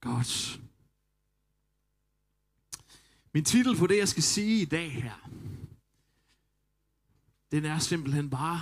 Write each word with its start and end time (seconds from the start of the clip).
Godt. 0.00 0.60
Min 3.34 3.44
titel 3.44 3.76
på 3.76 3.86
det, 3.86 3.98
jeg 3.98 4.08
skal 4.08 4.22
sige 4.22 4.62
i 4.62 4.64
dag 4.64 4.92
her, 4.92 5.30
den 7.50 7.64
er 7.64 7.78
simpelthen 7.78 8.30
bare, 8.30 8.60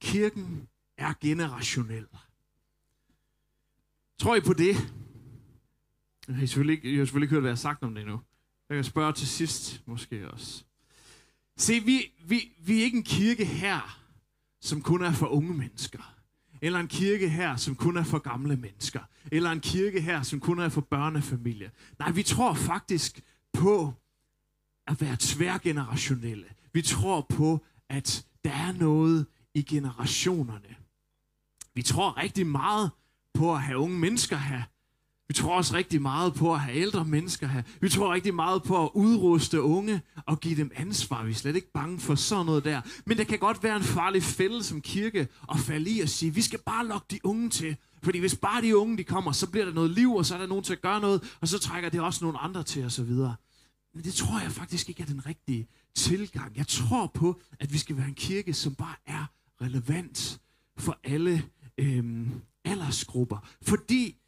kirken 0.00 0.68
er 0.96 1.14
generationel. 1.20 2.06
Tror 4.18 4.36
I 4.36 4.40
på 4.40 4.52
det? 4.52 4.76
Jeg 6.28 6.36
har 6.36 6.46
selvfølgelig 6.46 6.76
ikke, 6.76 6.90
jeg 6.90 6.98
har 6.98 7.04
selvfølgelig 7.04 7.26
ikke 7.26 7.34
hørt, 7.34 7.42
hvad 7.42 7.50
jeg 7.50 7.56
har 7.56 7.60
sagt 7.60 7.82
om 7.82 7.94
det 7.94 8.00
endnu. 8.00 8.20
Jeg 8.68 8.76
kan 8.76 8.84
spørge 8.84 9.12
til 9.12 9.28
sidst, 9.28 9.82
måske 9.86 10.30
også. 10.30 10.64
Se, 11.56 11.80
vi, 11.80 12.12
vi, 12.24 12.56
vi 12.58 12.80
er 12.80 12.84
ikke 12.84 12.96
en 12.96 13.04
kirke 13.04 13.44
her, 13.44 14.00
som 14.60 14.82
kun 14.82 15.02
er 15.02 15.12
for 15.12 15.26
unge 15.26 15.54
mennesker. 15.54 16.19
Eller 16.62 16.80
en 16.80 16.88
kirke 16.88 17.28
her, 17.28 17.56
som 17.56 17.74
kun 17.74 17.96
er 17.96 18.04
for 18.04 18.18
gamle 18.18 18.56
mennesker. 18.56 19.00
Eller 19.32 19.50
en 19.50 19.60
kirke 19.60 20.00
her, 20.00 20.22
som 20.22 20.40
kun 20.40 20.58
er 20.58 20.68
for 20.68 20.80
børnefamilier. 20.80 21.70
Nej, 21.98 22.10
vi 22.10 22.22
tror 22.22 22.54
faktisk 22.54 23.20
på 23.52 23.94
at 24.86 25.00
være 25.00 25.16
tværgenerationelle. 25.20 26.46
Vi 26.72 26.82
tror 26.82 27.26
på, 27.28 27.64
at 27.88 28.26
der 28.44 28.50
er 28.50 28.72
noget 28.72 29.26
i 29.54 29.62
generationerne. 29.62 30.76
Vi 31.74 31.82
tror 31.82 32.16
rigtig 32.16 32.46
meget 32.46 32.90
på 33.34 33.54
at 33.54 33.62
have 33.62 33.78
unge 33.78 33.98
mennesker 33.98 34.36
her. 34.36 34.62
Vi 35.30 35.34
tror 35.34 35.56
også 35.56 35.74
rigtig 35.74 36.02
meget 36.02 36.34
på 36.34 36.54
at 36.54 36.60
have 36.60 36.76
ældre 36.76 37.04
mennesker 37.04 37.46
her. 37.46 37.62
Vi 37.80 37.88
tror 37.88 38.14
rigtig 38.14 38.34
meget 38.34 38.62
på 38.62 38.84
at 38.84 38.90
udruste 38.94 39.62
unge 39.62 40.00
og 40.26 40.40
give 40.40 40.56
dem 40.56 40.70
ansvar. 40.76 41.24
Vi 41.24 41.30
er 41.30 41.34
slet 41.34 41.56
ikke 41.56 41.72
bange 41.72 42.00
for 42.00 42.14
sådan 42.14 42.46
noget 42.46 42.64
der. 42.64 42.80
Men 43.06 43.18
det 43.18 43.26
kan 43.26 43.38
godt 43.38 43.62
være 43.62 43.76
en 43.76 43.82
farlig 43.82 44.22
fælde 44.22 44.62
som 44.62 44.80
kirke 44.80 45.28
at 45.52 45.58
falde 45.58 45.90
i 45.90 46.00
og 46.00 46.08
sige, 46.08 46.34
vi 46.34 46.42
skal 46.42 46.58
bare 46.66 46.86
lokke 46.86 47.06
de 47.10 47.18
unge 47.24 47.50
til. 47.50 47.76
Fordi 48.02 48.18
hvis 48.18 48.36
bare 48.36 48.62
de 48.62 48.76
unge 48.76 48.98
de 48.98 49.04
kommer, 49.04 49.32
så 49.32 49.50
bliver 49.50 49.64
der 49.64 49.72
noget 49.72 49.90
liv, 49.90 50.14
og 50.14 50.26
så 50.26 50.34
er 50.34 50.38
der 50.38 50.46
nogen 50.46 50.64
til 50.64 50.72
at 50.72 50.80
gøre 50.80 51.00
noget, 51.00 51.36
og 51.40 51.48
så 51.48 51.58
trækker 51.58 51.88
det 51.88 52.00
også 52.00 52.24
nogle 52.24 52.38
andre 52.38 52.62
til 52.62 52.84
osv. 52.84 53.10
Men 53.94 54.04
det 54.04 54.14
tror 54.14 54.40
jeg 54.40 54.52
faktisk 54.52 54.88
ikke 54.88 55.02
er 55.02 55.06
den 55.06 55.26
rigtige 55.26 55.68
tilgang. 55.94 56.56
Jeg 56.56 56.66
tror 56.66 57.10
på, 57.14 57.40
at 57.60 57.72
vi 57.72 57.78
skal 57.78 57.96
være 57.96 58.08
en 58.08 58.14
kirke, 58.14 58.54
som 58.54 58.74
bare 58.74 58.96
er 59.06 59.24
relevant 59.62 60.40
for 60.78 60.98
alle 61.04 61.44
øhm, 61.78 62.30
aldersgrupper. 62.64 63.48
Fordi 63.62 64.19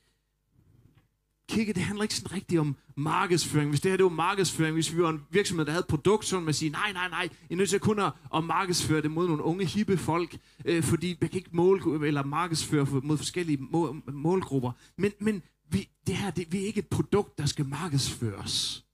kirke, 1.52 1.72
det 1.72 1.82
handler 1.82 2.02
ikke 2.02 2.14
sådan 2.14 2.32
rigtigt 2.32 2.60
om 2.60 2.76
markedsføring. 2.96 3.70
Hvis 3.70 3.80
det 3.80 3.90
her 3.90 3.96
det 3.96 4.04
var 4.04 4.10
markedsføring, 4.10 4.74
hvis 4.74 4.96
vi 4.96 5.02
var 5.02 5.10
en 5.10 5.20
virksomhed, 5.30 5.66
der 5.66 5.72
havde 5.72 5.86
produkt, 5.88 6.24
så 6.24 6.36
ville 6.36 6.44
man 6.44 6.54
sige, 6.54 6.70
nej, 6.70 6.92
nej, 6.92 7.08
nej, 7.08 7.28
I 7.50 7.52
er 7.52 7.56
nødt 7.56 7.70
til 7.70 7.80
kun 7.80 7.98
at, 7.98 8.12
at 8.34 8.44
markedsføre 8.44 9.02
det 9.02 9.10
mod 9.10 9.26
nogle 9.26 9.42
unge, 9.42 9.64
hippe 9.64 9.96
folk, 9.96 10.38
øh, 10.64 10.82
fordi 10.82 11.16
man 11.20 11.30
kan 11.30 11.38
ikke 11.38 11.50
mål, 11.52 12.04
eller 12.04 12.24
markedsføre 12.24 12.86
mod 13.02 13.16
forskellige 13.16 13.58
mål, 13.60 14.02
målgrupper. 14.12 14.72
Men, 14.98 15.12
men 15.20 15.42
vi, 15.70 15.88
det 16.06 16.16
her, 16.16 16.30
det, 16.30 16.52
vi 16.52 16.62
er 16.62 16.66
ikke 16.66 16.78
et 16.78 16.88
produkt, 16.88 17.38
der 17.38 17.46
skal 17.46 17.66
markedsføres. 17.66 18.84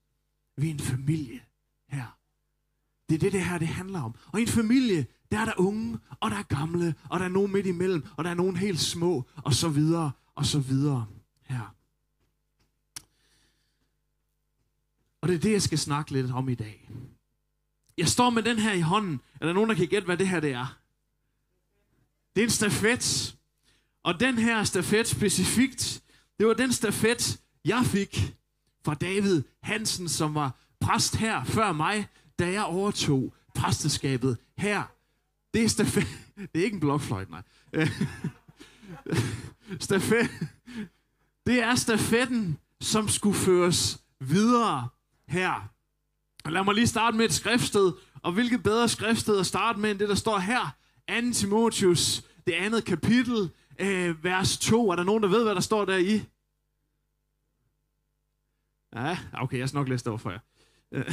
Vi 0.56 0.66
er 0.66 0.70
en 0.70 0.80
familie 0.80 1.40
her. 1.88 2.18
Det 3.08 3.14
er 3.14 3.18
det, 3.18 3.32
det 3.32 3.44
her 3.44 3.58
det 3.58 3.68
handler 3.68 4.02
om. 4.02 4.14
Og 4.32 4.38
i 4.38 4.42
en 4.42 4.48
familie, 4.48 5.06
der 5.32 5.38
er 5.38 5.44
der 5.44 5.52
unge, 5.56 5.98
og 6.20 6.30
der 6.30 6.36
er 6.36 6.42
gamle, 6.42 6.94
og 7.10 7.18
der 7.20 7.24
er 7.24 7.30
nogen 7.30 7.52
midt 7.52 7.66
imellem, 7.66 8.04
og 8.16 8.24
der 8.24 8.30
er 8.30 8.34
nogen 8.34 8.56
helt 8.56 8.80
små, 8.80 9.24
og 9.36 9.54
så 9.54 9.68
videre, 9.68 10.10
og 10.34 10.46
så 10.46 10.58
videre 10.58 11.06
her. 11.42 11.77
Og 15.20 15.28
det 15.28 15.34
er 15.34 15.38
det, 15.38 15.52
jeg 15.52 15.62
skal 15.62 15.78
snakke 15.78 16.10
lidt 16.10 16.30
om 16.30 16.48
i 16.48 16.54
dag. 16.54 16.90
Jeg 17.98 18.08
står 18.08 18.30
med 18.30 18.42
den 18.42 18.58
her 18.58 18.72
i 18.72 18.80
hånden. 18.80 19.20
Er 19.40 19.46
der 19.46 19.52
nogen, 19.52 19.70
der 19.70 19.76
kan 19.76 19.88
gætte, 19.88 20.06
hvad 20.06 20.16
det 20.16 20.28
her 20.28 20.40
det 20.40 20.52
er? 20.52 20.78
Det 22.36 22.42
er 22.42 22.46
en 22.46 22.50
stafet. 22.50 23.36
Og 24.02 24.20
den 24.20 24.38
her 24.38 24.64
stafet 24.64 25.08
specifikt, 25.08 26.02
det 26.38 26.46
var 26.46 26.54
den 26.54 26.72
stafet, 26.72 27.40
jeg 27.64 27.82
fik 27.84 28.34
fra 28.84 28.94
David 28.94 29.42
Hansen, 29.62 30.08
som 30.08 30.34
var 30.34 30.54
præst 30.80 31.16
her 31.16 31.44
før 31.44 31.72
mig, 31.72 32.08
da 32.38 32.52
jeg 32.52 32.64
overtog 32.64 33.34
præsteskabet 33.54 34.38
her. 34.58 34.82
Det 35.54 35.64
er 35.64 35.68
stafet. 35.68 36.06
Det 36.52 36.60
er 36.60 36.64
ikke 36.64 36.74
en 36.74 36.80
blokfløjt, 36.80 37.30
nej. 37.30 37.42
stafet. 39.80 40.30
Det 41.46 41.62
er 41.62 41.74
stafetten, 41.74 42.58
som 42.80 43.08
skulle 43.08 43.36
føres 43.36 44.00
videre 44.20 44.88
her. 45.28 45.68
Og 46.44 46.52
lad 46.52 46.64
mig 46.64 46.74
lige 46.74 46.86
starte 46.86 47.16
med 47.16 47.24
et 47.24 47.32
skriftsted. 47.32 47.92
Og 48.22 48.32
hvilket 48.32 48.62
bedre 48.62 48.88
skriftsted 48.88 49.38
at 49.38 49.46
starte 49.46 49.80
med, 49.80 49.90
end 49.90 49.98
det, 49.98 50.08
der 50.08 50.14
står 50.14 50.38
her. 50.38 50.76
2. 51.22 51.32
Timotius, 51.32 52.22
det 52.46 52.52
andet 52.52 52.84
kapitel, 52.84 53.50
øh, 53.78 54.24
vers 54.24 54.58
2. 54.58 54.90
Er 54.90 54.96
der 54.96 55.04
nogen, 55.04 55.22
der 55.22 55.28
ved, 55.28 55.44
hvad 55.44 55.54
der 55.54 55.60
står 55.60 55.84
der 55.84 55.96
i? 55.96 56.22
Ja, 58.94 59.18
okay, 59.32 59.58
jeg 59.58 59.68
skal 59.68 59.78
nok 59.78 59.88
læse 59.88 60.04
det 60.04 60.10
over 60.10 60.18
for 60.18 60.30
jer. 60.30 60.38
Øh. 60.92 61.12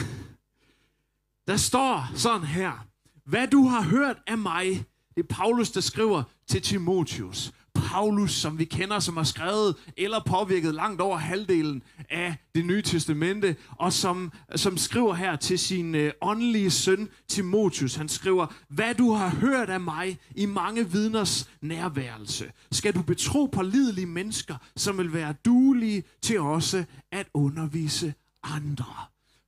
Der 1.48 1.58
står 1.58 2.12
sådan 2.16 2.48
her. 2.48 2.88
Hvad 3.26 3.48
du 3.48 3.68
har 3.68 3.82
hørt 3.82 4.18
af 4.28 4.38
mig, 4.38 4.86
det 5.16 5.24
er 5.24 5.36
Paulus, 5.36 5.72
der 5.72 5.82
skriver 5.82 6.24
til 6.48 6.62
Timotius. 6.62 7.52
Paulus, 7.96 8.32
som 8.32 8.60
vi 8.60 8.66
kender, 8.66 9.00
som 9.00 9.18
har 9.18 9.24
skrevet 9.24 9.76
eller 9.98 10.20
påvirket 10.26 10.76
langt 10.76 11.02
over 11.02 11.18
halvdelen 11.18 11.84
af 12.10 12.36
det 12.56 12.66
nye 12.66 12.82
testamente, 12.82 13.56
og 13.72 13.94
som, 13.94 14.32
som 14.56 14.78
skriver 14.78 15.14
her 15.14 15.36
til 15.36 15.60
sin 15.60 15.96
øh, 15.96 16.12
åndelige 16.22 16.72
søn 16.72 17.10
Timotius. 17.28 17.96
Han 17.96 18.10
skriver, 18.10 18.48
hvad 18.70 18.96
du 18.96 19.12
har 19.12 19.30
hørt 19.30 19.70
af 19.70 19.80
mig 19.80 20.20
i 20.36 20.46
mange 20.46 20.92
vidners 20.92 21.50
nærværelse, 21.62 22.52
skal 22.72 22.96
du 22.96 23.02
betro 23.02 23.46
på 23.46 23.62
lidelige 23.62 24.06
mennesker, 24.06 24.56
som 24.76 24.98
vil 24.98 25.14
være 25.14 25.34
duelige 25.46 26.04
til 26.22 26.40
også 26.40 26.84
at 27.12 27.28
undervise 27.34 28.14
andre. 28.44 28.96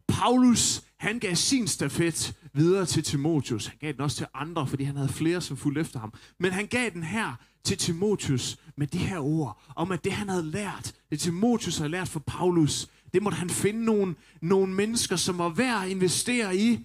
Paulus, 0.08 0.82
han 0.98 1.20
gav 1.20 1.36
sin 1.36 1.68
stafet 1.68 2.34
videre 2.58 2.86
til 2.86 3.04
Timotius. 3.04 3.66
Han 3.68 3.78
gav 3.80 3.92
den 3.92 4.02
også 4.02 4.18
til 4.18 4.28
andre, 4.34 4.68
fordi 4.68 4.84
han 4.84 4.96
havde 4.96 5.10
flere, 5.10 5.42
som 5.42 5.58
fulgte 5.58 5.82
efter 5.82 6.00
ham. 6.00 6.14
Men 6.40 6.52
han 6.52 6.68
gav 6.68 6.90
den 6.90 7.04
her 7.04 7.36
til 7.64 7.78
Timotius 7.78 8.58
med 8.78 8.88
de 8.88 8.98
her 8.98 9.20
ord, 9.20 9.62
om 9.76 9.92
at 9.92 10.04
det 10.04 10.12
han 10.12 10.30
havde 10.30 10.52
lært, 10.52 10.94
det 11.12 11.20
Timotius 11.20 11.78
havde 11.78 11.92
lært 11.92 12.08
for 12.08 12.20
Paulus, 12.20 12.88
det 13.14 13.24
måtte 13.24 13.36
han 13.36 13.50
finde 13.50 13.86
nogle, 13.86 14.16
nogle 14.42 14.74
mennesker, 14.74 15.16
som 15.16 15.38
var 15.38 15.50
værd 15.50 15.84
at 15.84 15.90
investere 15.90 16.58
i, 16.58 16.80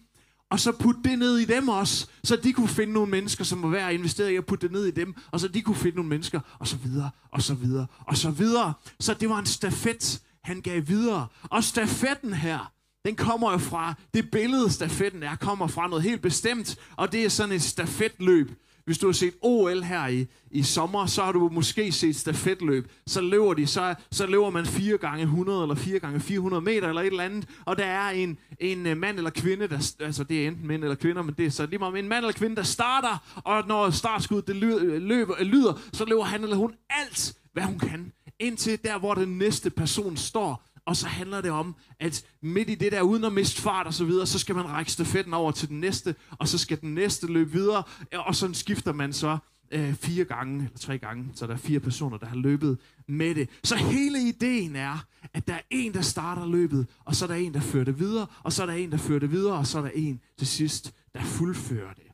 og 0.51 0.61
så 0.61 0.73
putte 0.73 1.01
det 1.05 1.19
ned 1.19 1.39
i 1.39 1.45
dem 1.45 1.69
også, 1.69 2.07
så 2.25 2.37
de 2.37 2.53
kunne 2.53 2.69
finde 2.69 2.93
nogle 2.93 3.11
mennesker, 3.11 3.45
som 3.45 3.63
var 3.63 3.69
værd 3.69 3.89
at 3.89 3.95
investere 3.95 4.33
i 4.33 4.39
og 4.39 4.47
putte 4.47 4.67
det 4.67 4.73
ned 4.73 4.85
i 4.85 4.91
dem, 4.91 5.15
og 5.31 5.41
så 5.41 5.49
de 5.49 5.63
kunne 5.63 5.77
finde 5.77 5.97
nogle 5.97 6.09
mennesker, 6.09 6.41
og 6.59 6.69
så 6.69 6.77
videre, 6.77 7.11
og 7.31 7.43
så 7.43 7.55
videre, 7.55 7.87
og 8.01 8.17
så 8.17 8.31
videre. 8.31 8.73
Så 9.01 9.15
det 9.15 9.29
var 9.29 9.39
en 9.39 9.47
stafet, 9.47 10.23
han 10.45 10.61
gav 10.61 10.89
videre. 10.89 11.27
Og 11.43 11.65
stafetten 11.65 12.33
her, 12.33 12.73
den 13.05 13.17
kommer 13.17 13.53
jo 13.53 13.59
fra, 13.59 13.95
det 14.15 14.31
billede 14.31 14.73
stafetten 14.73 15.23
er, 15.23 15.37
kommer 15.37 15.67
fra 15.67 15.89
noget 15.89 16.03
helt 16.03 16.23
bestemt, 16.23 16.77
og 16.97 17.13
det 17.13 17.25
er 17.25 17.29
sådan 17.29 17.55
et 17.55 17.63
stafetløb. 17.63 18.51
Hvis 18.85 18.99
du 18.99 19.07
har 19.07 19.13
set 19.13 19.35
OL 19.41 19.83
her 19.83 20.07
i, 20.07 20.27
i 20.51 20.63
sommer, 20.63 21.07
så 21.07 21.23
har 21.23 21.33
du 21.33 21.49
måske 21.53 21.93
set 21.93 22.17
stafetløb. 22.17 22.91
Så 23.07 23.21
løber 23.21 23.55
de, 23.55 23.67
så, 23.67 23.95
så 24.11 24.27
løber 24.27 24.51
man 24.51 24.67
4 24.67 24.99
gange 24.99 25.23
100 25.23 25.63
eller 25.63 25.75
4 25.75 25.99
gange 25.99 26.21
400 26.21 26.61
meter 26.61 26.89
eller 26.89 27.03
et 27.03 27.07
eller 27.07 27.25
andet, 27.25 27.49
og 27.65 27.77
der 27.77 27.85
er 27.85 28.11
en, 28.11 28.39
en 28.59 28.87
øh, 28.87 28.97
mand 28.97 29.17
eller 29.17 29.31
kvinde, 29.31 29.69
der, 29.69 29.93
altså 30.01 30.25
det 30.25 30.43
er 30.43 30.49
enten 30.49 30.67
mænd 30.67 30.83
eller 30.85 30.97
kvinder, 30.97 31.23
men 31.23 31.35
det 31.39 31.47
er 31.47 31.51
så 31.51 31.67
lige 31.67 31.79
meget 31.79 31.99
en 31.99 32.09
mand 32.09 32.25
eller 32.25 32.39
kvinde, 32.39 32.57
der 32.57 32.63
starter, 32.63 33.41
og 33.45 33.69
når 33.69 33.91
startskuddet 33.91 34.47
det 34.47 34.57
lyder, 34.57 34.79
øh, 34.83 35.03
løber, 35.03 35.35
øh, 35.39 35.47
lyder, 35.47 35.81
så 35.93 36.05
løber 36.05 36.25
han 36.25 36.43
eller 36.43 36.57
hun 36.57 36.75
alt, 36.91 37.35
hvad 37.53 37.63
hun 37.63 37.79
kan, 37.79 38.13
indtil 38.39 38.79
der, 38.85 38.99
hvor 38.99 39.15
den 39.15 39.39
næste 39.39 39.71
person 39.71 40.17
står, 40.17 40.65
og 40.87 40.97
så 40.97 41.07
handler 41.07 41.41
det 41.41 41.51
om, 41.51 41.77
at 42.01 42.25
midt 42.41 42.71
i 42.71 42.75
det 42.75 42.93
der, 42.93 43.03
uden 43.03 43.25
at 43.25 43.33
miste 43.33 43.63
fart 43.63 43.87
og 43.87 43.95
så 43.95 44.05
videre, 44.05 44.27
så 44.27 44.39
skal 44.39 44.55
man 44.55 44.69
række 44.69 44.93
stafetten 44.93 45.35
over 45.35 45.53
til 45.53 45.69
den 45.69 45.81
næste, 45.81 46.15
og 46.31 46.49
så 46.49 46.59
skal 46.59 46.81
den 46.81 46.95
næste 46.95 47.27
løbe 47.27 47.53
videre, 47.53 47.83
og 48.13 48.35
sådan 48.35 48.55
skifter 48.55 48.93
man 48.93 49.13
så 49.13 49.39
øh, 49.73 49.95
fire 49.95 50.25
gange, 50.25 50.65
eller 50.65 50.79
tre 50.79 50.99
gange, 50.99 51.31
så 51.35 51.47
der 51.47 51.53
er 51.53 51.59
fire 51.59 51.81
personer, 51.81 52.19
der 52.19 52.27
har 52.27 52.37
løbet 52.37 52.79
med 53.09 53.35
det. 53.35 53.49
Så 53.65 53.77
hele 53.77 54.29
ideen 54.29 54.77
er, 54.77 55.05
at 55.33 55.47
der 55.49 55.55
er 55.55 55.63
en, 55.71 55.95
der 55.95 56.03
starter 56.03 56.47
løbet, 56.47 56.87
og 57.05 57.15
så 57.15 57.25
er 57.25 57.27
der 57.27 57.35
en, 57.35 57.55
der 57.55 57.61
fører 57.61 57.85
det 57.85 57.99
videre, 57.99 58.27
og 58.43 58.53
så 58.53 58.63
er 58.63 58.67
der 58.67 58.75
en, 58.75 58.93
der 58.93 58.99
fører 58.99 59.21
det 59.21 59.31
videre, 59.31 59.57
og 59.57 59.67
så 59.67 59.79
er 59.79 59.83
der 59.83 59.91
en 59.95 60.21
til 60.39 60.47
sidst, 60.47 60.95
der 61.15 61.23
fuldfører 61.23 61.95
det. 61.95 62.05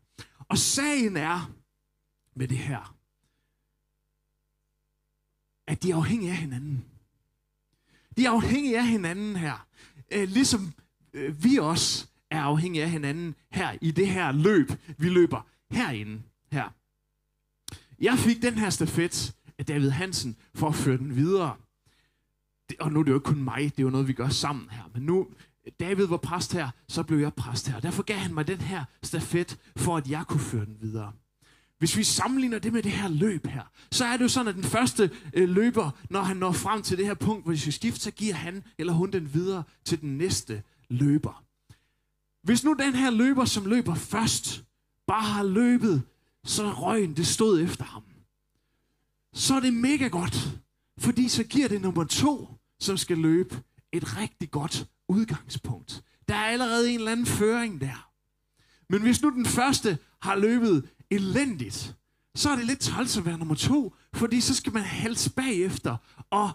Og 0.48 0.58
sagen 0.58 1.16
er 1.16 1.50
med 2.36 2.48
det 2.48 2.58
her, 2.58 2.94
at 5.66 5.82
de 5.82 5.90
er 5.90 5.96
afhængige 5.96 6.30
af 6.30 6.36
hinanden. 6.36 6.84
De 8.18 8.24
er 8.24 8.30
afhængige 8.30 8.78
af 8.78 8.86
hinanden 8.86 9.36
her. 9.36 9.66
Øh, 10.12 10.28
ligesom 10.28 10.72
øh, 11.12 11.44
vi 11.44 11.56
også 11.56 12.06
er 12.30 12.42
afhængige 12.42 12.84
af 12.84 12.90
hinanden 12.90 13.34
her 13.50 13.78
i 13.80 13.90
det 13.90 14.08
her 14.08 14.32
løb, 14.32 14.72
vi 14.98 15.08
løber 15.08 15.46
herinde 15.70 16.22
her. 16.52 16.74
Jeg 18.00 18.18
fik 18.18 18.42
den 18.42 18.54
her 18.54 18.70
stafet 18.70 19.34
af 19.58 19.66
David 19.66 19.90
Hansen 19.90 20.36
for 20.54 20.68
at 20.68 20.74
føre 20.74 20.96
den 20.96 21.16
videre. 21.16 21.56
Det, 22.70 22.78
og 22.78 22.92
nu 22.92 23.00
er 23.00 23.04
det 23.04 23.10
jo 23.10 23.16
ikke 23.16 23.24
kun 23.24 23.42
mig, 23.42 23.62
det 23.62 23.78
er 23.78 23.82
jo 23.82 23.90
noget, 23.90 24.08
vi 24.08 24.12
gør 24.12 24.28
sammen 24.28 24.68
her. 24.70 24.90
Men 24.94 25.02
nu, 25.02 25.26
David 25.80 26.06
var 26.06 26.16
præst 26.16 26.52
her, 26.52 26.70
så 26.88 27.02
blev 27.02 27.18
jeg 27.18 27.34
præst 27.34 27.68
her. 27.68 27.80
Derfor 27.80 28.02
gav 28.02 28.16
han 28.16 28.34
mig 28.34 28.46
den 28.46 28.60
her 28.60 28.84
stafet, 29.02 29.58
for 29.76 29.96
at 29.96 30.10
jeg 30.10 30.24
kunne 30.28 30.40
føre 30.40 30.64
den 30.64 30.76
videre 30.80 31.12
hvis 31.78 31.96
vi 31.96 32.04
sammenligner 32.04 32.58
det 32.58 32.72
med 32.72 32.82
det 32.82 32.92
her 32.92 33.08
løb 33.08 33.46
her, 33.46 33.62
så 33.92 34.04
er 34.04 34.16
det 34.16 34.24
jo 34.24 34.28
sådan, 34.28 34.48
at 34.48 34.54
den 34.54 34.64
første 34.64 35.10
øh, 35.34 35.48
løber, 35.48 35.90
når 36.10 36.22
han 36.22 36.36
når 36.36 36.52
frem 36.52 36.82
til 36.82 36.98
det 36.98 37.06
her 37.06 37.14
punkt, 37.14 37.44
hvor 37.44 37.52
de 37.52 37.60
skal 37.60 37.72
skifte, 37.72 38.00
så 38.00 38.10
giver 38.10 38.34
han 38.34 38.64
eller 38.78 38.92
hun 38.92 39.10
den 39.10 39.34
videre 39.34 39.62
til 39.84 40.00
den 40.00 40.18
næste 40.18 40.62
løber. 40.90 41.44
Hvis 42.42 42.64
nu 42.64 42.72
den 42.72 42.94
her 42.94 43.10
løber, 43.10 43.44
som 43.44 43.66
løber 43.66 43.94
først, 43.94 44.64
bare 45.06 45.22
har 45.22 45.42
løbet, 45.42 46.02
så 46.44 46.70
røgen 46.70 47.16
det 47.16 47.26
stod 47.26 47.60
efter 47.60 47.84
ham, 47.84 48.02
så 49.34 49.54
er 49.54 49.60
det 49.60 49.74
mega 49.74 50.08
godt, 50.08 50.48
fordi 50.98 51.28
så 51.28 51.44
giver 51.44 51.68
det 51.68 51.80
nummer 51.80 52.04
to, 52.04 52.48
som 52.80 52.96
skal 52.96 53.18
løbe, 53.18 53.62
et 53.92 54.16
rigtig 54.16 54.50
godt 54.50 54.86
udgangspunkt. 55.08 56.04
Der 56.28 56.34
er 56.34 56.44
allerede 56.44 56.90
en 56.90 56.98
eller 56.98 57.12
anden 57.12 57.26
føring 57.26 57.80
der. 57.80 58.10
Men 58.88 59.02
hvis 59.02 59.22
nu 59.22 59.30
den 59.30 59.46
første 59.46 59.98
har 60.22 60.36
løbet 60.36 60.88
elendigt, 61.10 61.96
så 62.34 62.50
er 62.50 62.56
det 62.56 62.64
lidt 62.64 62.80
træls 62.80 63.16
at 63.16 63.26
være 63.26 63.38
nummer 63.38 63.54
to, 63.54 63.94
fordi 64.14 64.40
så 64.40 64.54
skal 64.54 64.72
man 64.72 64.82
helst 64.82 65.34
bagefter 65.36 65.96
og 66.30 66.50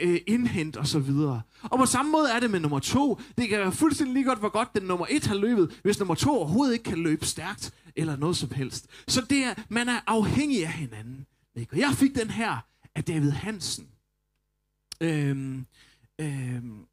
øh, 0.00 0.20
indhente 0.26 0.78
og 0.78 0.86
så 0.86 0.98
videre. 0.98 1.42
Og 1.62 1.78
på 1.78 1.86
samme 1.86 2.12
måde 2.12 2.30
er 2.30 2.40
det 2.40 2.50
med 2.50 2.60
nummer 2.60 2.78
to. 2.78 3.20
Det 3.38 3.48
kan 3.48 3.58
være 3.58 3.72
fuldstændig 3.72 4.14
lige 4.14 4.24
godt, 4.24 4.38
hvor 4.38 4.48
godt 4.48 4.74
den 4.74 4.82
nummer 4.82 5.06
et 5.10 5.26
har 5.26 5.34
løbet, 5.34 5.80
hvis 5.82 5.98
nummer 5.98 6.14
to 6.14 6.30
overhovedet 6.30 6.72
ikke 6.72 6.84
kan 6.84 6.98
løbe 6.98 7.26
stærkt 7.26 7.74
eller 7.96 8.16
noget 8.16 8.36
som 8.36 8.50
helst. 8.50 8.86
Så 9.08 9.26
det 9.30 9.44
er, 9.44 9.54
man 9.68 9.88
er 9.88 10.00
afhængig 10.06 10.66
af 10.66 10.72
hinanden. 10.72 11.26
Ikke? 11.54 11.72
Og 11.72 11.78
jeg 11.78 11.92
fik 11.94 12.14
den 12.14 12.30
her 12.30 12.58
af 12.94 13.04
David 13.04 13.30
Hansen. 13.30 13.88
Øhm, 15.00 15.66
øhm, 16.18 16.86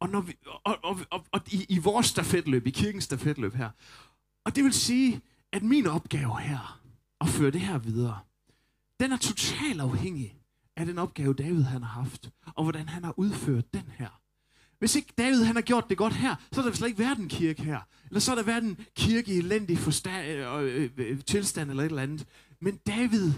og, 0.00 0.08
når 0.08 0.20
vi, 0.20 0.36
og, 0.64 0.78
og, 0.82 1.00
og, 1.10 1.26
og 1.32 1.40
i, 1.46 1.66
i 1.68 1.78
vores 1.78 2.06
stafetløb, 2.06 2.66
i 2.66 2.70
kirkens 2.70 3.04
stafetløb 3.04 3.54
her. 3.54 3.70
Og 4.44 4.56
det 4.56 4.64
vil 4.64 4.72
sige, 4.72 5.20
at 5.52 5.62
min 5.62 5.86
opgave 5.86 6.40
her, 6.40 6.80
at 7.20 7.28
føre 7.28 7.50
det 7.50 7.60
her 7.60 7.78
videre, 7.78 8.18
den 9.00 9.12
er 9.12 9.16
totalt 9.16 9.80
afhængig 9.80 10.36
af 10.76 10.86
den 10.86 10.98
opgave, 10.98 11.34
David 11.34 11.62
han 11.62 11.82
har 11.82 12.02
haft, 12.02 12.30
og 12.54 12.62
hvordan 12.62 12.88
han 12.88 13.04
har 13.04 13.14
udført 13.18 13.74
den 13.74 13.84
her. 13.98 14.20
Hvis 14.78 14.96
ikke 14.96 15.12
David 15.18 15.42
han 15.44 15.54
har 15.54 15.62
gjort 15.62 15.88
det 15.88 15.96
godt 15.96 16.14
her, 16.14 16.34
så 16.52 16.60
er 16.60 16.64
der 16.64 16.72
slet 16.72 16.88
ikke 16.88 16.98
været 16.98 17.18
en 17.18 17.28
kirke 17.28 17.62
her. 17.62 17.80
Eller 18.08 18.20
så 18.20 18.30
er 18.30 18.34
der 18.36 18.42
været 18.42 18.64
en 18.64 18.78
kirke 18.96 19.34
i 19.34 19.38
elendig 19.38 19.78
forsta- 19.78 20.26
øh, 20.26 20.82
øh, 20.82 20.90
øh 20.96 21.20
tilstand 21.24 21.70
eller 21.70 21.82
et 21.82 21.88
eller 21.88 22.02
andet. 22.02 22.26
Men 22.60 22.76
David, 22.76 23.32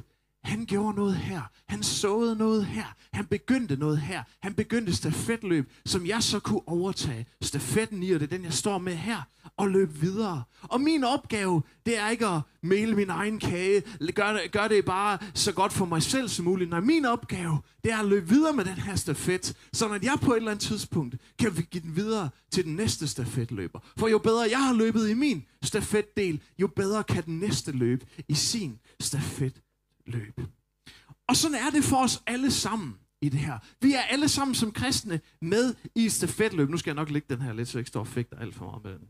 han 0.46 0.66
gjorde 0.66 0.96
noget 0.96 1.16
her. 1.16 1.42
Han 1.68 1.82
såede 1.82 2.36
noget 2.36 2.66
her. 2.66 2.96
Han 3.12 3.26
begyndte 3.26 3.76
noget 3.76 4.00
her. 4.00 4.22
Han 4.40 4.54
begyndte 4.54 4.96
stafetløb, 4.96 5.72
som 5.86 6.06
jeg 6.06 6.22
så 6.22 6.40
kunne 6.40 6.68
overtage 6.68 7.26
stafetten 7.42 8.02
i, 8.02 8.10
og 8.10 8.20
det 8.20 8.32
er 8.32 8.36
den, 8.36 8.44
jeg 8.44 8.52
står 8.52 8.78
med 8.78 8.94
her, 8.94 9.22
og 9.56 9.70
løbe 9.70 9.94
videre. 9.94 10.42
Og 10.62 10.80
min 10.80 11.04
opgave, 11.04 11.62
det 11.86 11.98
er 11.98 12.08
ikke 12.08 12.26
at 12.26 12.40
male 12.62 12.94
min 12.94 13.10
egen 13.10 13.38
kage, 13.38 13.82
gør 14.14 14.32
det, 14.32 14.52
gør 14.52 14.68
det 14.68 14.84
bare 14.84 15.18
så 15.34 15.52
godt 15.52 15.72
for 15.72 15.84
mig 15.84 16.02
selv 16.02 16.28
som 16.28 16.44
muligt. 16.44 16.70
Nej, 16.70 16.80
min 16.80 17.04
opgave, 17.04 17.58
det 17.84 17.92
er 17.92 17.98
at 17.98 18.06
løbe 18.06 18.28
videre 18.28 18.52
med 18.52 18.64
den 18.64 18.74
her 18.74 18.96
stafet, 18.96 19.56
så 19.72 19.88
når 19.88 19.98
jeg 20.02 20.18
på 20.22 20.32
et 20.32 20.36
eller 20.36 20.50
andet 20.50 20.64
tidspunkt 20.64 21.16
kan 21.38 21.52
give 21.70 21.82
den 21.82 21.96
videre 21.96 22.28
til 22.50 22.64
den 22.64 22.76
næste 22.76 23.06
stafetløber. 23.08 23.80
For 23.96 24.08
jo 24.08 24.18
bedre 24.18 24.46
jeg 24.50 24.64
har 24.64 24.72
løbet 24.72 25.08
i 25.08 25.14
min 25.14 25.44
stafetdel, 25.62 26.40
jo 26.58 26.66
bedre 26.66 27.04
kan 27.04 27.24
den 27.24 27.38
næste 27.38 27.72
løbe 27.72 28.06
i 28.28 28.34
sin 28.34 28.78
stafet 29.00 29.60
løbe. 30.06 30.46
Og 31.28 31.36
sådan 31.36 31.54
er 31.56 31.70
det 31.70 31.84
for 31.84 31.96
os 31.96 32.22
alle 32.26 32.50
sammen 32.50 32.94
i 33.20 33.28
det 33.28 33.40
her. 33.40 33.58
Vi 33.80 33.92
er 33.92 34.00
alle 34.00 34.28
sammen 34.28 34.54
som 34.54 34.72
kristne 34.72 35.20
med 35.42 35.74
i 35.94 36.08
stafetløb. 36.08 36.70
Nu 36.70 36.76
skal 36.76 36.90
jeg 36.90 36.94
nok 36.96 37.10
lægge 37.10 37.34
den 37.34 37.42
her 37.42 37.52
lidt, 37.52 37.68
så 37.68 37.78
jeg 37.78 37.80
ikke 37.80 37.88
står 37.88 38.00
og 38.00 38.06
fægter 38.06 38.38
alt 38.38 38.54
for 38.54 38.64
meget 38.64 38.84
med 38.84 38.98
den. 38.98 39.08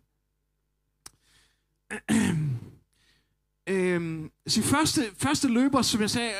øhm, 3.74 4.30
så 4.46 4.62
første, 4.62 5.02
første 5.18 5.48
løber, 5.48 5.82
som 5.82 6.00
jeg 6.00 6.10
sagde, 6.10 6.32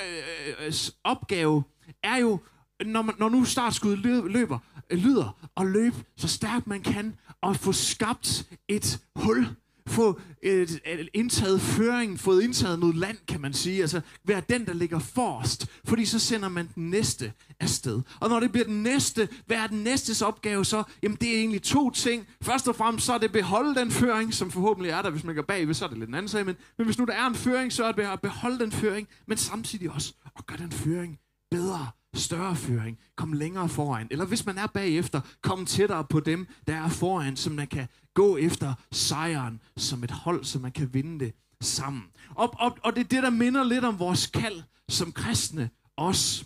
øh, 0.49 0.67
øh, 0.67 0.73
opgave 1.05 1.65
er 2.03 2.17
jo, 2.17 2.41
når, 2.85 3.03
man, 3.03 3.15
når 3.19 3.29
nu 3.29 3.45
startskuddet 3.45 3.99
løber, 4.33 4.59
øh, 4.91 4.99
lyder, 4.99 5.49
at 5.57 5.67
løbe 5.67 5.97
så 6.17 6.29
stærkt 6.29 6.67
man 6.67 6.83
kan, 6.83 7.17
og 7.41 7.57
få 7.57 7.73
skabt 7.73 8.53
et 8.69 9.05
hul 9.17 9.47
få 9.87 10.21
et, 10.43 10.81
et 10.87 11.09
indtaget 11.15 11.61
føring, 11.61 12.21
fået 12.21 12.43
indtaget 12.43 12.79
noget 12.79 12.97
land, 12.97 13.17
kan 13.29 13.41
man 13.41 13.53
sige. 13.53 13.81
Altså 13.81 14.01
være 14.25 14.43
den, 14.49 14.67
der 14.67 14.75
ligger 14.75 14.99
forrest, 14.99 15.67
fordi 15.85 16.05
så 16.05 16.19
sender 16.19 16.49
man 16.49 16.69
den 16.75 16.91
næste 16.91 17.33
afsted. 17.61 18.03
Og 18.21 18.29
når 18.29 18.41
det 18.41 18.53
bliver 18.53 18.65
den 18.65 18.83
næste, 18.83 19.29
hvad 19.47 19.57
er 19.57 19.67
den 19.67 19.79
næstes 19.79 20.23
opgave 20.23 20.65
så? 20.65 20.83
Jamen 21.03 21.19
det 21.21 21.29
er 21.29 21.39
egentlig 21.39 21.63
to 21.63 21.91
ting. 21.91 22.27
Først 22.43 22.69
og 22.69 22.77
fremmest 22.77 23.07
så 23.07 23.13
er 23.13 23.19
det 23.19 23.33
beholde 23.33 23.75
den 23.75 23.91
føring, 23.91 24.35
som 24.35 24.51
forhåbentlig 24.51 24.91
er 24.91 25.03
der, 25.03 25.11
hvis 25.11 25.25
man 25.25 25.35
går 25.35 25.43
bagved, 25.43 25.75
så 25.75 25.85
er 25.85 25.89
det 25.89 25.99
lidt 25.99 26.09
en 26.09 26.15
anden 26.15 26.29
sag. 26.29 26.47
Men, 26.47 26.57
men 26.79 26.85
hvis 26.85 26.99
nu 26.99 27.05
der 27.05 27.15
er 27.15 27.27
en 27.27 27.35
føring, 27.35 27.73
så 27.73 27.85
er 27.85 27.93
det 27.93 28.03
at 28.03 28.21
beholde 28.21 28.59
den 28.59 28.73
føring, 28.73 29.09
men 29.27 29.39
samtidig 29.39 29.91
også 29.91 30.13
at 30.39 30.47
gøre 30.47 30.59
den 30.59 30.73
føring 30.73 31.19
bedre 31.51 31.91
større 32.17 32.57
føring, 32.57 32.99
kom 33.17 33.33
længere 33.33 33.69
foran. 33.69 34.07
Eller 34.11 34.25
hvis 34.25 34.47
man 34.47 34.59
er 34.59 34.67
bagefter, 34.67 35.21
kom 35.43 35.67
tættere 35.67 36.05
på 36.05 36.21
dem, 36.21 36.47
der 36.67 36.75
er 36.75 36.89
foran, 36.89 37.37
så 37.37 37.51
man 37.51 37.67
kan 37.67 37.89
gå 38.15 38.37
efter 38.37 38.75
sejren 38.93 39.61
som 39.77 40.05
et 40.05 40.11
hold, 40.11 40.45
så 40.45 40.59
man 40.59 40.73
kan 40.73 40.95
vinde 40.95 41.25
det 41.25 41.35
sammen. 41.61 42.05
Og, 42.35 42.55
og, 42.59 42.79
og 42.83 42.97
det 42.97 43.05
er 43.05 43.09
det, 43.09 43.23
der 43.23 43.31
minder 43.31 43.65
lidt 43.65 43.85
om 43.85 43.99
vores 43.99 44.27
kald 44.27 44.63
som 44.89 45.13
kristne 45.13 45.71
også. 45.97 46.45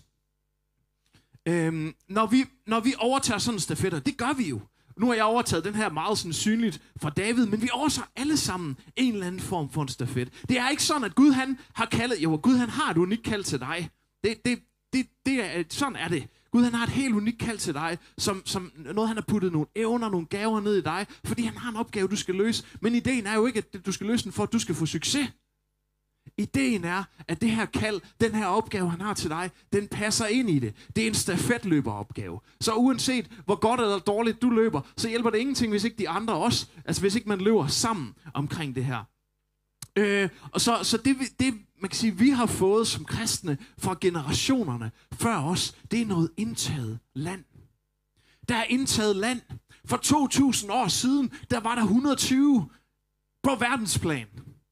Øhm, 1.49 1.95
når, 2.09 2.27
vi, 2.27 2.45
når 2.67 2.81
vi 2.81 2.95
overtager 2.99 3.39
sådan 3.39 3.57
en 3.57 3.61
stafetter, 3.61 3.99
det 3.99 4.17
gør 4.17 4.33
vi 4.33 4.49
jo. 4.49 4.61
Nu 4.97 5.07
har 5.07 5.15
jeg 5.15 5.25
overtaget 5.25 5.65
den 5.65 5.75
her 5.75 5.91
meget 5.91 6.19
sådan 6.19 6.33
synligt 6.33 6.83
fra 7.01 7.11
David, 7.11 7.47
men 7.47 7.63
vi 7.63 7.69
overtager 7.73 8.07
alle 8.17 8.37
sammen 8.37 8.77
en 8.97 9.13
eller 9.13 9.27
anden 9.27 9.41
form 9.41 9.71
for 9.71 9.83
en 9.83 9.89
stafet. 9.89 10.33
Det 10.49 10.59
er 10.59 10.69
ikke 10.69 10.83
sådan, 10.83 11.05
at 11.05 11.15
Gud 11.15 11.33
han 11.33 11.59
har 11.75 11.87
kaldet, 11.87 12.19
jo, 12.19 12.41
Gud 12.43 12.57
han 12.57 12.69
har 12.69 12.91
et 12.91 12.97
unikt 12.97 13.23
kald 13.23 13.45
til 13.45 13.61
dig. 13.61 13.91
Det, 14.25 14.45
det, 14.45 14.59
det, 14.93 15.07
det 15.27 15.59
er, 15.59 15.65
sådan 15.69 15.97
er 15.97 16.09
det. 16.09 16.29
Gud 16.51 16.65
han 16.65 16.75
har 16.75 16.85
et 16.85 16.93
helt 16.93 17.15
unikt 17.15 17.39
kald 17.39 17.59
til 17.59 17.75
dig, 17.75 17.99
som, 18.19 18.43
som 18.45 18.73
noget 18.95 19.09
han 19.09 19.17
har 19.17 19.25
puttet 19.29 19.53
nogle 19.53 19.67
evner, 19.75 20.09
nogle 20.09 20.27
gaver 20.27 20.61
ned 20.61 20.77
i 20.77 20.83
dig, 20.83 21.07
fordi 21.25 21.43
han 21.43 21.57
har 21.57 21.71
en 21.71 21.77
opgave, 21.77 22.09
du 22.09 22.17
skal 22.17 22.35
løse. 22.35 22.65
Men 22.81 22.95
ideen 22.95 23.27
er 23.27 23.35
jo 23.35 23.47
ikke, 23.47 23.59
at 23.75 23.87
du 23.87 23.93
skal 23.93 24.07
løse 24.07 24.25
den 24.25 24.33
for, 24.33 24.43
at 24.43 24.53
du 24.53 24.59
skal 24.59 24.75
få 24.75 24.87
succes. 24.87 25.29
Ideen 26.39 26.85
er, 26.85 27.05
at 27.29 27.41
det 27.41 27.51
her 27.51 27.65
kald, 27.65 28.01
den 28.21 28.35
her 28.35 28.47
opgave, 28.47 28.91
han 28.91 29.01
har 29.01 29.15
til 29.15 29.31
dig, 29.31 29.51
den 29.73 29.89
passer 29.89 30.27
ind 30.27 30.51
i 30.51 30.59
det. 30.59 30.75
Det 30.97 31.03
er 31.03 31.09
en 31.09 31.15
stafetløberopgave. 31.15 32.41
Så 32.61 32.75
uanset 32.75 33.31
hvor 33.45 33.57
godt 33.57 33.81
eller 33.81 33.99
dårligt 33.99 34.43
du 34.43 34.51
løber, 34.51 34.81
så 34.97 35.09
hjælper 35.09 35.31
det 35.31 35.39
ingenting, 35.39 35.71
hvis 35.71 35.85
ikke 35.85 35.99
de 35.99 36.09
andre 36.09 36.35
også, 36.35 36.67
altså 36.85 37.01
hvis 37.03 37.15
ikke 37.15 37.29
man 37.29 37.41
løber 37.41 37.67
sammen 37.67 38.15
omkring 38.35 38.75
det 38.75 38.85
her. 38.85 39.05
Øh, 40.01 40.29
og 40.53 40.61
så, 40.61 40.79
så 40.83 40.97
det, 40.97 41.17
det, 41.41 41.55
man 41.81 41.89
kan 41.91 41.97
sige, 41.97 42.19
vi 42.19 42.31
har 42.31 42.47
fået 42.47 42.87
som 42.87 43.05
kristne 43.05 43.59
fra 43.79 43.97
generationerne 44.01 44.91
før 45.13 45.37
os, 45.37 45.77
det 45.91 46.01
er 46.03 46.07
noget 46.07 46.31
indtaget 46.37 46.99
land. 47.15 47.45
Der 48.49 48.57
er 48.57 48.65
indtaget 48.65 49.17
land. 49.17 49.41
For 49.85 49.97
2000 49.97 50.73
år 50.73 50.89
siden, 50.89 51.33
der 51.51 51.61
var 51.61 51.75
der 51.75 51.83
120 51.83 52.69
på 53.43 53.51
verdensplan, 53.55 54.27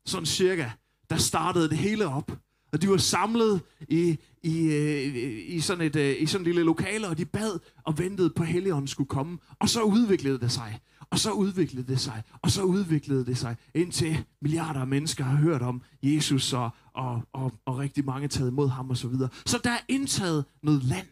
sådan 0.07 0.27
cirka, 0.27 0.71
der 1.11 1.17
startede 1.17 1.69
det 1.69 1.79
hele 1.79 2.07
op. 2.07 2.33
Og 2.73 2.83
de 2.83 2.91
var 2.91 2.97
samlet 2.97 3.61
i, 3.89 4.19
i, 4.43 4.73
øh, 4.73 5.55
i, 5.55 5.61
sådan 5.61 5.87
et, 5.87 5.97
øh, 5.97 6.23
i 6.23 6.27
sådan 6.27 6.43
et 6.43 6.47
lille 6.47 6.63
lokale, 6.63 7.09
og 7.09 7.19
de 7.19 7.25
bad 7.25 7.59
og 7.85 7.99
ventede 7.99 8.31
på, 8.31 8.43
at 8.43 8.49
Helligånden 8.49 8.89
skulle 8.89 9.09
komme. 9.09 9.39
Og 9.59 9.69
så 9.69 9.83
udviklede 9.83 10.39
det 10.39 10.53
sig. 10.53 10.81
Og 11.11 11.19
så 11.19 11.31
udviklede 11.31 11.87
det 11.87 12.01
sig, 12.01 12.23
og 12.43 12.51
så 12.51 12.63
udviklede 12.63 13.27
det 13.27 13.39
sig, 13.39 13.57
indtil 13.75 14.25
milliarder 14.43 14.81
af 14.81 14.87
mennesker 14.87 15.25
har 15.25 15.37
hørt 15.37 15.63
om 15.63 15.83
Jesus, 16.03 16.53
og, 16.53 16.71
og, 16.95 17.23
og, 17.33 17.53
og 17.67 17.79
rigtig 17.79 18.05
mange 18.05 18.29
taget 18.29 18.51
imod 18.51 18.69
ham 18.69 18.91
osv. 18.91 18.97
Så, 18.97 19.09
videre. 19.09 19.29
så 19.47 19.61
der 19.65 19.71
er 19.71 19.81
indtaget 19.89 20.45
noget 20.63 20.85
land. 20.85 21.07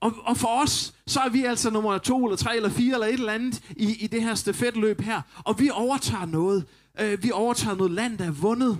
Og, 0.00 0.12
og 0.24 0.36
for 0.36 0.62
os, 0.62 0.94
så 1.06 1.20
er 1.20 1.28
vi 1.28 1.44
altså 1.44 1.70
nummer 1.70 1.98
to, 1.98 2.24
eller 2.24 2.36
tre, 2.36 2.56
eller 2.56 2.70
fire, 2.70 2.94
eller 2.94 3.06
et 3.06 3.12
eller 3.12 3.32
andet 3.32 3.62
i, 3.70 4.04
i 4.04 4.06
det 4.06 4.22
her 4.22 4.34
stafetløb 4.34 5.00
her. 5.00 5.22
Og 5.44 5.60
vi 5.60 5.70
overtager 5.70 6.26
noget. 6.26 6.66
Øh, 7.00 7.22
vi 7.22 7.30
overtager 7.30 7.76
noget 7.76 7.92
land, 7.92 8.18
der 8.18 8.24
er 8.24 8.30
vundet. 8.30 8.78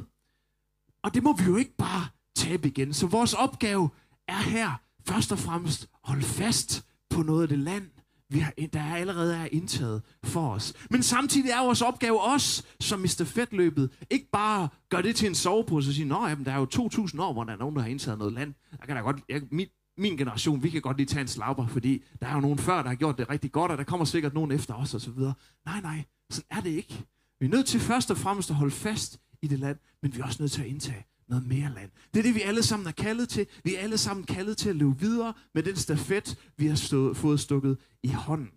Og 1.02 1.14
det 1.14 1.22
må 1.22 1.36
vi 1.36 1.44
jo 1.44 1.56
ikke 1.56 1.76
bare 1.76 2.06
tabe 2.36 2.68
igen. 2.68 2.94
Så 2.94 3.06
vores 3.06 3.34
opgave 3.34 3.90
er 4.28 4.42
her 4.42 4.80
først 5.06 5.32
og 5.32 5.38
fremmest 5.38 5.82
at 5.82 5.88
holde 6.04 6.22
fast 6.22 6.84
på 7.10 7.22
noget 7.22 7.42
af 7.42 7.48
det 7.48 7.58
land, 7.58 7.90
vi 8.30 8.38
har, 8.38 8.52
der 8.72 8.94
allerede 8.94 9.36
er 9.36 9.48
indtaget 9.52 10.02
for 10.24 10.50
os. 10.50 10.74
Men 10.90 11.02
samtidig 11.02 11.50
er 11.50 11.64
vores 11.64 11.82
opgave 11.82 12.22
også, 12.22 12.64
som 12.80 13.04
i 13.04 13.08
Fedtløbet, 13.08 13.90
ikke 14.10 14.28
bare 14.32 14.68
gør 14.88 15.02
det 15.02 15.16
til 15.16 15.28
en 15.28 15.34
sovepose 15.34 15.90
og 15.90 15.94
sige, 15.94 16.04
nå, 16.04 16.26
jamen, 16.26 16.44
der 16.44 16.52
er 16.52 16.56
jo 16.56 16.66
2.000 16.74 17.22
år, 17.22 17.32
hvor 17.32 17.44
der 17.44 17.52
er 17.52 17.56
nogen, 17.56 17.76
der 17.76 17.82
har 17.82 17.88
indtaget 17.88 18.18
noget 18.18 18.32
land. 18.32 18.54
Jeg 18.72 18.86
kan 18.86 18.96
da 18.96 19.02
godt, 19.02 19.16
jeg, 19.28 19.42
min, 19.50 19.66
min 19.98 20.16
generation, 20.16 20.62
vi 20.62 20.70
kan 20.70 20.82
godt 20.82 20.96
lige 20.96 21.06
tage 21.06 21.20
en 21.20 21.28
slapper, 21.28 21.66
fordi 21.66 22.02
der 22.20 22.26
er 22.26 22.34
jo 22.34 22.40
nogen 22.40 22.58
før, 22.58 22.82
der 22.82 22.88
har 22.88 22.94
gjort 22.94 23.18
det 23.18 23.30
rigtig 23.30 23.52
godt, 23.52 23.72
og 23.72 23.78
der 23.78 23.84
kommer 23.84 24.04
sikkert 24.04 24.34
nogen 24.34 24.52
efter 24.52 24.74
os 24.74 24.94
og 24.94 25.00
så 25.00 25.10
videre. 25.10 25.34
Nej, 25.66 25.80
nej, 25.80 26.04
sådan 26.30 26.46
er 26.50 26.60
det 26.60 26.70
ikke. 26.70 27.04
Vi 27.40 27.46
er 27.46 27.50
nødt 27.50 27.66
til 27.66 27.80
først 27.80 28.10
og 28.10 28.16
fremmest 28.16 28.50
at 28.50 28.56
holde 28.56 28.74
fast 28.74 29.20
i 29.42 29.46
det 29.46 29.58
land, 29.58 29.78
men 30.02 30.14
vi 30.14 30.20
er 30.20 30.24
også 30.24 30.42
nødt 30.42 30.52
til 30.52 30.62
at 30.62 30.68
indtage 30.68 31.06
noget 31.30 31.46
mere 31.46 31.72
land. 31.74 31.90
Det 32.14 32.18
er 32.18 32.22
det, 32.22 32.34
vi 32.34 32.40
alle 32.40 32.62
sammen 32.62 32.86
er 32.88 32.92
kaldet 32.92 33.28
til. 33.28 33.46
Vi 33.64 33.74
er 33.74 33.80
alle 33.80 33.98
sammen 33.98 34.24
kaldet 34.24 34.56
til 34.56 34.68
at 34.68 34.76
løbe 34.76 35.00
videre 35.00 35.34
med 35.54 35.62
den 35.62 35.76
stafet, 35.76 36.38
vi 36.56 36.66
har 36.66 36.76
stået, 36.76 37.16
fået 37.16 37.40
stukket 37.40 37.78
i 38.02 38.08
hånden. 38.08 38.50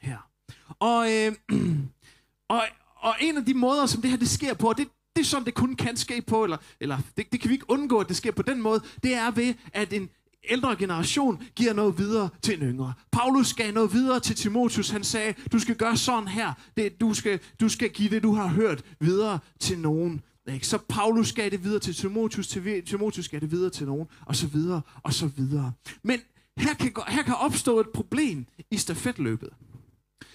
Her. 0.00 0.30
Og, 0.78 1.12
øh, 1.12 1.32
og, 2.54 2.62
og 2.96 3.14
en 3.20 3.36
af 3.36 3.44
de 3.44 3.54
måder, 3.54 3.86
som 3.86 4.02
det 4.02 4.10
her 4.10 4.18
det 4.18 4.28
sker 4.28 4.54
på, 4.54 4.74
det, 4.76 4.88
det 5.16 5.20
er 5.20 5.24
sådan, 5.24 5.46
det 5.46 5.54
kun 5.54 5.76
kan 5.76 5.96
ske 5.96 6.22
på, 6.22 6.44
eller, 6.44 6.56
eller 6.80 6.98
det, 7.16 7.32
det 7.32 7.40
kan 7.40 7.48
vi 7.48 7.54
ikke 7.54 7.70
undgå, 7.70 7.98
at 7.98 8.08
det 8.08 8.16
sker 8.16 8.32
på 8.32 8.42
den 8.42 8.62
måde, 8.62 8.82
det 9.02 9.14
er 9.14 9.30
ved, 9.30 9.54
at 9.72 9.92
en 9.92 10.10
ældre 10.50 10.76
generation 10.76 11.42
giver 11.56 11.72
noget 11.72 11.98
videre 11.98 12.28
til 12.42 12.62
en 12.62 12.68
yngre. 12.68 12.92
Paulus 13.12 13.54
gav 13.54 13.72
noget 13.72 13.92
videre 13.92 14.20
til 14.20 14.36
Timotius. 14.36 14.90
Han 14.90 15.04
sagde, 15.04 15.34
du 15.52 15.58
skal 15.58 15.76
gøre 15.76 15.96
sådan 15.96 16.28
her. 16.28 16.52
Det, 16.76 17.00
du, 17.00 17.14
skal, 17.14 17.40
du 17.60 17.68
skal 17.68 17.90
give 17.90 18.10
det, 18.10 18.22
du 18.22 18.34
har 18.34 18.46
hørt, 18.46 18.82
videre 19.00 19.38
til 19.60 19.78
nogen. 19.78 20.22
Ikke? 20.52 20.66
Så 20.66 20.78
Paulus 20.88 21.32
gav 21.32 21.50
det 21.50 21.64
videre 21.64 21.80
til 21.80 21.94
Timotius, 21.94 22.48
til 22.48 22.84
Timotius 22.86 23.28
gav 23.28 23.40
det 23.40 23.50
videre 23.50 23.70
til 23.70 23.86
nogen, 23.86 24.06
og 24.26 24.36
så 24.36 24.46
videre, 24.46 24.82
og 25.02 25.12
så 25.12 25.26
videre. 25.26 25.72
Men 26.02 26.20
her 26.56 26.74
kan, 26.74 26.92
her 27.08 27.22
kan 27.22 27.34
opstå 27.34 27.80
et 27.80 27.88
problem 27.94 28.46
i 28.70 28.76
stafetløbet. 28.76 29.50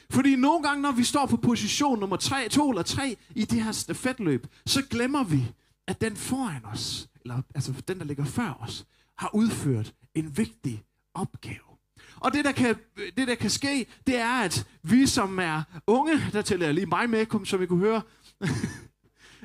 Fordi 0.09 0.35
nogle 0.35 0.63
gange, 0.63 0.81
når 0.81 0.91
vi 0.91 1.03
står 1.03 1.25
på 1.25 1.37
position 1.37 1.99
nummer 1.99 2.15
3, 2.15 2.49
2 2.49 2.69
eller 2.69 2.83
3 2.83 3.17
i 3.35 3.45
det 3.45 3.63
her 3.63 3.71
stafetløb, 3.71 4.47
så 4.65 4.81
glemmer 4.89 5.23
vi, 5.23 5.51
at 5.87 6.01
den 6.01 6.15
foran 6.15 6.65
os, 6.65 7.09
eller 7.21 7.41
altså 7.55 7.73
den, 7.87 7.99
der 7.99 8.05
ligger 8.05 8.25
før 8.25 8.57
os, 8.61 8.85
har 9.17 9.35
udført 9.35 9.93
en 10.15 10.37
vigtig 10.37 10.83
opgave. 11.13 11.69
Og 12.15 12.33
det 12.33 12.45
der, 12.45 12.51
kan, 12.51 12.75
det, 13.17 13.27
der 13.27 13.35
kan 13.35 13.49
ske, 13.49 13.85
det 14.07 14.15
er, 14.15 14.41
at 14.41 14.67
vi 14.83 15.07
som 15.07 15.39
er 15.39 15.63
unge, 15.87 16.13
der 16.31 16.41
tæller 16.41 16.65
jeg 16.65 16.75
lige 16.75 16.85
mig 16.85 17.09
med, 17.09 17.45
som 17.45 17.61
I 17.61 17.65
kunne 17.65 17.79
høre, 17.79 18.01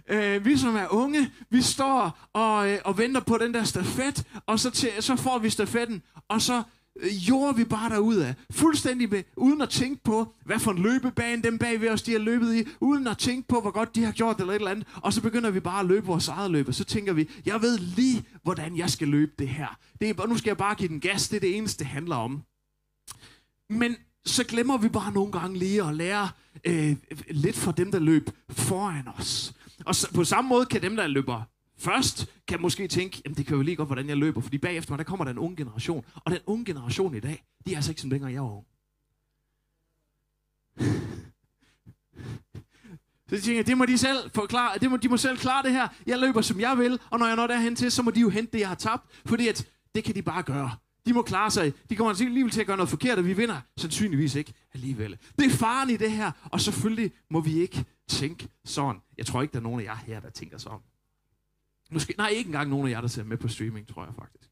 øh, 0.09 0.45
vi 0.45 0.57
som 0.57 0.77
er 0.77 0.87
unge, 0.91 1.33
vi 1.51 1.63
står 1.63 2.29
og, 2.33 2.71
øh, 2.71 2.79
og 2.85 2.99
venter 2.99 3.21
på 3.21 3.39
den 3.39 3.55
der 3.55 3.65
stafet, 3.65 4.25
og 4.47 4.61
så, 4.61 4.71
til, 4.71 4.91
så 5.01 5.17
får 5.17 5.39
vi 5.39 5.51
stafetten, 5.51 6.03
og 6.29 6.43
så 6.43 6.63
øh, 7.01 7.29
jorder 7.29 7.53
vi 7.53 7.65
bare 7.65 7.91
derud 7.91 8.17
af. 8.17 8.35
Fuldstændig 8.51 9.11
med, 9.11 9.23
uden 9.37 9.61
at 9.61 9.69
tænke 9.69 10.05
på, 10.05 10.35
hvad 10.45 10.59
for 10.59 10.71
en 10.71 10.83
løbebane 10.83 11.43
dem 11.43 11.59
bag 11.59 11.81
ved 11.81 11.89
os, 11.89 12.03
de 12.03 12.13
har 12.13 12.19
løbet 12.19 12.55
i, 12.55 12.69
uden 12.81 13.07
at 13.07 13.19
tænke 13.19 13.49
på, 13.49 13.61
hvor 13.61 13.71
godt 13.71 13.95
de 13.95 14.05
har 14.05 14.13
gjort 14.13 14.41
eller 14.41 14.53
et 14.53 14.57
eller 14.57 14.71
andet. 14.71 14.87
Og 15.03 15.13
så 15.13 15.23
begynder 15.23 15.51
vi 15.51 15.61
bare 15.61 15.81
at 15.81 15.87
løbe 15.87 16.07
vores 16.07 16.29
eget 16.29 16.51
løb, 16.51 16.69
og 16.69 16.75
så 16.75 16.85
tænker 16.85 17.13
vi, 17.13 17.29
jeg 17.47 17.63
ved 17.63 17.79
lige, 17.79 18.25
hvordan 18.43 18.77
jeg 18.77 18.91
skal 18.91 19.09
løbe 19.09 19.33
det 19.39 19.49
her. 19.49 19.79
Det 20.01 20.11
er, 20.11 20.27
nu 20.27 20.37
skal 20.37 20.51
jeg 20.51 20.57
bare 20.57 20.75
give 20.75 20.89
den 20.89 21.01
gas, 21.01 21.29
det 21.29 21.37
er 21.37 21.41
det 21.41 21.57
eneste, 21.57 21.79
det 21.79 21.87
handler 21.87 22.17
om. 22.17 22.43
Men 23.71 23.97
så 24.27 24.45
glemmer 24.45 24.79
vi 24.79 24.89
bare 24.89 25.13
nogle 25.13 25.33
gange 25.33 25.59
lige 25.59 25.85
at 25.85 25.95
lære 25.95 26.29
øh, 26.65 26.97
lidt 27.31 27.57
for 27.57 27.73
dem, 27.73 27.93
der 27.93 27.99
løb 27.99 28.31
foran 28.51 29.09
os. 29.19 29.55
Og 29.85 29.95
så, 29.95 30.15
på 30.15 30.25
samme 30.25 30.49
måde 30.49 30.67
kan 30.67 30.83
dem, 30.83 30.97
der 30.97 31.07
løber 31.07 31.43
først, 31.79 32.27
kan 32.49 32.61
måske 32.61 32.89
tænke, 32.89 33.23
jamen 33.25 33.37
det 33.37 33.47
kan 33.47 33.57
jo 33.57 33.63
lige 33.63 33.77
godt, 33.77 33.89
hvordan 33.89 34.09
jeg 34.09 34.17
løber, 34.17 34.41
fordi 34.41 34.59
bagefter, 34.59 34.97
der 34.97 35.05
kommer 35.05 35.25
der 35.25 35.33
en 35.33 35.39
ung 35.39 35.57
generation. 35.57 36.05
Og 36.15 36.33
den 36.33 36.41
unge 36.47 36.65
generation 36.65 37.15
i 37.15 37.21
dag, 37.21 37.45
de 37.67 37.73
er 37.73 37.77
altså 37.77 37.91
ikke 37.91 38.01
som 38.01 38.11
længere 38.11 38.33
jeg 38.33 38.43
var 38.43 38.51
ung. 38.51 38.67
Så 43.29 43.35
jeg 43.35 43.43
tænker 43.43 43.63
det 43.63 43.79
må 43.79 43.87
de 43.87 43.99
selv 43.99 44.31
forklare, 44.35 44.79
det 44.79 44.91
må, 44.91 44.97
de 44.97 45.09
må 45.09 45.17
selv 45.17 45.39
klare 45.39 45.63
det 45.63 45.73
her. 45.73 45.89
Jeg 46.07 46.19
løber, 46.19 46.41
som 46.41 46.61
jeg 46.61 46.79
vil, 46.79 47.01
og 47.11 47.19
når 47.19 47.27
jeg 47.27 47.37
når 47.37 47.47
derhen 47.47 47.77
til, 47.77 47.91
så 47.91 48.03
må 48.03 48.11
de 48.11 48.21
jo 48.21 48.29
hente 48.29 48.53
det, 48.53 48.61
jeg 48.61 48.69
har 48.69 48.75
tabt, 48.75 49.07
fordi 49.27 49.49
at 49.49 49.69
det 49.95 50.05
kan 50.05 50.15
de 50.15 50.23
bare 50.23 50.43
gøre. 50.43 50.77
De 51.07 51.13
må 51.13 51.23
klare 51.23 51.51
sig. 51.51 51.73
De 51.91 51.97
kommer 51.97 52.11
altså 52.11 52.25
alligevel 52.25 52.53
til 52.53 52.61
at 52.61 52.67
gøre 52.67 52.77
noget 52.77 52.91
forkert, 52.91 53.19
og 53.19 53.25
vi 53.25 53.33
vinder 53.33 53.61
sandsynligvis 53.77 54.35
ikke 54.35 54.55
alligevel. 54.75 55.19
Det 55.39 55.47
er 55.47 55.51
faren 55.51 55.91
i 55.91 55.97
det 55.97 56.13
her, 56.13 56.33
og 56.45 56.61
selvfølgelig 56.61 57.13
må 57.31 57.41
vi 57.41 57.61
ikke 57.61 57.85
tænke 58.09 58.49
sådan. 58.65 59.01
Jeg 59.19 59.27
tror 59.27 59.43
ikke, 59.43 59.53
der 59.53 59.59
er 59.59 59.63
nogen 59.63 59.81
af 59.81 59.85
jer 59.85 59.97
her, 59.97 60.21
der 60.21 60.31
tænker 60.31 60.59
sådan. 60.59 60.79
Måske, 61.91 62.15
nej, 62.19 62.29
ikke 62.29 62.49
engang 62.49 62.71
nogen 62.71 62.87
af 62.87 62.91
jer, 62.91 63.01
der 63.01 63.09
ser 63.09 63.25
med 63.25 63.37
på 63.37 63.49
streaming, 63.49 63.89
tror 63.89 64.05
jeg 64.05 64.15
faktisk. 64.15 64.51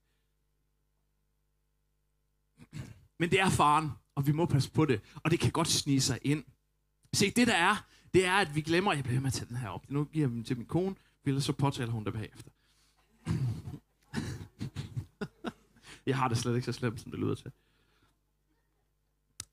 Men 3.18 3.30
det 3.30 3.40
er 3.40 3.50
faren, 3.50 3.90
og 4.14 4.26
vi 4.26 4.32
må 4.32 4.46
passe 4.46 4.70
på 4.70 4.84
det. 4.84 5.00
Og 5.14 5.30
det 5.30 5.40
kan 5.40 5.50
godt 5.50 5.68
snige 5.68 6.00
sig 6.00 6.18
ind. 6.22 6.44
Se, 7.12 7.30
det 7.30 7.46
der 7.46 7.54
er, 7.54 7.86
det 8.14 8.26
er, 8.26 8.34
at 8.34 8.54
vi 8.54 8.60
glemmer, 8.60 8.92
jeg 8.92 9.04
bliver 9.04 9.20
med 9.20 9.26
at 9.26 9.32
tage 9.32 9.48
den 9.48 9.56
her 9.56 9.68
op. 9.68 9.90
Nu 9.90 10.04
giver 10.04 10.26
jeg 10.26 10.30
den 10.30 10.44
til 10.44 10.56
min 10.56 10.66
kone, 10.66 10.94
ellers 11.24 11.44
så 11.44 11.52
påtaler 11.52 11.92
hun 11.92 12.04
det 12.04 12.12
bagefter 12.12 12.50
jeg 16.06 16.18
har 16.18 16.28
det 16.28 16.38
slet 16.38 16.54
ikke 16.54 16.64
så 16.64 16.72
slemt, 16.72 17.00
som 17.00 17.10
det 17.10 17.20
lyder 17.20 17.34
til. 17.34 17.52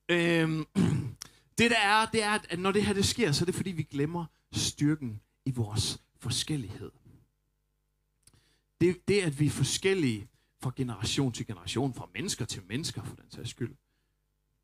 Øhm, 0.10 0.66
det 1.58 1.72
der 1.72 1.80
er, 1.80 2.06
det 2.06 2.24
er, 2.24 2.40
at 2.50 2.60
når 2.60 2.72
det 2.72 2.86
her 2.86 2.94
det 2.94 3.06
sker, 3.06 3.32
så 3.32 3.44
er 3.44 3.46
det 3.46 3.56
fordi, 3.56 3.72
vi 3.72 3.84
glemmer 3.84 4.26
styrken 4.52 5.22
i 5.46 5.52
vores 5.52 6.02
forskellighed. 6.20 6.92
Det, 8.82 9.08
det 9.08 9.22
at 9.22 9.40
vi 9.40 9.46
er 9.46 9.50
forskellige 9.50 10.28
fra 10.62 10.72
generation 10.76 11.32
til 11.32 11.46
generation, 11.46 11.94
fra 11.94 12.10
mennesker 12.14 12.46
til 12.46 12.62
mennesker 12.68 13.04
for 13.04 13.16
den 13.16 13.32
sags 13.32 13.50
skyld. 13.50 13.76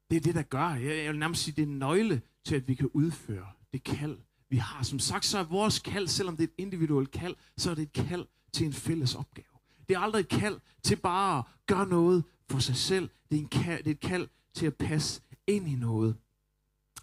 Det 0.10 0.18
er 0.18 0.22
det, 0.22 0.36
der 0.36 0.42
gør, 0.42 0.70
jeg, 0.70 0.98
jeg 0.98 1.12
vil 1.12 1.20
nærmest 1.20 1.44
sige, 1.44 1.56
det 1.56 1.62
er 1.62 1.68
en 1.68 1.80
nøgle 1.80 2.22
til, 2.44 2.56
at 2.56 2.68
vi 2.68 2.76
kan 2.76 2.90
udføre 2.94 3.48
det 3.74 3.84
kald, 3.84 4.18
vi 4.50 4.58
har. 4.58 4.84
Som 4.84 5.00
sagt, 5.00 5.26
så 5.26 5.38
er 5.38 5.44
vores 5.44 5.80
kald, 5.80 6.08
selvom 6.08 6.38
det 6.38 6.44
er 6.44 6.48
et 6.48 6.54
individuelt 6.58 7.12
kald, 7.12 7.36
så 7.58 7.72
er 7.72 7.76
det 7.76 7.82
et 7.82 7.94
kald 7.94 8.26
til 8.52 8.66
en 8.66 8.74
fælles 8.74 9.16
opgave. 9.16 9.55
Det 9.90 9.96
er 9.96 10.00
aldrig 10.00 10.20
et 10.20 10.28
kald 10.28 10.60
til 10.84 10.96
bare 10.96 11.38
at 11.38 11.46
gøre 11.68 11.88
noget 11.88 12.24
for 12.50 12.60
sig 12.60 12.76
selv. 12.76 13.10
Det 13.32 13.38
er, 13.38 13.42
en 13.42 13.48
kald, 13.48 13.84
det 13.84 13.88
er 13.88 13.96
et 13.96 14.00
kald 14.00 14.28
til 14.54 14.66
at 14.66 14.76
passe 14.76 15.22
ind 15.48 15.68
i 15.68 15.76
noget. 15.76 16.16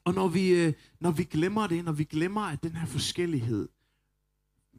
Og 0.04 0.14
når 0.14 0.28
vi, 0.28 0.48
øh, 0.48 0.72
når 1.00 1.10
vi 1.10 1.24
glemmer 1.24 1.66
det, 1.66 1.84
når 1.84 1.92
vi 1.92 2.04
glemmer, 2.04 2.40
at 2.40 2.62
den 2.62 2.76
her 2.76 2.86
forskellighed 2.86 3.68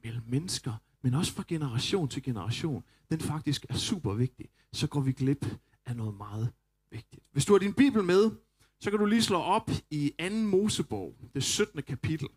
mellem 0.03 0.24
mennesker, 0.27 0.74
men 1.01 1.13
også 1.13 1.33
fra 1.33 1.43
generation 1.48 2.07
til 2.07 2.24
generation, 2.24 2.83
den 3.12 3.19
faktisk 3.19 3.65
er 3.69 3.74
super 3.74 4.13
vigtig, 4.13 4.50
så 4.74 4.88
går 4.88 5.01
vi 5.01 5.12
glip 5.12 5.45
af 5.86 5.95
noget 5.95 6.15
meget 6.17 6.50
vigtigt. 6.91 7.24
Hvis 7.31 7.45
du 7.45 7.53
har 7.53 7.60
din 7.60 7.74
bibel 7.74 8.03
med, 8.03 8.31
så 8.79 8.89
kan 8.89 9.00
du 9.00 9.05
lige 9.05 9.22
slå 9.22 9.38
op 9.38 9.72
i 9.89 10.13
2. 10.19 10.29
Mosebog, 10.36 11.15
det 11.33 11.43
17. 11.43 11.83
kapitel. 11.83 12.27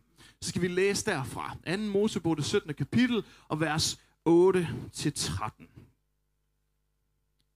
Så 0.41 0.49
skal 0.49 0.63
vi 0.63 0.69
læse 0.69 1.05
derfra. 1.05 1.57
2. 1.77 1.77
Mosebog, 1.77 2.37
det 2.37 2.45
17. 2.45 2.75
kapitel, 2.75 3.25
og 3.49 3.61
vers 3.61 4.01
8-13. 4.29 5.67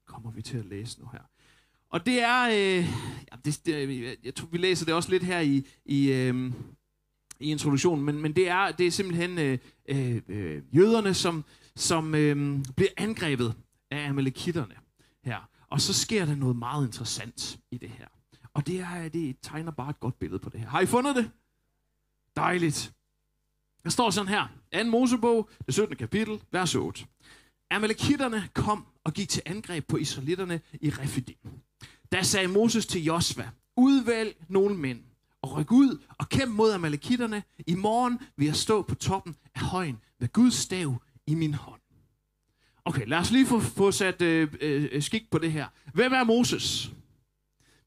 Kommer 0.06 0.30
vi 0.30 0.42
til 0.42 0.58
at 0.58 0.64
læse 0.64 1.00
nu 1.00 1.08
her. 1.12 1.20
Og 1.90 2.06
det 2.06 2.20
er, 2.22 2.48
øh, 2.48 2.84
ja, 3.32 3.36
det, 3.44 3.66
det, 3.66 4.16
jeg 4.24 4.34
tror, 4.34 4.48
vi 4.48 4.58
læser 4.58 4.84
det 4.84 4.94
også 4.94 5.10
lidt 5.10 5.22
her 5.22 5.40
i, 5.40 5.66
i, 5.84 6.12
øh, 6.12 6.52
i 7.40 7.50
introduktionen, 7.50 8.04
men, 8.04 8.20
men 8.20 8.36
det, 8.36 8.48
er, 8.48 8.72
det 8.72 8.86
er 8.86 8.90
simpelthen 8.90 9.38
øh, 9.38 9.58
øh, 9.88 10.22
øh, 10.28 10.62
jøderne, 10.76 11.14
som, 11.14 11.44
som 11.76 12.14
øh, 12.14 12.64
bliver 12.76 12.90
angrebet 12.96 13.54
af 13.90 14.08
amalekitterne 14.08 14.74
her. 15.24 15.48
Og 15.68 15.80
så 15.80 15.94
sker 15.94 16.24
der 16.24 16.34
noget 16.34 16.56
meget 16.56 16.86
interessant 16.86 17.58
i 17.70 17.78
det 17.78 17.88
her. 17.90 18.06
Og 18.54 18.66
det, 18.66 18.80
er, 18.80 19.08
det 19.08 19.36
tegner 19.42 19.70
bare 19.70 19.90
et 19.90 20.00
godt 20.00 20.18
billede 20.18 20.38
på 20.38 20.50
det 20.50 20.60
her. 20.60 20.68
Har 20.68 20.80
I 20.80 20.86
fundet 20.86 21.16
det? 21.16 21.30
Dejligt. 22.36 22.92
Der 23.84 23.90
står 23.90 24.10
sådan 24.10 24.28
her. 24.28 24.59
2. 24.74 24.84
Mosebog, 24.84 25.48
det 25.66 25.74
17. 25.74 25.96
kapitel, 25.96 26.40
vers 26.52 26.74
8. 26.74 27.04
Amalekitterne 27.70 28.48
kom 28.54 28.86
og 29.04 29.12
gik 29.12 29.28
til 29.28 29.42
angreb 29.46 29.86
på 29.88 29.96
israelitterne 29.96 30.60
i 30.80 30.90
Refidim. 30.90 31.36
Der 32.12 32.22
sagde 32.22 32.48
Moses 32.48 32.86
til 32.86 33.04
Josva, 33.04 33.50
udvælg 33.76 34.36
nogle 34.48 34.76
mænd 34.76 35.00
og 35.42 35.56
ryk 35.56 35.72
ud 35.72 35.98
og 36.18 36.28
kæmp 36.28 36.54
mod 36.54 36.72
amalekitterne. 36.72 37.42
I 37.66 37.74
morgen 37.74 38.18
vil 38.36 38.46
jeg 38.46 38.56
stå 38.56 38.82
på 38.82 38.94
toppen 38.94 39.36
af 39.54 39.60
højen 39.60 39.98
med 40.20 40.32
Guds 40.32 40.54
stav 40.54 41.02
i 41.26 41.34
min 41.34 41.54
hånd. 41.54 41.80
Okay, 42.84 43.06
lad 43.06 43.18
os 43.18 43.30
lige 43.30 43.46
få, 43.46 43.60
få 43.60 43.90
sat 43.92 44.22
øh, 44.22 44.48
øh, 44.60 44.88
øh 44.92 45.02
skik 45.02 45.30
på 45.30 45.38
det 45.38 45.52
her. 45.52 45.66
Hvem 45.94 46.12
er 46.12 46.24
Moses? 46.24 46.92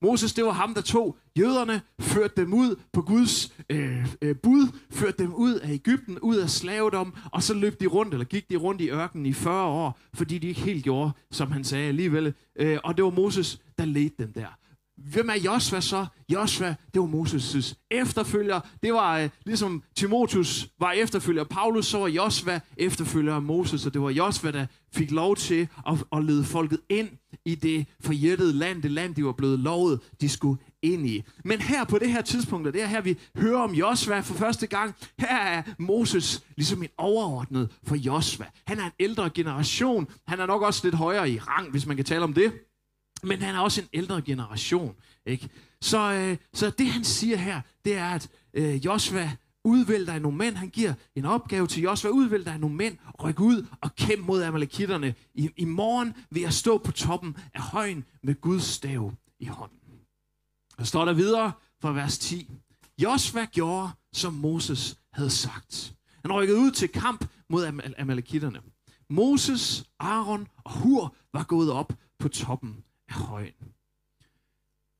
Moses, 0.03 0.33
det 0.33 0.45
var 0.45 0.51
ham, 0.51 0.73
der 0.73 0.81
tog 0.81 1.17
jøderne, 1.39 1.81
førte 1.99 2.41
dem 2.41 2.53
ud 2.53 2.75
på 2.93 3.01
Guds 3.01 3.53
øh, 3.69 4.05
øh, 4.21 4.35
bud, 4.35 4.67
førte 4.91 5.23
dem 5.23 5.33
ud 5.33 5.53
af 5.53 5.71
Ægypten, 5.71 6.19
ud 6.19 6.35
af 6.35 6.49
slavedom, 6.49 7.13
og 7.31 7.43
så 7.43 7.53
løb 7.53 7.79
de 7.79 7.87
rundt, 7.87 8.13
eller 8.13 8.25
gik 8.25 8.49
de 8.49 8.55
rundt 8.55 8.81
i 8.81 8.89
ørkenen 8.89 9.25
i 9.25 9.33
40 9.33 9.65
år, 9.65 9.99
fordi 10.13 10.37
de 10.37 10.47
ikke 10.47 10.61
helt 10.61 10.83
gjorde, 10.83 11.11
som 11.31 11.51
han 11.51 11.63
sagde 11.63 11.87
alligevel. 11.87 12.33
Øh, 12.55 12.77
og 12.83 12.97
det 12.97 13.05
var 13.05 13.11
Moses, 13.11 13.61
der 13.77 13.85
ledte 13.85 14.23
dem 14.23 14.33
der. 14.33 14.57
Hvem 14.97 15.29
er 15.29 15.35
Josva 15.45 15.81
så? 15.81 16.05
Josva, 16.29 16.75
det 16.93 17.01
var 17.01 17.07
Moses' 17.07 17.73
efterfølger. 17.91 18.59
Det 18.83 18.93
var 18.93 19.19
øh, 19.19 19.29
ligesom 19.45 19.83
Timotheus 19.95 20.67
var 20.79 20.91
efterfølger. 20.91 21.43
Paulus 21.43 21.85
så 21.85 21.97
var 21.97 22.07
Josva 22.07 22.59
efterfølger 22.77 23.35
af 23.35 23.41
Moses, 23.41 23.85
og 23.85 23.93
det 23.93 24.01
var 24.01 24.09
Josva, 24.09 24.51
der 24.51 24.65
fik 24.93 25.11
lov 25.11 25.35
til 25.35 25.67
at, 25.87 26.03
at 26.11 26.23
lede 26.23 26.43
folket 26.43 26.79
ind 26.89 27.09
i 27.45 27.55
det 27.55 27.87
forjættede 27.99 28.53
land, 28.53 28.81
det 28.83 28.91
land, 28.91 29.15
de 29.15 29.25
var 29.25 29.31
blevet 29.31 29.59
lovet, 29.59 29.99
de 30.21 30.29
skulle 30.29 30.61
ind 30.81 31.07
i. 31.07 31.23
Men 31.43 31.61
her 31.61 31.83
på 31.83 31.97
det 31.97 32.11
her 32.11 32.21
tidspunkt, 32.21 32.67
og 32.67 32.73
det 32.73 32.81
er 32.81 32.87
her, 32.87 33.01
vi 33.01 33.17
hører 33.37 33.59
om 33.59 33.71
Josva 33.71 34.19
for 34.19 34.33
første 34.33 34.67
gang, 34.67 34.95
her 35.19 35.37
er 35.37 35.63
Moses 35.79 36.43
ligesom 36.55 36.83
en 36.83 36.89
overordnet 36.97 37.69
for 37.83 37.95
Josva. 37.95 38.45
Han 38.67 38.79
er 38.79 38.85
en 38.85 38.91
ældre 38.99 39.29
generation. 39.29 40.07
Han 40.27 40.39
er 40.39 40.45
nok 40.45 40.61
også 40.61 40.81
lidt 40.83 40.95
højere 40.95 41.29
i 41.29 41.39
rang, 41.39 41.71
hvis 41.71 41.85
man 41.85 41.95
kan 41.95 42.05
tale 42.05 42.23
om 42.23 42.33
det. 42.33 42.53
Men 43.23 43.41
han 43.41 43.55
er 43.55 43.59
også 43.59 43.81
en 43.81 43.87
ældre 43.93 44.21
generation. 44.21 44.95
Ikke? 45.25 45.49
Så, 45.81 46.13
øh, 46.13 46.37
så 46.53 46.69
det 46.69 46.87
han 46.87 47.03
siger 47.03 47.37
her, 47.37 47.61
det 47.85 47.97
er, 47.97 48.09
at 48.09 48.29
øh, 48.53 48.85
Josva 48.85 49.31
udvælg 49.63 50.07
dig 50.07 50.19
nogle 50.19 50.37
mænd. 50.37 50.55
Han 50.55 50.69
giver 50.69 50.93
en 51.15 51.25
opgave 51.25 51.67
til 51.67 51.83
Josva. 51.83 52.09
Udvælg 52.09 52.45
dig 52.45 52.57
nogle 52.57 52.75
mænd. 52.75 52.97
Ryk 53.23 53.39
ud 53.39 53.65
og 53.81 53.95
kæmp 53.95 54.25
mod 54.25 54.41
amalekitterne. 54.41 55.15
I, 55.35 55.49
I 55.57 55.65
morgen 55.65 56.13
vil 56.31 56.41
jeg 56.41 56.53
stå 56.53 56.77
på 56.77 56.91
toppen 56.91 57.37
af 57.53 57.61
højen 57.61 58.05
med 58.23 58.41
Guds 58.41 58.63
stav 58.63 59.13
i 59.39 59.45
hånden. 59.45 59.77
Og 60.77 60.87
står 60.87 61.05
der 61.05 61.13
videre 61.13 61.51
fra 61.81 61.91
vers 61.91 62.17
10. 62.17 62.49
Josva 63.01 63.45
gjorde, 63.45 63.89
som 64.13 64.33
Moses 64.33 64.97
havde 65.13 65.29
sagt. 65.29 65.93
Han 66.21 66.31
rykkede 66.31 66.59
ud 66.59 66.71
til 66.71 66.89
kamp 66.89 67.25
mod 67.49 67.67
Am- 67.67 68.01
Amalekitterne. 68.01 68.59
Moses, 69.09 69.85
Aaron 69.99 70.47
og 70.63 70.71
Hur 70.71 71.15
var 71.33 71.43
gået 71.43 71.71
op 71.71 71.93
på 72.19 72.27
toppen 72.27 72.83
af 73.15 73.31
røgen. 73.31 73.53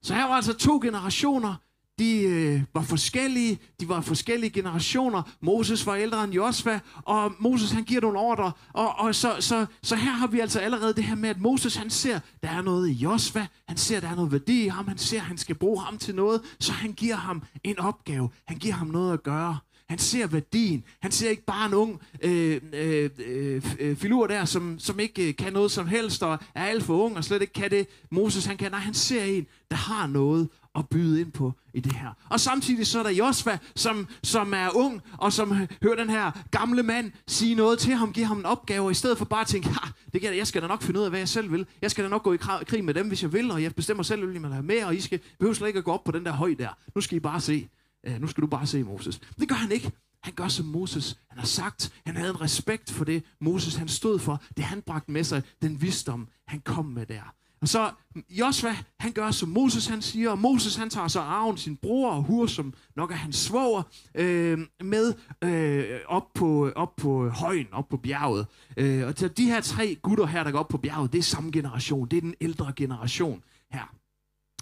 Så 0.01 0.13
her 0.13 0.23
var 0.23 0.35
altså 0.35 0.53
to 0.53 0.79
generationer, 0.83 1.55
de 1.99 2.21
øh, 2.21 2.61
var 2.73 2.81
forskellige, 2.81 3.59
de 3.79 3.89
var 3.89 4.01
forskellige 4.01 4.49
generationer. 4.49 5.23
Moses 5.41 5.85
var 5.85 5.95
ældre 5.95 6.23
end 6.23 6.33
Josva, 6.33 6.79
og 6.95 7.33
Moses 7.39 7.71
han 7.71 7.83
giver 7.83 8.01
nogle 8.01 8.19
ordre. 8.19 8.51
Og, 8.73 8.95
og 8.99 9.15
så, 9.15 9.35
så, 9.39 9.65
så 9.83 9.95
her 9.95 10.11
har 10.11 10.27
vi 10.27 10.39
altså 10.39 10.59
allerede 10.59 10.93
det 10.93 11.03
her 11.03 11.15
med, 11.15 11.29
at 11.29 11.41
Moses 11.41 11.75
han 11.75 11.89
ser, 11.89 12.19
der 12.43 12.49
er 12.49 12.61
noget 12.61 12.89
i 12.89 12.91
Josva, 12.91 13.47
han 13.67 13.77
ser, 13.77 13.99
der 13.99 14.07
er 14.09 14.15
noget 14.15 14.31
værdi 14.31 14.65
i 14.65 14.67
ham, 14.67 14.87
han 14.87 14.97
ser, 14.97 15.19
han 15.19 15.37
skal 15.37 15.55
bruge 15.55 15.81
ham 15.81 15.97
til 15.97 16.15
noget, 16.15 16.41
så 16.59 16.71
han 16.71 16.93
giver 16.93 17.15
ham 17.15 17.43
en 17.63 17.79
opgave, 17.79 18.29
han 18.45 18.57
giver 18.57 18.73
ham 18.73 18.87
noget 18.87 19.13
at 19.13 19.23
gøre. 19.23 19.57
Han 19.89 19.99
ser 19.99 20.27
værdien. 20.27 20.83
Han 20.99 21.11
ser 21.11 21.29
ikke 21.29 21.45
bare 21.45 21.65
en 21.65 21.73
ung 21.73 22.01
øh, 22.21 22.61
øh, 22.73 23.09
øh, 23.17 23.63
øh, 23.79 23.95
filur 23.95 24.27
der, 24.27 24.45
som, 24.45 24.79
som 24.79 24.99
ikke 24.99 25.27
øh, 25.27 25.35
kan 25.35 25.53
noget 25.53 25.71
som 25.71 25.87
helst, 25.87 26.23
og 26.23 26.39
er 26.55 26.63
alt 26.63 26.83
for 26.83 27.03
ung, 27.03 27.17
og 27.17 27.23
slet 27.23 27.41
ikke 27.41 27.53
kan 27.53 27.71
det, 27.71 27.87
Moses 28.09 28.45
han 28.45 28.57
kan. 28.57 28.71
Nej, 28.71 28.79
han 28.79 28.93
ser 28.93 29.23
en, 29.23 29.47
der 29.71 29.75
har 29.75 30.07
noget 30.07 30.49
at 30.75 30.89
byde 30.89 31.21
ind 31.21 31.31
på 31.31 31.53
i 31.73 31.79
det 31.79 31.93
her. 31.93 32.09
Og 32.29 32.39
samtidig 32.39 32.87
så 32.87 32.99
er 32.99 33.03
der 33.03 33.09
Josva, 33.09 33.57
som, 33.75 34.07
som 34.23 34.53
er 34.53 34.69
ung, 34.75 35.01
og 35.17 35.33
som 35.33 35.53
hører 35.83 35.95
den 35.95 36.09
her 36.09 36.31
gamle 36.51 36.83
mand 36.83 37.11
sige 37.27 37.55
noget 37.55 37.79
til 37.79 37.93
ham, 37.93 38.13
give 38.13 38.25
ham 38.25 38.37
en 38.37 38.45
opgave, 38.45 38.85
og 38.85 38.91
i 38.91 38.93
stedet 38.93 39.17
for 39.17 39.25
bare 39.25 39.41
at 39.41 39.47
tænke, 39.47 39.69
ha, 39.69 39.87
det 40.13 40.21
kan, 40.21 40.37
jeg 40.37 40.47
skal 40.47 40.61
da 40.61 40.67
nok 40.67 40.81
finde 40.81 40.99
ud 40.99 41.05
af, 41.05 41.11
hvad 41.11 41.19
jeg 41.19 41.29
selv 41.29 41.51
vil. 41.51 41.65
Jeg 41.81 41.91
skal 41.91 42.03
da 42.03 42.09
nok 42.09 42.23
gå 42.23 42.33
i 42.33 42.37
krig 42.67 42.83
med 42.83 42.93
dem, 42.93 43.07
hvis 43.07 43.23
jeg 43.23 43.33
vil, 43.33 43.51
og 43.51 43.63
jeg 43.63 43.75
bestemmer 43.75 44.03
selv, 44.03 44.23
hvem 44.23 44.33
jeg 44.33 44.41
vil 44.41 44.51
have 44.51 44.65
med, 44.65 44.83
og 44.83 44.95
I 44.95 45.01
skal, 45.01 45.19
behøver 45.39 45.53
slet 45.53 45.67
ikke 45.67 45.77
at 45.77 45.85
gå 45.85 45.91
op 45.91 46.03
på 46.03 46.11
den 46.11 46.25
der 46.25 46.31
høj 46.31 46.55
der. 46.59 46.77
Nu 46.95 47.01
skal 47.01 47.17
I 47.17 47.19
bare 47.19 47.41
se 47.41 47.67
øh, 48.03 48.21
nu 48.21 48.27
skal 48.27 48.41
du 48.41 48.47
bare 48.47 48.67
se 48.67 48.83
Moses. 48.83 49.19
Det 49.39 49.49
gør 49.49 49.55
han 49.55 49.71
ikke. 49.71 49.91
Han 50.23 50.33
gør 50.33 50.47
som 50.47 50.65
Moses. 50.65 51.17
Han 51.29 51.39
har 51.39 51.45
sagt, 51.45 51.93
han 52.05 52.15
havde 52.15 52.29
en 52.29 52.41
respekt 52.41 52.91
for 52.91 53.05
det, 53.05 53.23
Moses 53.41 53.75
han 53.75 53.87
stod 53.87 54.19
for. 54.19 54.43
Det 54.57 54.65
han 54.65 54.81
bragte 54.81 55.11
med 55.11 55.23
sig, 55.23 55.41
den 55.61 55.81
visdom, 55.81 56.27
han 56.47 56.59
kom 56.59 56.85
med 56.85 57.05
der. 57.05 57.33
Og 57.63 57.69
så 57.69 57.91
Josva, 58.29 58.75
han 58.99 59.11
gør 59.11 59.31
som 59.31 59.49
Moses 59.49 59.87
han 59.87 60.01
siger, 60.01 60.29
og 60.29 60.39
Moses 60.39 60.75
han 60.75 60.89
tager 60.89 61.07
så 61.07 61.19
Aaron, 61.19 61.57
sin 61.57 61.77
bror 61.77 62.11
og 62.11 62.23
Hur, 62.23 62.45
som 62.45 62.73
nok 62.95 63.11
er 63.11 63.15
hans 63.15 63.35
svoger, 63.35 63.83
øh, 64.15 64.59
med 64.83 65.13
øh, 65.43 65.99
op, 66.07 66.33
på, 66.33 66.71
op 66.75 66.95
på 66.95 67.29
højen, 67.29 67.67
op 67.71 67.89
på 67.89 67.97
bjerget. 67.97 68.47
Øh, 68.77 69.07
og 69.07 69.37
de 69.37 69.45
her 69.45 69.61
tre 69.61 69.95
gutter 69.95 70.25
her, 70.25 70.43
der 70.43 70.51
går 70.51 70.59
op 70.59 70.67
på 70.67 70.77
bjerget, 70.77 71.13
det 71.13 71.19
er 71.19 71.23
samme 71.23 71.51
generation, 71.51 72.07
det 72.07 72.17
er 72.17 72.21
den 72.21 72.35
ældre 72.41 72.73
generation 72.75 73.43
her. 73.71 73.95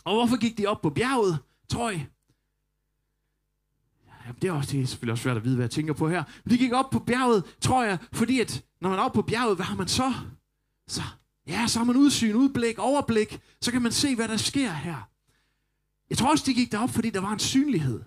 Og 0.03 0.13
hvorfor 0.13 0.38
gik 0.38 0.57
de 0.57 0.65
op 0.65 0.81
på 0.81 0.89
bjerget, 0.89 1.39
tror 1.69 1.89
jeg? 1.89 2.07
Jamen, 4.25 4.41
det 4.41 4.47
er, 4.47 4.51
også, 4.51 4.71
det 4.71 4.81
er 4.81 4.85
selvfølgelig 4.85 5.11
også 5.11 5.23
svært 5.23 5.37
at 5.37 5.43
vide, 5.43 5.55
hvad 5.55 5.63
jeg 5.63 5.71
tænker 5.71 5.93
på 5.93 6.09
her. 6.09 6.23
Men 6.43 6.51
de 6.51 6.57
gik 6.57 6.73
op 6.73 6.89
på 6.89 6.99
bjerget, 6.99 7.43
tror 7.61 7.83
jeg, 7.83 7.97
fordi 8.13 8.39
at 8.39 8.63
når 8.81 8.89
man 8.89 8.99
er 8.99 9.03
oppe 9.03 9.15
på 9.15 9.21
bjerget, 9.21 9.55
hvad 9.55 9.65
har 9.65 9.75
man 9.75 9.87
så? 9.87 10.13
Så, 10.87 11.01
ja, 11.47 11.67
så 11.67 11.79
har 11.79 11.85
man 11.85 11.95
udsyn, 11.95 12.35
udblik, 12.35 12.79
overblik. 12.79 13.39
Så 13.61 13.71
kan 13.71 13.81
man 13.81 13.91
se, 13.91 14.15
hvad 14.15 14.27
der 14.27 14.37
sker 14.37 14.71
her. 14.71 15.07
Jeg 16.09 16.17
tror 16.17 16.31
også, 16.31 16.43
de 16.47 16.53
gik 16.53 16.71
derop, 16.71 16.89
fordi 16.89 17.09
der 17.09 17.21
var 17.21 17.31
en 17.31 17.39
synlighed. 17.39 18.01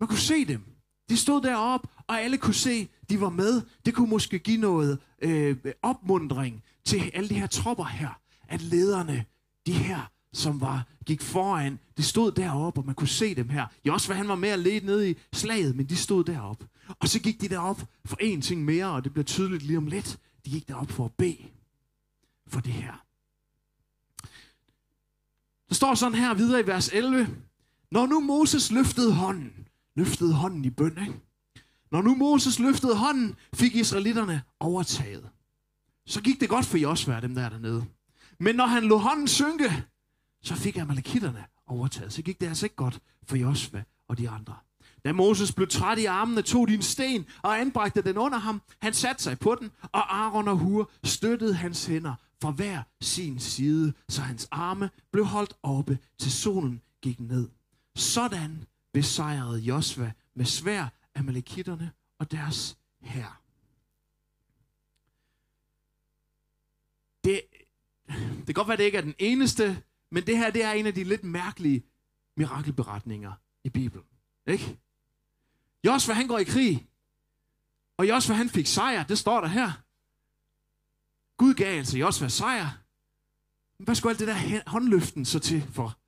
Man 0.00 0.08
kunne 0.08 0.18
se 0.18 0.44
dem. 0.44 0.64
De 1.08 1.16
stod 1.16 1.42
deroppe, 1.42 1.88
og 2.06 2.20
alle 2.20 2.38
kunne 2.38 2.54
se, 2.54 2.88
de 3.10 3.20
var 3.20 3.28
med. 3.28 3.62
Det 3.86 3.94
kunne 3.94 4.10
måske 4.10 4.38
give 4.38 4.60
noget 4.60 4.98
øh, 5.22 5.56
opmundring 5.82 6.62
til 6.84 7.10
alle 7.14 7.28
de 7.28 7.34
her 7.34 7.46
tropper 7.46 7.84
her. 7.84 8.20
At 8.48 8.62
lederne, 8.62 9.24
de 9.66 9.72
her, 9.72 10.10
som 10.32 10.60
var, 10.60 10.86
gik 11.06 11.22
foran, 11.22 11.78
de 12.00 12.04
stod 12.04 12.32
deroppe, 12.32 12.80
og 12.80 12.86
man 12.86 12.94
kunne 12.94 13.08
se 13.08 13.34
dem 13.34 13.48
her. 13.48 13.66
Jeg 13.84 13.92
også, 13.92 14.08
hvad 14.08 14.16
han 14.16 14.28
var 14.28 14.34
med 14.34 14.48
at 14.48 14.58
lede 14.58 14.86
nede 14.86 15.10
i 15.10 15.16
slaget, 15.32 15.76
men 15.76 15.86
de 15.86 15.96
stod 15.96 16.24
deroppe. 16.24 16.68
Og 16.98 17.08
så 17.08 17.20
gik 17.20 17.40
de 17.40 17.48
derop 17.48 17.80
for 18.04 18.16
en 18.20 18.40
ting 18.40 18.64
mere, 18.64 18.86
og 18.86 19.04
det 19.04 19.12
bliver 19.12 19.24
tydeligt 19.24 19.62
lige 19.62 19.76
om 19.76 19.86
lidt. 19.86 20.18
De 20.44 20.50
gik 20.50 20.68
derop 20.68 20.90
for 20.90 21.04
at 21.04 21.12
bede 21.12 21.48
for 22.48 22.60
det 22.60 22.72
her. 22.72 23.04
Der 25.68 25.74
står 25.74 25.94
sådan 25.94 26.18
her 26.18 26.34
videre 26.34 26.60
i 26.60 26.66
vers 26.66 26.88
11. 26.92 27.36
Når 27.90 28.06
nu 28.06 28.20
Moses 28.20 28.70
løftede 28.70 29.14
hånden, 29.14 29.68
løftede 29.96 30.34
hånden 30.34 30.64
i 30.64 30.70
bøn, 30.70 30.98
ikke? 31.00 31.20
Når 31.90 32.02
nu 32.02 32.14
Moses 32.14 32.58
løftede 32.58 32.96
hånden, 32.96 33.36
fik 33.54 33.74
israelitterne 33.74 34.42
overtaget. 34.60 35.28
Så 36.06 36.20
gik 36.20 36.40
det 36.40 36.48
godt 36.48 36.66
for 36.66 36.78
Josua, 36.78 37.20
dem 37.20 37.34
der 37.34 37.48
dernede. 37.48 37.84
Men 38.38 38.54
når 38.54 38.66
han 38.66 38.84
lå 38.84 38.96
hånden 38.96 39.28
synke, 39.28 39.84
så 40.42 40.54
fik 40.54 40.76
amalekitterne 40.76 41.44
overtaget. 41.70 42.12
Så 42.12 42.22
gik 42.22 42.40
det 42.40 42.46
altså 42.46 42.66
ikke 42.66 42.76
godt 42.76 43.00
for 43.24 43.36
Josva 43.36 43.84
og 44.08 44.18
de 44.18 44.28
andre. 44.28 44.56
Da 45.04 45.12
Moses 45.12 45.52
blev 45.52 45.68
træt 45.68 45.98
i 45.98 46.04
armene, 46.04 46.42
tog 46.42 46.68
de 46.68 46.74
en 46.74 46.82
sten 46.82 47.26
og 47.42 47.60
anbragte 47.60 48.02
den 48.02 48.18
under 48.18 48.38
ham. 48.38 48.62
Han 48.82 48.94
satte 48.94 49.22
sig 49.22 49.38
på 49.38 49.56
den, 49.60 49.70
og 49.82 50.16
Aaron 50.16 50.48
og 50.48 50.56
Hur 50.56 50.90
støttede 51.04 51.54
hans 51.54 51.86
hænder 51.86 52.14
fra 52.42 52.50
hver 52.50 52.82
sin 53.00 53.38
side, 53.38 53.92
så 54.08 54.22
hans 54.22 54.48
arme 54.50 54.90
blev 55.12 55.24
holdt 55.24 55.54
oppe, 55.62 55.98
til 56.18 56.32
solen 56.32 56.82
gik 57.02 57.20
ned. 57.20 57.48
Sådan 57.94 58.64
besejrede 58.92 59.58
Josva 59.58 60.12
med 60.34 60.44
svær 60.44 60.86
amalekitterne 61.14 61.90
og 62.18 62.30
deres 62.30 62.78
herre. 63.00 63.32
Det, 67.24 67.40
det 68.36 68.46
kan 68.46 68.54
godt 68.54 68.68
være, 68.68 68.72
at 68.72 68.78
det 68.78 68.84
ikke 68.84 68.98
er 68.98 69.02
den 69.02 69.14
eneste 69.18 69.82
men 70.10 70.26
det 70.26 70.38
her, 70.38 70.50
det 70.50 70.64
er 70.64 70.72
en 70.72 70.86
af 70.86 70.94
de 70.94 71.04
lidt 71.04 71.24
mærkelige 71.24 71.82
mirakelberetninger 72.36 73.32
i 73.64 73.68
Bibelen. 73.68 74.06
Ikke? 74.46 74.78
Josva, 75.84 76.14
han 76.14 76.26
går 76.26 76.38
i 76.38 76.44
krig. 76.44 76.88
Og 77.96 78.08
Josva, 78.08 78.34
han 78.34 78.48
fik 78.48 78.66
sejr. 78.66 79.02
Det 79.02 79.18
står 79.18 79.40
der 79.40 79.48
her. 79.48 79.72
Gud 81.36 81.54
gav 81.54 81.78
altså 81.78 81.98
Josva 81.98 82.28
sejr. 82.28 82.68
Men 83.78 83.84
hvad 83.84 83.94
skulle 83.94 84.10
alt 84.10 84.18
det 84.18 84.28
der 84.28 84.70
håndløften 84.70 85.24
så 85.24 85.38
til 85.38 85.62
for? 85.72 85.98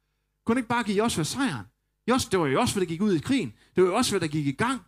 Kunne 0.44 0.58
ikke 0.58 0.68
bare 0.68 0.84
give 0.84 0.96
Josva 0.96 1.24
sejren? 1.24 1.66
Jos, 2.08 2.26
det 2.26 2.40
var 2.40 2.46
jo 2.46 2.52
Josva, 2.52 2.80
der 2.80 2.86
gik 2.86 3.00
ud 3.00 3.14
i 3.14 3.18
krigen. 3.18 3.52
Det 3.76 3.82
var 3.82 3.90
jo 3.90 3.96
Josva, 3.96 4.18
der 4.18 4.26
gik 4.26 4.46
i 4.46 4.52
gang. 4.52 4.82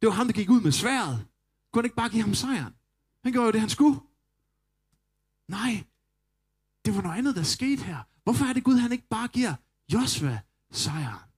Det 0.00 0.06
var 0.06 0.12
ham, 0.12 0.26
der 0.26 0.32
gik 0.32 0.50
ud 0.50 0.60
med 0.60 0.72
sværet. 0.72 1.26
Kunne 1.72 1.84
ikke 1.84 1.96
bare 1.96 2.08
give 2.08 2.22
ham 2.22 2.34
sejren? 2.34 2.74
Han 3.22 3.32
gjorde 3.32 3.46
jo 3.46 3.52
det, 3.52 3.60
han 3.60 3.70
skulle. 3.70 4.00
Nej, 5.48 5.84
det 6.84 6.96
var 6.96 7.02
noget 7.02 7.18
andet, 7.18 7.36
der 7.36 7.42
skete 7.42 7.82
her. 7.82 7.98
Hvorfor 8.24 8.44
er 8.44 8.52
det 8.52 8.64
Gud, 8.64 8.76
han 8.76 8.92
ikke 8.92 9.08
bare 9.08 9.28
giver 9.28 9.54
Josva 9.92 10.40
sejren? 10.70 11.30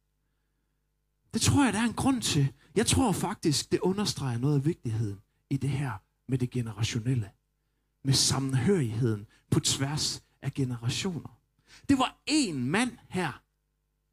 Det 1.34 1.42
tror 1.42 1.64
jeg, 1.64 1.72
der 1.72 1.78
er 1.78 1.84
en 1.84 1.92
grund 1.94 2.22
til. 2.22 2.52
Jeg 2.74 2.86
tror 2.86 3.12
faktisk, 3.12 3.72
det 3.72 3.80
understreger 3.80 4.38
noget 4.38 4.54
af 4.54 4.64
vigtigheden 4.64 5.20
i 5.50 5.56
det 5.56 5.70
her 5.70 5.92
med 6.28 6.38
det 6.38 6.50
generationelle. 6.50 7.30
Med 8.04 8.14
sammenhørigheden 8.14 9.26
på 9.50 9.60
tværs 9.60 10.22
af 10.42 10.52
generationer. 10.54 11.38
Det 11.88 11.98
var 11.98 12.16
én 12.30 12.52
mand 12.52 12.98
her, 13.08 13.42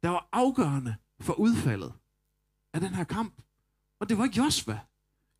der 0.02 0.08
var 0.08 0.28
afgørende 0.32 0.94
for 1.20 1.32
udfaldet 1.32 1.92
af 2.72 2.80
den 2.80 2.94
her 2.94 3.04
kamp. 3.04 3.42
Og 4.00 4.08
det 4.08 4.18
var 4.18 4.24
ikke 4.24 4.36
Josva. 4.36 4.80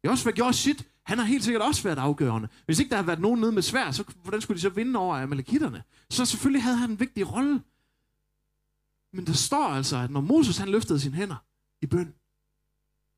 Josva 0.04 0.30
gjorde 0.30 0.52
sit. 0.52 0.88
Han 1.10 1.18
har 1.18 1.24
helt 1.24 1.44
sikkert 1.44 1.62
også 1.62 1.82
været 1.82 1.98
afgørende. 1.98 2.48
Hvis 2.66 2.78
ikke 2.78 2.90
der 2.90 2.96
havde 2.96 3.06
været 3.06 3.20
nogen 3.20 3.40
nede 3.40 3.52
med 3.52 3.62
svær, 3.62 3.90
så 3.90 4.04
hvordan 4.22 4.40
skulle 4.40 4.56
de 4.56 4.60
så 4.60 4.68
vinde 4.68 4.98
over 4.98 5.16
amalekitterne? 5.16 5.82
Så 6.10 6.24
selvfølgelig 6.24 6.62
havde 6.62 6.76
han 6.76 6.90
en 6.90 7.00
vigtig 7.00 7.32
rolle. 7.32 7.62
Men 9.12 9.26
der 9.26 9.32
står 9.32 9.64
altså, 9.64 9.96
at 9.96 10.10
når 10.10 10.20
Moses 10.20 10.58
han 10.58 10.68
løftede 10.68 11.00
sine 11.00 11.14
hænder 11.14 11.36
i 11.82 11.86
bøn, 11.86 12.14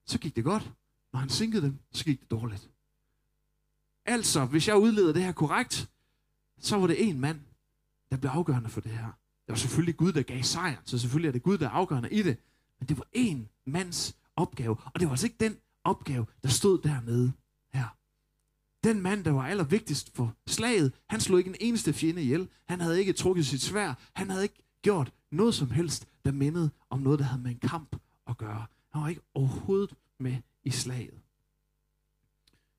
så 0.07 0.19
gik 0.19 0.37
det 0.37 0.45
godt. 0.45 0.71
Når 1.13 1.21
han 1.21 1.29
sinkede 1.29 1.63
dem, 1.63 1.79
så 1.93 2.05
gik 2.05 2.21
det 2.21 2.31
dårligt. 2.31 2.71
Altså, 4.05 4.45
hvis 4.45 4.69
jeg 4.69 4.77
udleder 4.77 5.13
det 5.13 5.25
her 5.25 5.33
korrekt, 5.33 5.91
så 6.59 6.77
var 6.77 6.87
det 6.87 7.09
en 7.09 7.21
mand, 7.21 7.41
der 8.11 8.17
blev 8.17 8.31
afgørende 8.31 8.69
for 8.69 8.81
det 8.81 8.91
her. 8.93 9.07
Det 9.47 9.49
var 9.49 9.55
selvfølgelig 9.55 9.97
Gud, 9.97 10.13
der 10.13 10.23
gav 10.23 10.43
sejren, 10.43 10.85
så 10.85 10.99
selvfølgelig 10.99 11.29
er 11.29 11.33
det 11.33 11.43
Gud, 11.43 11.59
der 11.59 11.67
er 11.67 11.71
afgørende 11.71 12.11
i 12.11 12.23
det. 12.23 12.37
Men 12.79 12.89
det 12.89 12.99
var 12.99 13.07
en 13.13 13.49
mands 13.67 14.17
opgave, 14.37 14.77
og 14.85 15.01
det 15.01 15.07
var 15.07 15.13
altså 15.13 15.27
ikke 15.27 15.41
den 15.41 15.57
opgave, 15.85 16.27
der 16.43 16.49
stod 16.49 16.83
dernede. 16.83 17.33
Den 18.85 19.01
mand, 19.01 19.25
der 19.25 19.31
var 19.31 19.47
allervigtigst 19.47 20.17
for 20.17 20.35
slaget, 20.47 20.93
han 21.11 21.21
slog 21.21 21.39
ikke 21.39 21.51
en 21.51 21.57
eneste 21.61 21.93
fjende 21.93 22.23
ihjel. 22.23 22.49
Han 22.69 22.81
havde 22.81 23.01
ikke 23.01 23.13
trukket 23.13 23.47
sit 23.47 23.63
svær. 23.63 23.95
Han 24.13 24.31
havde 24.31 24.43
ikke 24.43 24.63
gjort 24.83 25.13
noget 25.31 25.55
som 25.55 25.71
helst, 25.71 26.07
der 26.25 26.33
mindede 26.33 26.71
om 26.91 27.01
noget, 27.01 27.19
der 27.19 27.25
havde 27.25 27.43
med 27.43 27.51
en 27.51 27.59
kamp 27.59 27.97
at 28.29 28.37
gøre. 28.37 28.67
Han 28.93 29.03
var 29.03 29.09
ikke 29.09 29.23
overhovedet 29.35 29.95
med 30.21 30.37
i 30.65 30.71
slaget. 30.71 31.21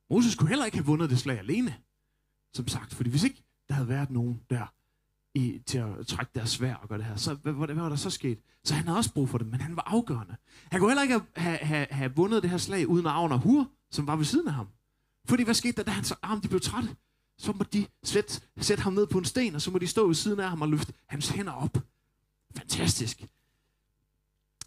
Moses 0.10 0.36
kunne 0.36 0.50
heller 0.50 0.66
ikke 0.66 0.78
have 0.78 0.86
vundet 0.86 1.10
det 1.10 1.20
slag 1.20 1.40
alene, 1.40 1.76
som 2.54 2.68
sagt, 2.68 2.94
fordi 2.94 3.10
hvis 3.10 3.24
ikke 3.24 3.44
der 3.68 3.74
havde 3.74 3.88
været 3.88 4.12
nogen 4.12 4.42
der 4.50 4.74
i, 5.36 5.62
til 5.66 5.78
at 5.78 6.08
trække 6.08 6.32
deres 6.36 6.50
svær 6.50 6.76
og 6.76 6.90
gøre 6.90 6.98
det 6.98 7.06
her, 7.06 7.16
så 7.16 7.34
hvad, 7.34 7.54
hvad, 7.54 7.68
hvad 7.68 7.76
var 7.84 7.90
der 7.90 7.96
så 7.96 8.10
sket? 8.10 8.40
Så 8.64 8.74
han 8.74 8.86
havde 8.86 8.98
også 8.98 9.14
brug 9.14 9.30
for 9.30 9.38
det, 9.38 9.48
men 9.48 9.62
han 9.62 9.76
var 9.76 9.84
afgørende. 9.86 10.36
Han 10.72 10.80
kunne 10.80 10.90
heller 10.90 11.02
ikke 11.02 11.22
have, 11.36 11.58
have, 11.58 11.88
have 11.92 12.16
vundet 12.16 12.44
det 12.44 12.52
her 12.52 12.58
slag 12.58 12.88
uden 12.88 13.06
Avner 13.06 13.36
og 13.36 13.42
Hur, 13.42 13.72
som 13.92 14.08
var 14.08 14.16
ved 14.16 14.26
siden 14.26 14.48
af 14.48 14.54
ham. 14.54 14.68
Fordi 15.26 15.44
hvad 15.44 15.54
skete 15.54 15.76
der, 15.78 15.84
da 15.84 15.92
hans 15.92 16.12
arm 16.12 16.38
ah, 16.38 16.44
de 16.44 16.48
blev 16.48 16.62
trætte? 16.62 16.96
Så 17.38 17.52
må 17.52 17.64
de 17.74 17.88
sætte, 18.04 18.42
sætte 18.58 18.84
ham 18.84 18.94
ned 18.94 19.08
på 19.08 19.18
en 19.18 19.26
sten, 19.26 19.56
og 19.56 19.62
så 19.62 19.72
må 19.72 19.78
de 19.78 19.88
stå 19.88 20.08
ved 20.08 20.16
siden 20.16 20.40
af 20.40 20.50
ham 20.50 20.62
og 20.62 20.70
løfte 20.70 20.94
hans 21.08 21.30
hænder 21.30 21.52
op. 21.52 21.78
Fantastisk. 22.56 23.28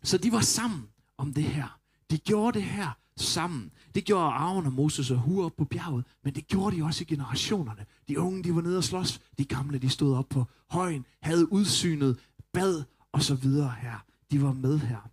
Så 0.02 0.18
de 0.18 0.32
var 0.32 0.40
sammen 0.40 0.88
om 1.18 1.34
det 1.34 1.44
her. 1.44 1.80
De 2.10 2.18
gjorde 2.18 2.58
det 2.58 2.66
her 2.66 2.90
sammen. 3.16 3.72
Det 3.94 4.04
gjorde 4.04 4.24
Aaron 4.24 4.66
og 4.66 4.72
Moses 4.72 5.10
og 5.10 5.18
Hur 5.18 5.48
på 5.48 5.64
bjerget, 5.64 6.04
men 6.24 6.34
det 6.34 6.46
gjorde 6.46 6.76
de 6.76 6.82
også 6.82 7.02
i 7.02 7.04
generationerne. 7.04 7.86
De 8.08 8.20
unge, 8.20 8.44
de 8.44 8.54
var 8.54 8.62
nede 8.62 8.78
og 8.78 8.84
slås. 8.84 9.20
De 9.38 9.44
gamle, 9.44 9.78
de 9.78 9.88
stod 9.88 10.16
op 10.16 10.28
på 10.28 10.44
højen, 10.70 11.06
havde 11.22 11.52
udsynet, 11.52 12.18
bad 12.52 12.84
og 13.12 13.22
så 13.22 13.34
videre 13.34 13.74
her. 13.80 14.04
De 14.30 14.42
var 14.42 14.52
med 14.52 14.78
her. 14.78 15.10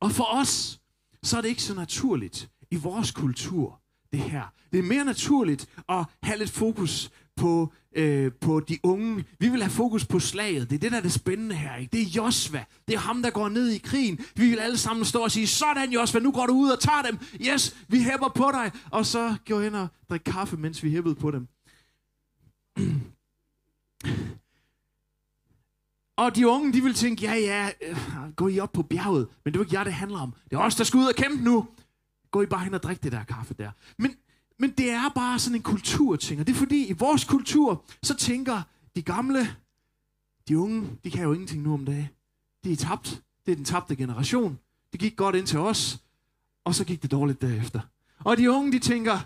Og 0.00 0.12
for 0.12 0.24
os, 0.24 0.80
så 1.22 1.36
er 1.36 1.40
det 1.40 1.48
ikke 1.48 1.62
så 1.62 1.74
naturligt 1.74 2.50
i 2.70 2.76
vores 2.76 3.10
kultur, 3.10 3.81
det 4.12 4.20
her. 4.20 4.52
Det 4.72 4.78
er 4.78 4.82
mere 4.82 5.04
naturligt 5.04 5.68
at 5.88 6.04
have 6.22 6.38
lidt 6.38 6.50
fokus 6.50 7.10
på, 7.36 7.72
øh, 7.96 8.32
på 8.40 8.60
de 8.60 8.78
unge. 8.82 9.24
Vi 9.38 9.48
vil 9.48 9.62
have 9.62 9.70
fokus 9.70 10.06
på 10.06 10.18
slaget. 10.18 10.70
Det 10.70 10.76
er 10.76 10.80
det, 10.80 10.92
der 10.92 10.98
er 10.98 11.02
det 11.02 11.12
spændende 11.12 11.54
her. 11.54 11.76
Ikke? 11.76 11.92
Det 11.92 12.02
er 12.02 12.06
Josva. 12.06 12.64
Det 12.88 12.94
er 12.94 12.98
ham, 12.98 13.22
der 13.22 13.30
går 13.30 13.48
ned 13.48 13.68
i 13.68 13.78
krigen. 13.78 14.18
Vi 14.36 14.50
vil 14.50 14.58
alle 14.58 14.78
sammen 14.78 15.04
stå 15.04 15.22
og 15.22 15.30
sige, 15.30 15.46
sådan 15.46 15.92
Josva, 15.92 16.18
nu 16.20 16.32
går 16.32 16.46
du 16.46 16.52
ud 16.52 16.70
og 16.70 16.80
tager 16.80 17.02
dem. 17.02 17.18
Yes, 17.40 17.76
vi 17.88 18.02
hæpper 18.02 18.28
på 18.28 18.50
dig. 18.52 18.70
Og 18.90 19.06
så 19.06 19.36
går 19.48 19.60
ind 19.60 19.76
og 19.76 19.88
drikke 20.10 20.24
kaffe, 20.24 20.56
mens 20.56 20.82
vi 20.84 20.90
hæppede 20.90 21.14
på 21.14 21.30
dem. 21.30 21.48
Og 26.16 26.36
de 26.36 26.48
unge, 26.48 26.72
de 26.72 26.82
vil 26.82 26.94
tænke, 26.94 27.22
ja, 27.22 27.34
ja, 27.34 27.70
øh, 27.88 27.96
gå 28.36 28.48
I 28.48 28.60
op 28.60 28.72
på 28.72 28.82
bjerget. 28.82 29.28
Men 29.44 29.54
det 29.54 29.58
er 29.58 29.60
jo 29.60 29.64
ikke 29.64 29.74
jer, 29.78 29.84
det 29.84 29.92
handler 29.92 30.18
om. 30.18 30.34
Det 30.50 30.56
er 30.56 30.60
os, 30.60 30.74
der 30.74 30.84
skal 30.84 30.98
ud 30.98 31.04
og 31.04 31.14
kæmpe 31.14 31.44
nu. 31.44 31.66
Gå 32.32 32.42
I 32.42 32.46
bare 32.46 32.64
hen 32.64 32.74
og 32.74 32.82
drik 32.82 33.02
det 33.02 33.12
der 33.12 33.24
kaffe 33.24 33.54
der. 33.54 33.70
Men, 33.98 34.16
men 34.58 34.70
det 34.70 34.90
er 34.90 35.08
bare 35.14 35.38
sådan 35.38 35.56
en 35.56 35.62
kulturting. 35.62 36.40
Og 36.40 36.46
det 36.46 36.52
er 36.52 36.56
fordi, 36.56 36.86
i 36.86 36.92
vores 36.92 37.24
kultur, 37.24 37.84
så 38.02 38.14
tænker 38.14 38.62
de 38.96 39.02
gamle, 39.02 39.56
de 40.48 40.58
unge, 40.58 40.98
de 41.04 41.10
kan 41.10 41.22
jo 41.22 41.32
ingenting 41.32 41.62
nu 41.62 41.74
om 41.74 41.84
dagen. 41.84 42.08
De 42.64 42.72
er 42.72 42.76
tabt. 42.76 43.22
Det 43.46 43.52
er 43.52 43.56
den 43.56 43.64
tabte 43.64 43.96
generation. 43.96 44.58
Det 44.92 45.00
gik 45.00 45.16
godt 45.16 45.36
ind 45.36 45.46
til 45.46 45.58
os, 45.58 46.02
og 46.64 46.74
så 46.74 46.84
gik 46.84 47.02
det 47.02 47.10
dårligt 47.10 47.40
derefter. 47.40 47.80
Og 48.18 48.36
de 48.36 48.50
unge, 48.50 48.72
de 48.72 48.78
tænker, 48.78 49.18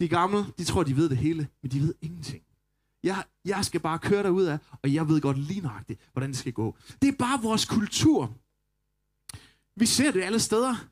de 0.00 0.08
gamle, 0.08 0.46
de 0.58 0.64
tror, 0.64 0.82
de 0.82 0.96
ved 0.96 1.08
det 1.08 1.18
hele, 1.18 1.48
men 1.62 1.70
de 1.70 1.80
ved 1.80 1.94
ingenting. 2.00 2.42
Jeg, 3.02 3.24
jeg 3.44 3.64
skal 3.64 3.80
bare 3.80 3.98
køre 3.98 4.22
derud 4.22 4.44
af, 4.44 4.58
og 4.82 4.94
jeg 4.94 5.08
ved 5.08 5.20
godt 5.20 5.38
lige 5.38 5.60
nøjagtigt, 5.60 6.00
hvordan 6.12 6.30
det 6.30 6.38
skal 6.38 6.52
gå. 6.52 6.76
Det 7.02 7.08
er 7.08 7.16
bare 7.18 7.42
vores 7.42 7.64
kultur. 7.64 8.34
Vi 9.76 9.86
ser 9.86 10.10
det 10.10 10.22
alle 10.22 10.40
steder. 10.40 10.91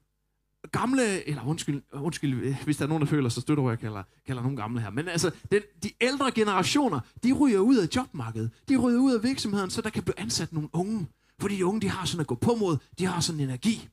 Gamle, 0.72 1.28
eller 1.28 1.46
undskyld, 1.46 1.82
undskyld 1.92 2.42
øh, 2.42 2.64
hvis 2.64 2.76
der 2.76 2.84
er 2.84 2.88
nogen, 2.88 3.00
der 3.00 3.06
føler 3.06 3.28
sig 3.28 3.42
støtter, 3.42 3.68
jeg 3.68 3.78
kalder, 3.78 4.02
kalder 4.26 4.42
nogen 4.42 4.56
gamle 4.56 4.80
her. 4.80 4.90
Men 4.90 5.08
altså, 5.08 5.30
den, 5.52 5.62
de 5.82 5.90
ældre 6.00 6.30
generationer, 6.30 7.00
de 7.22 7.32
ryger 7.32 7.58
ud 7.58 7.76
af 7.76 7.88
jobmarkedet. 7.96 8.50
De 8.68 8.76
ryger 8.76 9.00
ud 9.00 9.14
af 9.14 9.22
virksomheden, 9.22 9.70
så 9.70 9.80
der 9.80 9.90
kan 9.90 10.02
blive 10.02 10.20
ansat 10.20 10.52
nogle 10.52 10.68
unge. 10.72 11.06
Fordi 11.40 11.56
de 11.56 11.66
unge, 11.66 11.80
de 11.80 11.88
har 11.88 12.06
sådan 12.06 12.20
at 12.20 12.26
gå 12.26 12.34
på 12.34 12.54
mod, 12.54 12.76
de 12.98 13.06
har 13.06 13.20
sådan 13.20 13.40
en 13.40 13.48
energi. 13.48 13.88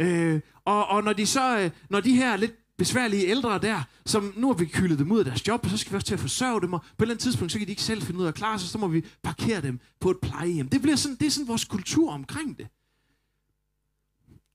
Øh, 0.00 0.40
og, 0.64 0.86
og 0.86 1.04
når 1.04 1.12
de 1.12 1.26
så, 1.26 1.58
øh, 1.58 1.70
når 1.90 2.00
de 2.00 2.16
her 2.16 2.36
lidt 2.36 2.52
besværlige 2.78 3.26
ældre 3.26 3.58
der, 3.58 3.82
som 4.06 4.32
nu 4.36 4.46
har 4.46 4.54
vi 4.54 4.64
kyldet 4.64 4.98
dem 4.98 5.12
ud 5.12 5.18
af 5.18 5.24
deres 5.24 5.48
job, 5.48 5.64
og 5.64 5.70
så 5.70 5.76
skal 5.76 5.92
vi 5.92 5.96
også 5.96 6.06
til 6.06 6.14
at 6.14 6.20
forsørge 6.20 6.60
dem, 6.60 6.72
og 6.72 6.80
på 6.80 6.86
et 6.86 7.02
eller 7.02 7.14
andet 7.14 7.22
tidspunkt, 7.22 7.52
så 7.52 7.58
kan 7.58 7.66
de 7.66 7.72
ikke 7.72 7.82
selv 7.82 8.02
finde 8.02 8.20
ud 8.20 8.24
af 8.24 8.28
at 8.28 8.34
klare 8.34 8.58
sig, 8.58 8.68
så 8.68 8.78
må 8.78 8.88
vi 8.88 9.04
parkere 9.22 9.60
dem 9.60 9.80
på 10.00 10.10
et 10.10 10.16
plejehjem. 10.22 10.68
Det, 10.68 10.82
bliver 10.82 10.96
sådan, 10.96 11.16
det 11.16 11.26
er 11.26 11.30
sådan 11.30 11.48
vores 11.48 11.64
kultur 11.64 12.12
omkring 12.12 12.58
det. 12.58 12.66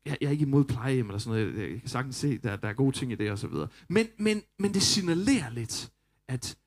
Jeg, 0.10 0.18
jeg 0.22 0.28
er 0.28 0.32
ikke 0.32 0.46
imod 0.46 0.66
plejehjem 0.66 1.06
eller 1.06 1.20
sådan 1.20 1.44
noget. 1.46 1.72
Jeg 1.72 1.80
kan 1.80 1.90
sagtens 1.90 2.16
se, 2.16 2.38
der, 2.38 2.56
der 2.56 2.68
er 2.68 2.74
gode 2.74 2.96
ting 2.96 3.12
i 3.12 3.16
det 3.16 3.32
og 3.32 3.40
så 3.40 3.48
videre. 3.48 3.68
Men, 3.88 4.08
men, 4.18 4.42
men 4.60 4.74
det 4.74 4.82
signalerer 4.82 5.50
lidt, 5.50 5.92
at 6.28 6.58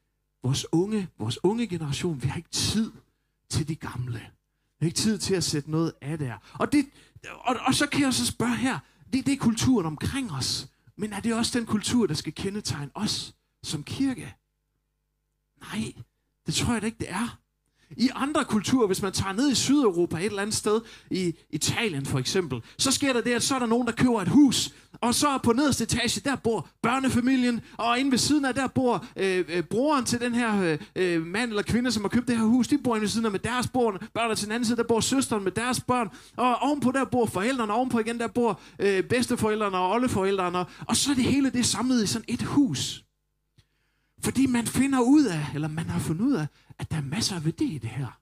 vores 0.43 0.67
unge, 0.73 1.09
vores 1.19 1.45
unge 1.45 1.67
generation, 1.67 2.23
vi 2.23 2.29
har 2.29 2.37
ikke 2.37 2.49
tid 2.49 2.93
til 3.51 3.69
de 3.69 3.77
gamle. 3.77 4.21
Vi 4.81 4.85
har 4.85 4.87
ikke 4.87 4.97
tid 4.97 5.19
til 5.19 5.35
at 5.35 5.45
sætte 5.45 5.71
noget 5.71 5.93
af 6.01 6.19
der. 6.19 6.35
Og, 6.53 6.73
det, 6.73 6.87
og, 7.31 7.57
og 7.67 7.75
så 7.75 7.87
kan 7.87 8.01
jeg 8.01 8.15
så 8.15 8.27
spørge 8.27 8.57
her, 8.57 8.79
det, 9.13 9.27
det 9.27 9.33
er 9.33 9.39
kulturen 9.39 9.87
omkring 9.87 10.33
os. 10.33 10.69
Men 10.97 11.13
er 11.13 11.21
det 11.21 11.35
også 11.35 11.59
den 11.59 11.67
kultur, 11.67 12.07
der 12.07 12.15
skal 12.15 12.35
kendetegne 12.35 12.91
os 12.95 13.35
som 13.63 13.83
kirke? 13.83 14.35
Nej, 15.61 15.93
det 16.47 16.55
tror 16.55 16.73
jeg 16.73 16.83
da 16.83 16.87
ikke, 16.87 16.99
det 16.99 17.11
er. 17.11 17.42
I 17.97 18.11
andre 18.15 18.45
kulturer, 18.45 18.87
hvis 18.87 19.03
man 19.03 19.13
tager 19.13 19.33
ned 19.33 19.51
i 19.51 19.55
Sydeuropa 19.55 20.17
et 20.17 20.25
eller 20.25 20.43
andet 20.43 20.57
sted, 20.57 20.81
i 21.11 21.35
Italien 21.51 22.07
for 22.07 22.19
eksempel, 22.19 22.61
så 22.79 22.91
sker 22.91 23.13
der 23.13 23.21
det, 23.21 23.33
at 23.33 23.43
så 23.43 23.55
er 23.55 23.59
der 23.59 23.67
nogen, 23.67 23.87
der 23.87 23.93
køber 23.93 24.23
et 24.23 24.29
hus, 24.29 24.71
og 25.01 25.15
så 25.15 25.39
på 25.39 25.53
nederste 25.53 25.85
etage, 25.85 26.21
der 26.21 26.37
bor 26.37 26.69
børnefamilien, 26.83 27.61
og 27.77 27.99
inde 27.99 28.11
ved 28.11 28.19
siden 28.19 28.45
af, 28.45 28.55
der 28.55 28.67
bor 28.67 29.07
øh, 29.17 29.45
øh, 29.49 29.63
broren 29.63 30.05
til 30.05 30.21
den 30.21 30.35
her 30.35 30.63
øh, 30.63 30.79
øh 30.97 31.27
mand 31.27 31.51
eller 31.51 31.63
kvinde, 31.63 31.93
som 31.93 32.03
har 32.03 32.09
købt 32.09 32.29
det 32.29 32.37
her 32.37 32.45
hus, 32.45 32.69
de 32.69 32.79
bor 32.79 32.95
inde 32.95 33.03
ved 33.03 33.09
siden 33.09 33.27
af 33.27 33.33
med 33.33 33.41
deres 33.41 33.69
børn, 33.69 34.09
børn 34.15 34.31
og 34.31 34.39
til 34.39 34.47
den 34.47 34.53
anden 34.53 34.67
side, 34.67 34.77
der 34.77 34.85
bor 34.85 35.01
søsteren 35.01 35.45
med 35.45 35.53
deres 35.53 35.81
børn, 35.81 36.09
og 36.37 36.57
ovenpå 36.57 36.91
der 36.91 37.05
bor 37.05 37.27
forældrene, 37.27 37.73
og 37.73 37.79
ovenpå 37.79 37.99
igen, 37.99 38.19
der 38.19 38.29
bor 38.29 38.61
øh, 38.79 39.03
bedsteforældrene 39.03 39.79
og 39.79 39.91
oldeforældrene, 39.91 40.65
og 40.89 40.97
så 40.97 41.11
er 41.11 41.15
det 41.15 41.25
hele 41.25 41.51
det 41.51 41.67
samlet 41.67 42.05
i 42.05 42.07
sådan 42.07 42.25
et 42.29 42.43
hus. 42.43 43.05
Fordi 44.25 44.47
man 44.47 44.67
finder 44.67 45.01
ud 45.01 45.25
af, 45.25 45.47
eller 45.55 45.69
man 45.69 45.85
har 45.85 46.01
fundet 46.01 46.25
ud 46.25 46.33
af, 46.33 46.47
at 46.83 46.91
der 46.91 46.97
er 46.97 47.03
masser 47.03 47.37
af 47.37 47.45
værdi 47.45 47.65
i 47.75 47.79
det 47.79 47.91
her. 47.91 48.19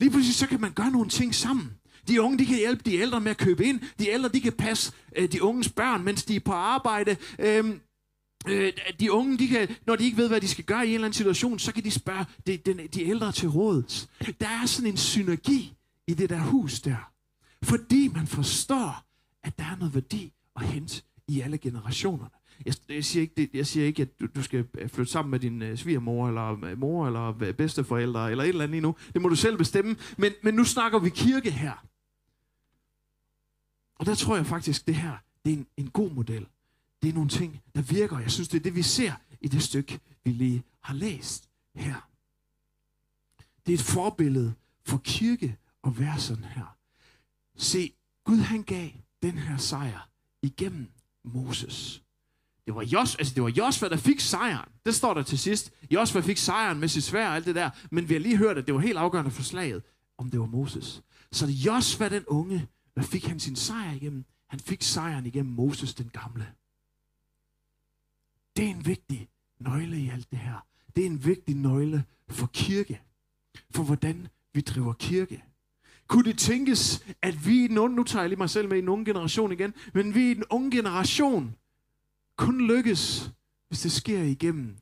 Lige 0.00 0.10
pludselig 0.10 0.34
så 0.34 0.46
kan 0.46 0.60
man 0.60 0.72
gøre 0.72 0.90
nogle 0.90 1.08
ting 1.08 1.34
sammen. 1.34 1.70
De 2.08 2.22
unge, 2.22 2.38
de 2.38 2.46
kan 2.46 2.56
hjælpe 2.56 2.82
de 2.84 2.94
ældre 2.94 3.20
med 3.20 3.30
at 3.30 3.36
købe 3.36 3.64
ind. 3.64 3.80
De 3.98 4.08
ældre, 4.08 4.28
de 4.28 4.40
kan 4.40 4.52
passe 4.52 4.92
øh, 5.16 5.32
de 5.32 5.42
unges 5.42 5.68
børn, 5.68 6.04
mens 6.04 6.24
de 6.24 6.36
er 6.36 6.40
på 6.40 6.52
arbejde. 6.52 7.16
Øhm, 7.38 7.80
øh, 8.48 8.72
de 9.00 9.12
unge, 9.12 9.38
de 9.38 9.48
kan, 9.48 9.76
når 9.86 9.96
de 9.96 10.04
ikke 10.04 10.16
ved, 10.16 10.28
hvad 10.28 10.40
de 10.40 10.48
skal 10.48 10.64
gøre 10.64 10.86
i 10.86 10.88
en 10.88 10.94
eller 10.94 11.06
anden 11.06 11.16
situation, 11.16 11.58
så 11.58 11.72
kan 11.72 11.84
de 11.84 11.90
spørge 11.90 12.24
de, 12.46 12.56
de, 12.56 12.88
de 12.88 13.02
ældre 13.02 13.32
til 13.32 13.48
råds. 13.48 14.08
Der 14.40 14.48
er 14.48 14.66
sådan 14.66 14.90
en 14.90 14.96
synergi 14.96 15.74
i 16.06 16.14
det 16.14 16.30
der 16.30 16.38
hus 16.38 16.80
der. 16.80 17.10
Fordi 17.62 18.08
man 18.08 18.26
forstår, 18.26 19.04
at 19.42 19.58
der 19.58 19.64
er 19.64 19.76
noget 19.76 19.94
værdi 19.94 20.32
at 20.56 20.66
hente 20.66 21.02
i 21.28 21.40
alle 21.40 21.58
generationerne. 21.58 22.30
Jeg, 22.66 22.74
jeg, 22.88 23.04
siger 23.04 23.20
ikke, 23.22 23.34
det, 23.36 23.50
jeg 23.54 23.66
siger 23.66 23.86
ikke, 23.86 24.02
at 24.02 24.20
du, 24.20 24.26
du 24.34 24.42
skal 24.42 24.66
øh, 24.78 24.88
flytte 24.88 25.12
sammen 25.12 25.30
med 25.30 25.40
din 25.40 25.62
øh, 25.62 25.78
svigermor, 25.78 26.28
eller 26.28 26.64
øh, 26.64 26.78
mor, 26.78 27.06
eller 27.06 27.42
øh, 27.42 27.54
bedsteforældre, 27.54 28.30
eller 28.30 28.44
et 28.44 28.48
eller 28.48 28.64
andet 28.64 28.76
endnu. 28.76 28.96
Det 29.12 29.22
må 29.22 29.28
du 29.28 29.36
selv 29.36 29.58
bestemme. 29.58 29.96
Men, 30.18 30.32
men 30.42 30.54
nu 30.54 30.64
snakker 30.64 30.98
vi 30.98 31.08
kirke 31.08 31.50
her. 31.50 31.86
Og 33.96 34.06
der 34.06 34.14
tror 34.14 34.36
jeg 34.36 34.46
faktisk, 34.46 34.86
det 34.86 34.94
her 34.94 35.16
det 35.44 35.52
er 35.52 35.56
en, 35.56 35.66
en 35.76 35.90
god 35.90 36.10
model. 36.10 36.46
Det 37.02 37.08
er 37.08 37.14
nogle 37.14 37.28
ting, 37.28 37.62
der 37.74 37.82
virker. 37.82 38.18
Jeg 38.18 38.30
synes, 38.30 38.48
det 38.48 38.58
er 38.58 38.62
det, 38.62 38.74
vi 38.74 38.82
ser 38.82 39.12
i 39.40 39.48
det 39.48 39.62
stykke, 39.62 40.00
vi 40.24 40.30
lige 40.30 40.62
har 40.80 40.94
læst 40.94 41.50
her. 41.74 42.08
Det 43.66 43.72
er 43.72 43.78
et 43.78 43.84
forbillede 43.84 44.54
for 44.84 45.00
kirke 45.04 45.56
at 45.84 45.98
være 45.98 46.18
sådan 46.18 46.44
her. 46.44 46.76
Se, 47.56 47.92
Gud 48.24 48.36
han 48.36 48.62
gav 48.62 48.90
den 49.22 49.38
her 49.38 49.56
sejr 49.56 50.08
igennem 50.42 50.90
Moses. 51.24 52.03
Det 52.66 52.74
var, 52.74 52.82
Jos, 52.82 53.16
altså 53.16 53.34
det 53.34 53.42
var 53.42 53.48
Josva, 53.48 53.88
der 53.88 53.96
fik 53.96 54.20
sejren. 54.20 54.68
Det 54.86 54.94
står 54.94 55.14
der 55.14 55.22
til 55.22 55.38
sidst. 55.38 55.72
Josva 55.90 56.20
fik 56.20 56.36
sejren 56.36 56.80
med 56.80 56.88
sit 56.88 57.04
svær 57.04 57.28
og 57.28 57.34
alt 57.34 57.46
det 57.46 57.54
der. 57.54 57.70
Men 57.90 58.08
vi 58.08 58.14
har 58.14 58.20
lige 58.20 58.36
hørt, 58.36 58.58
at 58.58 58.66
det 58.66 58.74
var 58.74 58.80
helt 58.80 58.98
afgørende 58.98 59.30
for 59.30 59.42
slaget, 59.42 59.82
om 60.18 60.30
det 60.30 60.40
var 60.40 60.46
Moses. 60.46 61.02
Så 61.32 61.46
det 61.46 61.52
Josva, 61.52 62.08
den 62.08 62.24
unge, 62.26 62.68
hvad 62.94 63.04
fik 63.04 63.26
han 63.26 63.40
sin 63.40 63.56
sejr 63.56 63.92
igennem? 63.92 64.24
Han 64.48 64.60
fik 64.60 64.82
sejren 64.82 65.26
igennem 65.26 65.52
Moses 65.52 65.94
den 65.94 66.08
gamle. 66.08 66.46
Det 68.56 68.64
er 68.64 68.70
en 68.70 68.86
vigtig 68.86 69.28
nøgle 69.60 70.00
i 70.00 70.08
alt 70.08 70.30
det 70.30 70.38
her. 70.38 70.66
Det 70.96 71.02
er 71.02 71.06
en 71.06 71.24
vigtig 71.24 71.54
nøgle 71.54 72.04
for 72.28 72.46
kirke. 72.46 73.00
For 73.70 73.82
hvordan 73.82 74.28
vi 74.54 74.60
driver 74.60 74.92
kirke. 74.92 75.44
Kunne 76.08 76.24
det 76.24 76.38
tænkes, 76.38 77.04
at 77.22 77.46
vi 77.46 77.64
i 77.64 77.68
den 77.68 77.78
unge, 77.78 77.96
nu 77.96 78.02
tager 78.04 78.22
jeg 78.22 78.28
lige 78.28 78.38
mig 78.38 78.50
selv 78.50 78.68
med 78.68 78.76
i 78.76 78.80
en 78.80 78.88
unge 78.88 79.04
generation 79.04 79.52
igen, 79.52 79.74
men 79.94 80.14
vi 80.14 80.30
i 80.30 80.34
den 80.34 80.44
unge 80.50 80.70
generation 80.70 81.56
kun 82.36 82.66
lykkes, 82.66 83.32
hvis 83.68 83.80
det 83.80 83.92
sker 83.92 84.22
igennem 84.22 84.76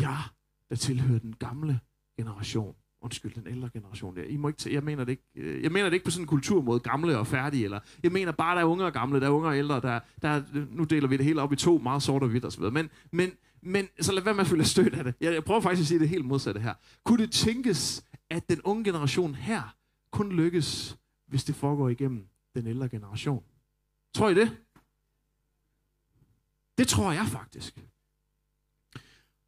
jer, 0.00 0.34
der 0.70 0.76
tilhører 0.76 1.18
den 1.18 1.34
gamle 1.38 1.80
generation. 2.18 2.74
Undskyld, 3.00 3.34
den 3.34 3.46
ældre 3.46 3.70
generation 3.72 4.16
der. 4.16 4.22
I 4.22 4.36
må 4.36 4.48
ikke 4.48 4.74
jeg, 4.74 4.82
mener 4.82 5.04
det 5.04 5.12
ikke, 5.12 5.22
øh, 5.34 5.62
jeg 5.62 5.72
mener 5.72 5.88
det 5.88 5.94
ikke 5.94 6.04
på 6.04 6.10
sådan 6.10 6.22
en 6.22 6.26
kulturmåde, 6.26 6.80
gamle 6.80 7.18
og 7.18 7.26
færdige. 7.26 7.64
Eller, 7.64 7.80
jeg 8.02 8.12
mener 8.12 8.32
bare, 8.32 8.56
der 8.56 8.60
er 8.60 8.66
unge 8.66 8.84
og 8.84 8.92
gamle, 8.92 9.20
der 9.20 9.26
er 9.26 9.30
unge 9.30 9.48
og 9.48 9.58
ældre. 9.58 9.80
Der, 9.80 10.00
der, 10.22 10.42
nu 10.70 10.84
deler 10.84 11.08
vi 11.08 11.16
det 11.16 11.24
hele 11.24 11.42
op 11.42 11.52
i 11.52 11.56
to, 11.56 11.78
meget 11.78 12.02
sort 12.02 12.22
og 12.22 12.28
hvidt 12.28 12.44
osv. 12.44 12.62
Men, 12.62 12.90
men, 13.10 13.30
men 13.62 13.88
så 14.00 14.12
lad 14.12 14.22
være 14.22 14.34
med 14.34 14.40
at 14.40 14.46
føle 14.46 14.64
stødt 14.64 14.94
af 14.94 15.04
det. 15.04 15.14
Jeg, 15.20 15.34
jeg 15.34 15.44
prøver 15.44 15.60
faktisk 15.60 15.80
at 15.80 15.86
sige 15.86 16.00
det 16.00 16.08
helt 16.08 16.24
modsatte 16.24 16.60
her. 16.60 16.74
Kunne 17.04 17.22
det 17.22 17.32
tænkes, 17.32 18.04
at 18.30 18.48
den 18.48 18.60
unge 18.62 18.84
generation 18.84 19.34
her 19.34 19.76
kun 20.10 20.32
lykkes, 20.32 20.98
hvis 21.28 21.44
det 21.44 21.54
foregår 21.54 21.88
igennem 21.88 22.26
den 22.54 22.66
ældre 22.66 22.88
generation? 22.88 23.44
Tror 24.14 24.28
I 24.28 24.34
det? 24.34 24.56
Det 26.82 26.88
tror 26.88 27.12
jeg 27.12 27.26
faktisk. 27.26 27.74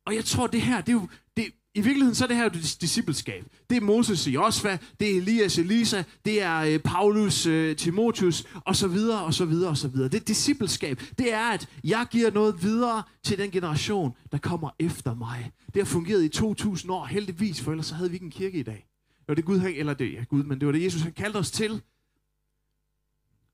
Og 0.07 0.15
jeg 0.15 0.25
tror, 0.25 0.47
det 0.47 0.63
her, 0.63 0.81
det 0.81 0.89
er 0.89 0.93
jo, 0.93 1.09
det, 1.37 1.45
i 1.75 1.81
virkeligheden 1.81 2.15
så 2.15 2.25
er 2.25 2.29
det 2.29 2.37
her 2.37 2.45
jo 2.45 2.51
discipleskab. 2.81 3.45
Det 3.71 3.77
er 3.77 3.81
Moses 3.81 4.27
i 4.27 4.37
Osva, 4.37 4.79
det 5.01 5.11
er 5.11 5.17
Elias 5.17 5.59
Elisa, 5.59 6.03
det 6.25 6.43
er 6.43 6.61
øh, 6.61 6.79
Paulus, 6.79 7.47
øh, 7.47 7.77
Timotheus, 7.77 8.45
og 8.65 8.77
så 8.77 8.89
videre, 8.89 9.25
og 9.25 9.35
så 9.35 9.45
videre, 9.45 9.71
og 9.71 9.77
så 9.77 9.89
videre. 9.89 10.09
Det 10.09 10.29
discipleskab, 10.29 11.01
det 11.19 11.33
er, 11.33 11.49
at 11.49 11.69
jeg 11.85 12.07
giver 12.11 12.31
noget 12.31 12.63
videre 12.63 13.03
til 13.23 13.39
den 13.39 13.51
generation, 13.51 14.17
der 14.33 14.39
kommer 14.39 14.71
efter 14.79 15.15
mig. 15.15 15.53
Det 15.67 15.83
har 15.83 15.85
fungeret 15.85 16.25
i 16.25 16.29
2000 16.29 16.93
år, 16.93 17.05
heldigvis, 17.05 17.61
for 17.61 17.71
ellers 17.71 17.87
så 17.87 17.95
havde 17.95 18.11
vi 18.11 18.17
ikke 18.17 18.25
en 18.25 18.31
kirke 18.31 18.59
i 18.59 18.63
dag. 18.63 18.87
Det 19.19 19.29
var 19.29 19.35
det 19.35 19.45
Gud, 19.45 19.59
han, 19.59 19.75
eller 19.75 19.95
det, 19.95 20.13
ja, 20.13 20.25
Gud, 20.25 20.43
men 20.43 20.61
det 20.61 20.67
var 20.67 20.73
det 20.73 20.85
Jesus, 20.85 21.03
han 21.03 21.13
kaldte 21.13 21.37
os 21.37 21.51
til. 21.51 21.83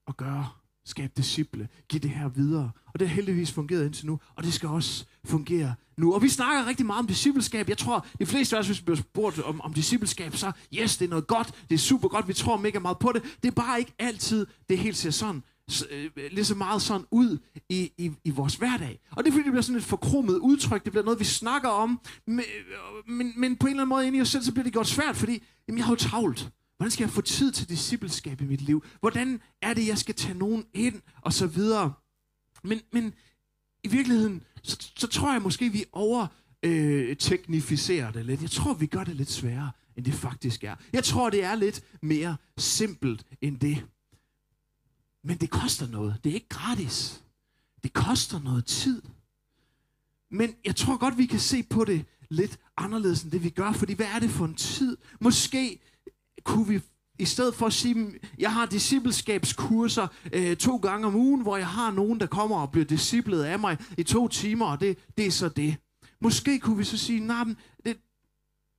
at 0.08 0.16
gøre. 0.16 0.60
Skab 0.90 1.11
disciple. 1.16 1.68
Giv 1.88 2.00
det 2.00 2.11
her 2.11 2.29
videre. 2.29 2.70
Og 2.87 3.00
det 3.00 3.09
har 3.09 3.14
heldigvis 3.14 3.53
fungeret 3.53 3.85
indtil 3.87 4.07
nu, 4.07 4.20
og 4.37 4.44
det 4.44 4.53
skal 4.53 4.68
også 4.68 5.05
fungere 5.24 5.74
nu. 5.96 6.14
Og 6.14 6.22
vi 6.22 6.29
snakker 6.29 6.66
rigtig 6.66 6.87
meget 6.87 6.98
om 6.98 7.07
discipleskab. 7.07 7.68
Jeg 7.68 7.79
tror, 7.79 8.07
de 8.20 8.26
fleste 8.26 8.57
af 8.57 8.61
os, 8.61 8.66
hvis 8.66 8.81
vi 8.81 8.85
bliver 8.85 8.96
spurgt 8.96 9.38
om, 9.38 9.61
om 9.61 9.72
discipleskab, 9.72 10.37
så 10.37 10.53
yes, 10.74 10.96
det 10.96 11.05
er 11.05 11.11
noget 11.11 11.26
godt, 11.26 11.55
det 11.68 11.74
er 11.74 11.79
super 11.79 12.09
godt, 12.09 12.29
vi 12.29 12.33
tror 12.33 12.57
mega 12.57 12.79
meget 12.79 12.98
på 12.98 13.12
det. 13.12 13.22
Det 13.42 13.48
er 13.48 13.53
bare 13.53 13.79
ikke 13.79 13.92
altid, 13.98 14.46
det 14.68 14.79
helt 14.79 14.96
ser 14.96 15.11
sådan 15.11 15.42
lidt 15.70 15.85
øh, 16.16 16.31
lige 16.33 16.44
så 16.44 16.55
meget 16.55 16.83
sådan 16.83 17.07
ud 17.11 17.38
i, 17.68 17.92
i, 17.98 18.11
i 18.24 18.31
vores 18.31 18.55
hverdag. 18.55 19.00
Og 19.11 19.24
det 19.24 19.31
er 19.31 19.33
fordi, 19.33 19.44
det 19.44 19.53
bliver 19.53 19.62
sådan 19.62 19.79
et 19.79 19.85
forkromet 19.85 20.38
udtryk, 20.38 20.85
det 20.85 20.92
bliver 20.92 21.05
noget, 21.05 21.20
vi 21.20 21.24
snakker 21.24 21.68
om, 21.68 22.00
men, 22.26 22.38
øh, 22.38 23.14
men, 23.14 23.33
men 23.37 23.57
på 23.57 23.66
en 23.66 23.70
eller 23.70 23.83
anden 23.83 23.88
måde 23.88 24.07
inde 24.07 24.18
i 24.18 24.20
os 24.20 24.29
selv, 24.29 24.42
så 24.42 24.53
bliver 24.53 24.64
det 24.64 24.72
gjort 24.72 24.87
svært, 24.87 25.16
fordi 25.16 25.42
jamen, 25.68 25.79
jeg 25.79 25.85
har 25.87 25.92
jo 25.92 25.96
travlt. 25.96 26.50
Hvordan 26.80 26.90
skal 26.90 27.04
jeg 27.04 27.10
få 27.10 27.20
tid 27.20 27.52
til 27.52 27.68
discipleskab 27.68 28.40
i 28.40 28.44
mit 28.44 28.60
liv? 28.60 28.84
Hvordan 29.00 29.40
er 29.62 29.74
det, 29.74 29.86
jeg 29.86 29.98
skal 29.98 30.14
tage 30.14 30.38
nogen 30.38 30.66
ind? 30.74 31.02
Og 31.20 31.32
så 31.32 31.46
videre. 31.46 31.92
Men, 32.64 32.80
men 32.92 33.14
i 33.84 33.88
virkeligheden, 33.88 34.42
så, 34.62 34.92
så 34.96 35.06
tror 35.06 35.32
jeg 35.32 35.42
måske, 35.42 35.68
vi 35.72 35.84
over 35.92 36.26
øh, 36.62 37.16
teknificerer 37.16 38.10
det 38.12 38.26
lidt. 38.26 38.42
Jeg 38.42 38.50
tror, 38.50 38.74
vi 38.74 38.86
gør 38.86 39.04
det 39.04 39.16
lidt 39.16 39.30
sværere, 39.30 39.70
end 39.96 40.04
det 40.04 40.14
faktisk 40.14 40.64
er. 40.64 40.76
Jeg 40.92 41.04
tror, 41.04 41.30
det 41.30 41.44
er 41.44 41.54
lidt 41.54 41.84
mere 42.02 42.36
simpelt 42.58 43.24
end 43.40 43.60
det. 43.60 43.86
Men 45.24 45.36
det 45.36 45.50
koster 45.50 45.88
noget. 45.88 46.20
Det 46.24 46.30
er 46.30 46.34
ikke 46.34 46.48
gratis. 46.48 47.24
Det 47.82 47.92
koster 47.92 48.40
noget 48.40 48.64
tid. 48.64 49.02
Men 50.30 50.54
jeg 50.64 50.76
tror 50.76 50.96
godt, 50.96 51.18
vi 51.18 51.26
kan 51.26 51.40
se 51.40 51.62
på 51.62 51.84
det 51.84 52.04
lidt 52.28 52.58
anderledes 52.76 53.22
end 53.22 53.32
det, 53.32 53.44
vi 53.44 53.50
gør. 53.50 53.72
Fordi 53.72 53.92
hvad 53.92 54.06
er 54.06 54.18
det 54.18 54.30
for 54.30 54.44
en 54.44 54.54
tid? 54.54 54.96
Måske 55.20 55.80
kunne 56.44 56.68
vi 56.68 56.81
i 57.18 57.24
stedet 57.24 57.55
for 57.55 57.66
at 57.66 57.72
sige, 57.72 58.12
jeg 58.38 58.53
har 58.53 58.66
discipleskabskurser 58.66 60.07
øh, 60.33 60.57
to 60.57 60.76
gange 60.76 61.07
om 61.07 61.16
ugen, 61.16 61.42
hvor 61.42 61.57
jeg 61.57 61.66
har 61.66 61.90
nogen, 61.90 62.20
der 62.20 62.26
kommer 62.26 62.57
og 62.57 62.70
bliver 62.70 62.85
disciplet 62.85 63.42
af 63.42 63.59
mig 63.59 63.79
i 63.98 64.03
to 64.03 64.29
timer, 64.29 64.66
og 64.66 64.81
det, 64.81 64.98
det 65.16 65.26
er 65.26 65.31
så 65.31 65.48
det. 65.48 65.76
Måske 66.20 66.59
kunne 66.59 66.76
vi 66.76 66.85
så 66.85 66.96
sige, 66.96 67.20
nej, 67.20 67.44
nah, 67.44 67.57
det, 67.85 67.96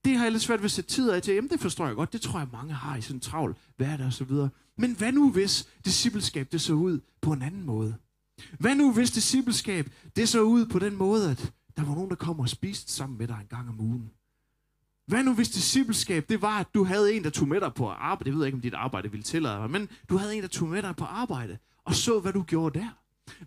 det 0.05 0.17
har 0.17 0.25
jeg 0.25 0.31
lidt 0.31 0.43
svært 0.43 0.59
ved 0.59 0.65
at 0.65 0.71
sætte 0.71 0.89
tid 0.89 1.09
af 1.09 1.21
til. 1.21 1.33
Jamen, 1.33 1.49
det 1.49 1.59
forstår 1.59 1.85
jeg 1.87 1.95
godt. 1.95 2.13
Det 2.13 2.21
tror 2.21 2.39
jeg, 2.39 2.47
mange 2.51 2.73
har 2.73 2.95
i 2.97 3.01
sådan 3.01 3.15
en 3.15 3.21
travl 3.21 3.55
hverdag 3.77 4.05
og 4.05 4.13
så 4.13 4.23
videre. 4.23 4.49
Men 4.77 4.95
hvad 4.95 5.11
nu, 5.11 5.31
hvis 5.31 5.67
discipleskab 5.85 6.51
det 6.51 6.61
så 6.61 6.73
ud 6.73 6.99
på 7.21 7.33
en 7.33 7.41
anden 7.41 7.65
måde? 7.65 7.95
Hvad 8.59 8.75
nu, 8.75 8.93
hvis 8.93 9.11
discipleskab 9.11 9.91
det 10.15 10.29
så 10.29 10.41
ud 10.41 10.65
på 10.65 10.79
den 10.79 10.95
måde, 10.95 11.31
at 11.31 11.53
der 11.77 11.83
var 11.83 11.95
nogen, 11.95 12.09
der 12.09 12.15
kom 12.15 12.39
og 12.39 12.49
spiste 12.49 12.91
sammen 12.91 13.17
med 13.17 13.27
dig 13.27 13.37
en 13.41 13.47
gang 13.47 13.69
om 13.69 13.79
ugen? 13.79 14.11
Hvad 15.11 15.23
nu 15.23 15.33
hvis 15.33 15.49
discipleskab, 15.49 16.29
det 16.29 16.41
var, 16.41 16.59
at 16.59 16.67
du 16.73 16.83
havde 16.83 17.13
en, 17.13 17.23
der 17.23 17.29
tog 17.29 17.47
med 17.47 17.61
dig 17.61 17.73
på 17.73 17.87
arbejde. 17.89 18.29
Jeg 18.29 18.37
ved 18.37 18.45
ikke, 18.45 18.55
om 18.55 18.61
dit 18.61 18.73
arbejde 18.73 19.11
ville 19.11 19.23
tillade 19.23 19.55
dig, 19.61 19.71
men 19.71 19.89
du 20.09 20.17
havde 20.17 20.35
en, 20.35 20.41
der 20.41 20.47
tog 20.47 20.67
med 20.67 20.81
dig 20.81 20.95
på 20.95 21.05
arbejde, 21.05 21.57
og 21.85 21.95
så, 21.95 22.19
hvad 22.19 22.33
du 22.33 22.43
gjorde 22.43 22.79
der. 22.79 22.87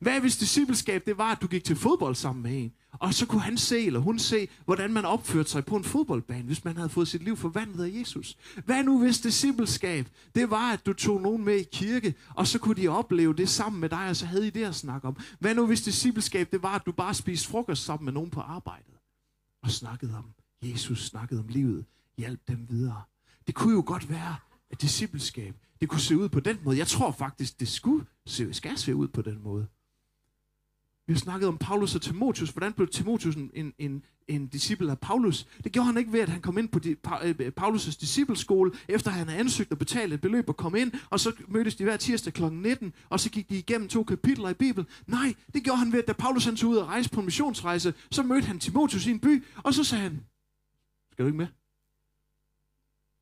Hvad 0.00 0.20
hvis 0.20 0.36
discipleskab, 0.36 1.06
det 1.06 1.18
var, 1.18 1.32
at 1.32 1.42
du 1.42 1.46
gik 1.46 1.64
til 1.64 1.76
fodbold 1.76 2.14
sammen 2.14 2.42
med 2.42 2.62
en, 2.62 2.72
og 2.92 3.14
så 3.14 3.26
kunne 3.26 3.40
han 3.40 3.58
se, 3.58 3.86
eller 3.86 4.00
hun 4.00 4.18
se, 4.18 4.48
hvordan 4.64 4.92
man 4.92 5.04
opførte 5.04 5.50
sig 5.50 5.64
på 5.64 5.76
en 5.76 5.84
fodboldbane, 5.84 6.42
hvis 6.42 6.64
man 6.64 6.76
havde 6.76 6.88
fået 6.88 7.08
sit 7.08 7.22
liv 7.22 7.36
forvandlet 7.36 7.84
af 7.84 8.00
Jesus. 8.00 8.36
Hvad 8.64 8.84
nu 8.84 8.98
hvis 8.98 9.18
discipleskab, 9.20 10.08
det 10.34 10.50
var, 10.50 10.72
at 10.72 10.86
du 10.86 10.92
tog 10.92 11.20
nogen 11.20 11.44
med 11.44 11.56
i 11.56 11.64
kirke, 11.72 12.14
og 12.34 12.46
så 12.46 12.58
kunne 12.58 12.82
de 12.82 12.88
opleve 12.88 13.34
det 13.34 13.48
sammen 13.48 13.80
med 13.80 13.88
dig, 13.88 14.08
og 14.08 14.16
så 14.16 14.26
havde 14.26 14.46
I 14.46 14.50
det 14.50 14.64
at 14.64 14.74
snakke 14.74 15.08
om. 15.08 15.16
Hvad 15.38 15.54
nu 15.54 15.66
hvis 15.66 15.82
discipleskab, 15.82 16.52
det 16.52 16.62
var, 16.62 16.74
at 16.74 16.86
du 16.86 16.92
bare 16.92 17.14
spiste 17.14 17.48
frokost 17.48 17.84
sammen 17.84 18.04
med 18.04 18.12
nogen 18.12 18.30
på 18.30 18.40
arbejdet, 18.40 18.94
og 19.62 19.70
snakkede 19.70 20.14
om 20.16 20.24
Jesus, 20.64 21.06
snakkede 21.06 21.40
om 21.40 21.48
livet, 21.48 21.84
hjalp 22.18 22.40
dem 22.48 22.66
videre. 22.70 23.02
Det 23.46 23.54
kunne 23.54 23.74
jo 23.74 23.82
godt 23.86 24.10
være, 24.10 24.36
at 24.70 24.82
discipleskab, 24.82 25.54
det 25.80 25.88
kunne 25.88 26.00
se 26.00 26.18
ud 26.18 26.28
på 26.28 26.40
den 26.40 26.58
måde. 26.64 26.78
Jeg 26.78 26.86
tror 26.86 27.10
faktisk, 27.10 27.60
det 27.60 27.68
skulle 27.68 28.06
se, 28.26 28.54
skal 28.54 28.78
se 28.78 28.94
ud 28.94 29.08
på 29.08 29.22
den 29.22 29.42
måde. 29.42 29.66
Vi 31.06 31.12
har 31.12 31.20
snakket 31.20 31.48
om 31.48 31.58
Paulus 31.58 31.94
og 31.94 32.02
Timotius. 32.02 32.50
Hvordan 32.50 32.72
blev 32.72 32.88
Timotius 32.88 33.34
en, 33.34 33.50
en, 33.54 33.72
en, 33.78 34.04
en 34.28 34.46
disciple 34.46 34.90
af 34.90 34.98
Paulus? 34.98 35.46
Det 35.64 35.72
gjorde 35.72 35.86
han 35.86 35.98
ikke 35.98 36.12
ved, 36.12 36.20
at 36.20 36.28
han 36.28 36.40
kom 36.40 36.58
ind 36.58 36.68
på 36.68 36.80
pa, 37.02 37.14
øh, 37.22 37.52
Paulus' 37.60 38.00
discipleskole, 38.00 38.72
efter 38.88 39.10
han 39.10 39.28
havde 39.28 39.40
ansøgt 39.40 39.72
og 39.72 39.78
betalt 39.78 40.12
et 40.12 40.20
beløb 40.20 40.48
og 40.48 40.56
kom 40.56 40.74
ind, 40.74 40.92
og 41.10 41.20
så 41.20 41.32
mødtes 41.48 41.74
de 41.74 41.84
hver 41.84 41.96
tirsdag 41.96 42.32
kl. 42.32 42.44
19, 42.44 42.92
og 43.08 43.20
så 43.20 43.30
gik 43.30 43.48
de 43.48 43.58
igennem 43.58 43.88
to 43.88 44.04
kapitler 44.04 44.48
i 44.48 44.54
Bibelen. 44.54 44.86
Nej, 45.06 45.34
det 45.54 45.62
gjorde 45.62 45.78
han 45.78 45.92
ved, 45.92 45.98
at 45.98 46.06
da 46.06 46.12
Paulus 46.12 46.44
han 46.44 46.56
tog 46.56 46.70
ud 46.70 46.76
og 46.76 46.86
rejse 46.86 47.10
på 47.10 47.20
en 47.20 47.26
missionsrejse, 47.26 47.94
så 48.10 48.22
mødte 48.22 48.46
han 48.46 48.58
Timotius 48.58 49.06
i 49.06 49.10
en 49.10 49.20
by, 49.20 49.44
og 49.56 49.74
så 49.74 49.84
sagde 49.84 50.02
han, 50.02 50.20
skal 51.14 51.24
du 51.24 51.26
ikke 51.26 51.36
med? 51.36 51.46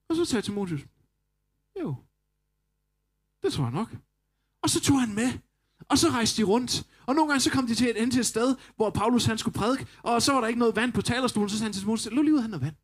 Og 0.09 0.16
så 0.16 0.24
sagde 0.24 0.42
Timotius, 0.42 0.81
jo, 1.81 1.94
det 3.42 3.52
tror 3.52 3.64
jeg 3.64 3.72
nok. 3.72 3.96
Og 4.62 4.70
så 4.70 4.81
tog 4.81 5.00
han 5.00 5.14
med, 5.14 5.33
og 5.88 5.98
så 5.98 6.09
rejste 6.09 6.42
de 6.42 6.46
rundt. 6.46 6.87
Og 7.07 7.14
nogle 7.14 7.28
gange 7.28 7.40
så 7.40 7.50
kom 7.50 7.66
de 7.66 7.74
til 7.74 7.90
et, 7.90 8.12
til 8.12 8.20
et 8.20 8.26
sted, 8.26 8.57
hvor 8.76 8.90
Paulus 8.90 9.24
han 9.24 9.38
skulle 9.38 9.55
prædike, 9.55 9.87
og 10.02 10.22
så 10.22 10.33
var 10.33 10.40
der 10.40 10.48
ikke 10.48 10.59
noget 10.59 10.76
vand 10.76 10.92
på 10.92 11.02
talerstolen, 11.02 11.48
så 11.48 11.57
sagde 11.59 11.66
han 11.66 11.72
til 11.72 11.83
Timotius, 11.83 12.12
lå 12.12 12.22
lige 12.22 12.35
ud, 12.35 12.40
han 12.40 12.61
vand. 12.61 12.74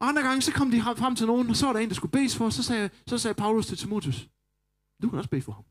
Og 0.00 0.08
andre 0.08 0.22
gange 0.22 0.42
så 0.42 0.52
kom 0.52 0.70
de 0.70 0.82
frem 0.82 1.16
til 1.16 1.26
nogen, 1.26 1.50
og 1.50 1.56
så 1.56 1.66
var 1.66 1.72
der 1.72 1.80
en, 1.80 1.88
der 1.88 1.94
skulle 1.94 2.12
bedes 2.12 2.36
for, 2.36 2.44
og 2.44 2.52
så 2.52 2.62
sagde, 2.62 2.90
så 3.06 3.18
sagde 3.18 3.34
Paulus 3.34 3.66
til 3.66 3.78
Timotius, 3.78 4.28
du 5.02 5.08
kan 5.10 5.18
også 5.18 5.30
bede 5.30 5.42
for 5.42 5.52
ham. 5.52 5.64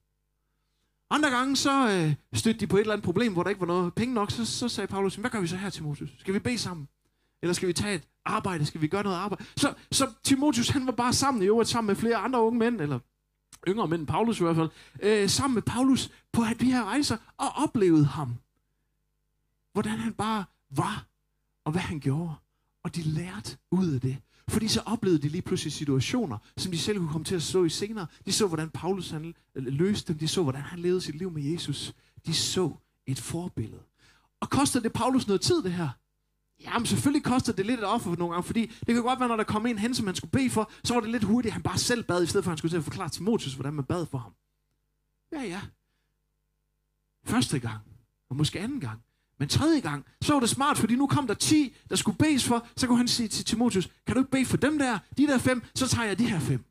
Andre 1.09 1.29
gange 1.29 1.55
så 1.55 1.89
øh, 1.89 2.15
stødte 2.39 2.59
de 2.59 2.67
på 2.67 2.77
et 2.77 2.81
eller 2.81 2.93
andet 2.93 3.05
problem, 3.05 3.33
hvor 3.33 3.43
der 3.43 3.49
ikke 3.49 3.61
var 3.61 3.67
noget 3.67 3.93
penge 3.93 4.13
nok, 4.13 4.31
så, 4.31 4.45
så 4.45 4.69
sagde 4.69 4.87
Paulus, 4.87 5.15
hvad 5.15 5.29
gør 5.29 5.41
vi 5.41 5.47
så 5.47 5.57
her, 5.57 5.69
Timotius? 5.69 6.09
Skal 6.19 6.33
vi 6.33 6.39
bede 6.39 6.57
sammen? 6.57 6.87
Eller 7.41 7.53
skal 7.53 7.67
vi 7.67 7.73
tage 7.73 7.95
et 7.95 8.07
arbejde? 8.25 8.65
Skal 8.65 8.81
vi 8.81 8.87
gøre 8.87 9.03
noget 9.03 9.17
arbejde? 9.17 9.45
Så, 9.57 9.73
så 9.91 10.11
Timotius, 10.23 10.69
han 10.69 10.85
var 10.85 10.91
bare 10.91 11.13
sammen 11.13 11.43
i 11.43 11.45
øvrigt 11.45 11.69
sammen 11.69 11.87
med 11.87 11.95
flere 11.95 12.15
andre 12.15 12.41
unge 12.41 12.59
mænd, 12.59 12.81
eller 12.81 12.99
yngre 13.67 13.87
mænd, 13.87 14.07
Paulus 14.07 14.39
i 14.39 14.43
hvert 14.43 14.55
fald, 14.55 14.69
øh, 15.03 15.29
sammen 15.29 15.53
med 15.53 15.61
Paulus 15.61 16.11
på 16.31 16.43
de 16.59 16.71
her 16.71 16.83
rejser, 16.83 17.17
og 17.37 17.47
oplevede 17.49 18.05
ham. 18.05 18.35
Hvordan 19.73 19.97
han 19.97 20.13
bare 20.13 20.45
var, 20.69 21.05
og 21.65 21.71
hvad 21.71 21.81
han 21.81 21.99
gjorde. 21.99 22.33
Og 22.83 22.95
de 22.95 23.01
lærte 23.01 23.57
ud 23.71 23.93
af 23.93 24.01
det. 24.01 24.17
Fordi 24.47 24.67
så 24.67 24.81
oplevede 24.85 25.21
de 25.21 25.29
lige 25.29 25.41
pludselig 25.41 25.73
situationer, 25.73 26.37
som 26.57 26.71
de 26.71 26.77
selv 26.77 26.97
kunne 26.97 27.09
komme 27.09 27.25
til 27.25 27.35
at 27.35 27.43
stå 27.43 27.63
i 27.63 27.69
senere. 27.69 28.07
De 28.25 28.31
så, 28.31 28.47
hvordan 28.47 28.69
Paulus 28.69 29.09
han 29.09 29.35
øh, 29.55 29.65
løste 29.65 30.13
dem. 30.13 30.19
De 30.19 30.27
så, 30.27 30.43
hvordan 30.43 30.61
han 30.61 30.79
levede 30.79 31.01
sit 31.01 31.15
liv 31.15 31.31
med 31.31 31.43
Jesus. 31.43 31.93
De 32.25 32.33
så 32.33 32.71
et 33.07 33.19
forbillede. 33.19 33.81
Og 34.39 34.49
kostede 34.49 34.83
det 34.83 34.93
Paulus 34.93 35.27
noget 35.27 35.41
tid, 35.41 35.63
det 35.63 35.73
her? 35.73 35.89
Jamen 36.63 36.85
selvfølgelig 36.85 37.23
koster 37.23 37.53
det 37.53 37.65
lidt 37.65 37.79
et 37.79 37.85
offer 37.85 38.15
nogle 38.15 38.33
gange, 38.33 38.43
fordi 38.43 38.65
det 38.65 38.95
kan 38.95 39.03
godt 39.03 39.19
være, 39.19 39.29
når 39.29 39.35
der 39.35 39.43
kom 39.43 39.65
en 39.65 39.77
hen, 39.77 39.95
som 39.95 40.05
han 40.05 40.15
skulle 40.15 40.31
bede 40.31 40.49
for, 40.49 40.71
så 40.83 40.93
var 40.93 41.01
det 41.01 41.09
lidt 41.09 41.23
hurtigt, 41.23 41.49
at 41.49 41.53
han 41.53 41.63
bare 41.63 41.77
selv 41.77 42.03
bad, 42.03 42.23
i 42.23 42.27
stedet 42.27 42.43
for 42.43 42.49
at 42.49 42.51
han 42.51 42.57
skulle 42.57 42.71
til 42.71 42.77
at 42.77 42.83
forklare 42.83 43.09
til 43.09 43.23
Motus, 43.23 43.53
hvordan 43.53 43.73
man 43.73 43.85
bad 43.85 44.05
for 44.05 44.17
ham. 44.17 44.33
Ja, 45.31 45.41
ja. 45.41 45.61
Første 47.25 47.59
gang, 47.59 47.79
og 48.29 48.35
måske 48.35 48.59
anden 48.59 48.79
gang. 48.79 49.01
Men 49.39 49.49
tredje 49.49 49.79
gang, 49.79 50.05
så 50.21 50.33
var 50.33 50.39
det 50.39 50.49
smart, 50.49 50.77
fordi 50.77 50.95
nu 50.95 51.07
kom 51.07 51.27
der 51.27 51.33
10, 51.33 51.75
der 51.89 51.95
skulle 51.95 52.17
bedes 52.17 52.45
for, 52.45 52.67
så 52.75 52.87
kunne 52.87 52.97
han 52.97 53.07
sige 53.07 53.27
til 53.27 53.45
Timotius, 53.45 53.89
kan 54.07 54.15
du 54.15 54.21
ikke 54.21 54.31
bede 54.31 54.45
for 54.45 54.57
dem 54.57 54.79
der, 54.79 54.99
de 55.17 55.27
der 55.27 55.37
fem, 55.37 55.63
så 55.75 55.87
tager 55.87 56.07
jeg 56.07 56.19
de 56.19 56.29
her 56.29 56.39
fem. 56.39 56.65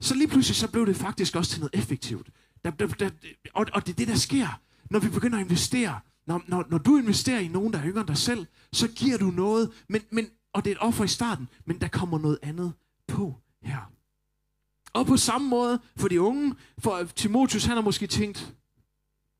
Så 0.00 0.14
lige 0.14 0.28
pludselig, 0.28 0.56
så 0.56 0.70
blev 0.70 0.86
det 0.86 0.96
faktisk 0.96 1.36
også 1.36 1.50
til 1.50 1.60
noget 1.60 1.74
effektivt. 1.74 2.30
Der, 2.64 2.70
der, 2.70 2.86
der, 2.86 3.10
og, 3.54 3.66
og 3.72 3.86
det 3.86 3.92
er 3.92 3.96
det, 3.96 4.08
der 4.08 4.14
sker, 4.14 4.60
når 4.90 4.98
vi 4.98 5.08
begynder 5.08 5.38
at 5.38 5.44
investere 5.44 6.00
når, 6.26 6.42
når, 6.46 6.64
når 6.70 6.78
du 6.78 6.96
investerer 6.96 7.40
i 7.40 7.48
nogen, 7.48 7.72
der 7.72 7.78
er 7.78 7.86
yngre 7.86 8.00
end 8.00 8.08
dig 8.08 8.16
selv, 8.16 8.46
så 8.72 8.88
giver 8.88 9.18
du 9.18 9.26
noget, 9.26 9.70
men, 9.88 10.02
men, 10.10 10.26
og 10.52 10.64
det 10.64 10.70
er 10.70 10.74
et 10.74 10.82
offer 10.82 11.04
i 11.04 11.08
starten, 11.08 11.48
men 11.64 11.80
der 11.80 11.88
kommer 11.88 12.18
noget 12.18 12.38
andet 12.42 12.72
på 13.08 13.34
her. 13.62 13.92
Og 14.92 15.06
på 15.06 15.16
samme 15.16 15.48
måde 15.48 15.80
for 15.96 16.08
de 16.08 16.20
unge, 16.20 16.54
for 16.78 17.04
Timotius, 17.04 17.64
han 17.64 17.76
har 17.76 17.82
måske 17.82 18.06
tænkt, 18.06 18.54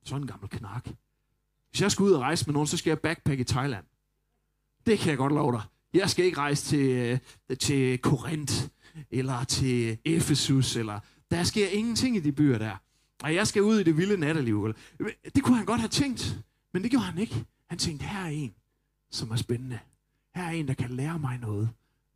sådan 0.05 0.23
en 0.23 0.27
gammel 0.27 0.49
knak. 0.51 0.88
Hvis 1.71 1.81
jeg 1.81 1.92
skal 1.92 2.03
ud 2.03 2.12
og 2.12 2.21
rejse 2.21 2.47
med 2.47 2.53
nogen, 2.53 2.66
så 2.66 2.77
skal 2.77 2.90
jeg 2.90 2.99
backpack 2.99 3.40
i 3.40 3.45
Thailand. 3.45 3.85
Det 4.87 4.99
kan 4.99 5.11
jeg 5.11 5.18
godt 5.18 5.33
love 5.33 5.53
dig. 5.53 5.62
Jeg 5.95 6.11
skal 6.11 6.25
ikke 6.25 6.38
rejse 6.38 6.64
til, 6.64 6.87
øh, 7.51 7.57
til 7.57 7.99
Korinth, 7.99 8.55
eller 9.11 9.45
til 9.45 9.99
Efesus, 10.05 10.77
eller 10.77 11.01
der 11.31 11.42
sker 11.42 11.68
ingenting 11.68 12.16
i 12.16 12.21
de 12.21 12.33
byer 12.33 12.59
der. 12.59 12.77
Og 13.23 13.35
jeg 13.35 13.47
skal 13.47 13.62
ud 13.62 13.81
i 13.81 13.83
det 13.83 13.97
vilde 13.97 14.16
natteliv. 14.16 14.75
Det 15.35 15.42
kunne 15.42 15.57
han 15.57 15.66
godt 15.66 15.81
have 15.81 15.88
tænkt. 15.88 16.38
Men 16.72 16.82
det 16.82 16.90
gjorde 16.90 17.06
han 17.06 17.18
ikke. 17.18 17.44
Han 17.66 17.78
tænkte, 17.78 18.06
her 18.06 18.20
er 18.20 18.28
en, 18.28 18.54
som 19.11 19.30
er 19.30 19.37
spændende. 19.37 19.78
Her 20.35 20.42
er 20.42 20.50
en, 20.50 20.68
der 20.68 20.74
kan 20.74 20.90
lære 20.90 21.18
mig 21.18 21.38
noget. 21.38 21.70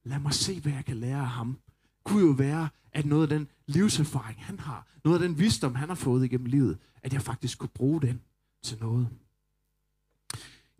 Lad 0.04 0.18
mig 0.18 0.34
se, 0.34 0.60
hvad 0.60 0.72
jeg 0.72 0.84
kan 0.84 0.96
lære 0.96 1.20
af 1.20 1.28
ham. 1.28 1.58
Det 1.82 2.04
kunne 2.04 2.26
jo 2.26 2.32
være, 2.32 2.68
at 2.92 3.06
noget 3.06 3.22
af 3.22 3.28
den 3.28 3.48
livserfaring, 3.66 4.44
han 4.44 4.58
har, 4.58 4.86
noget 5.04 5.22
af 5.22 5.28
den 5.28 5.38
visdom, 5.38 5.74
han 5.74 5.88
har 5.88 5.96
fået 5.96 6.24
igennem 6.24 6.46
livet, 6.46 6.78
at 7.02 7.12
jeg 7.12 7.22
faktisk 7.22 7.58
kunne 7.58 7.68
bruge 7.68 8.00
den 8.00 8.22
til 8.62 8.78
noget. 8.80 9.08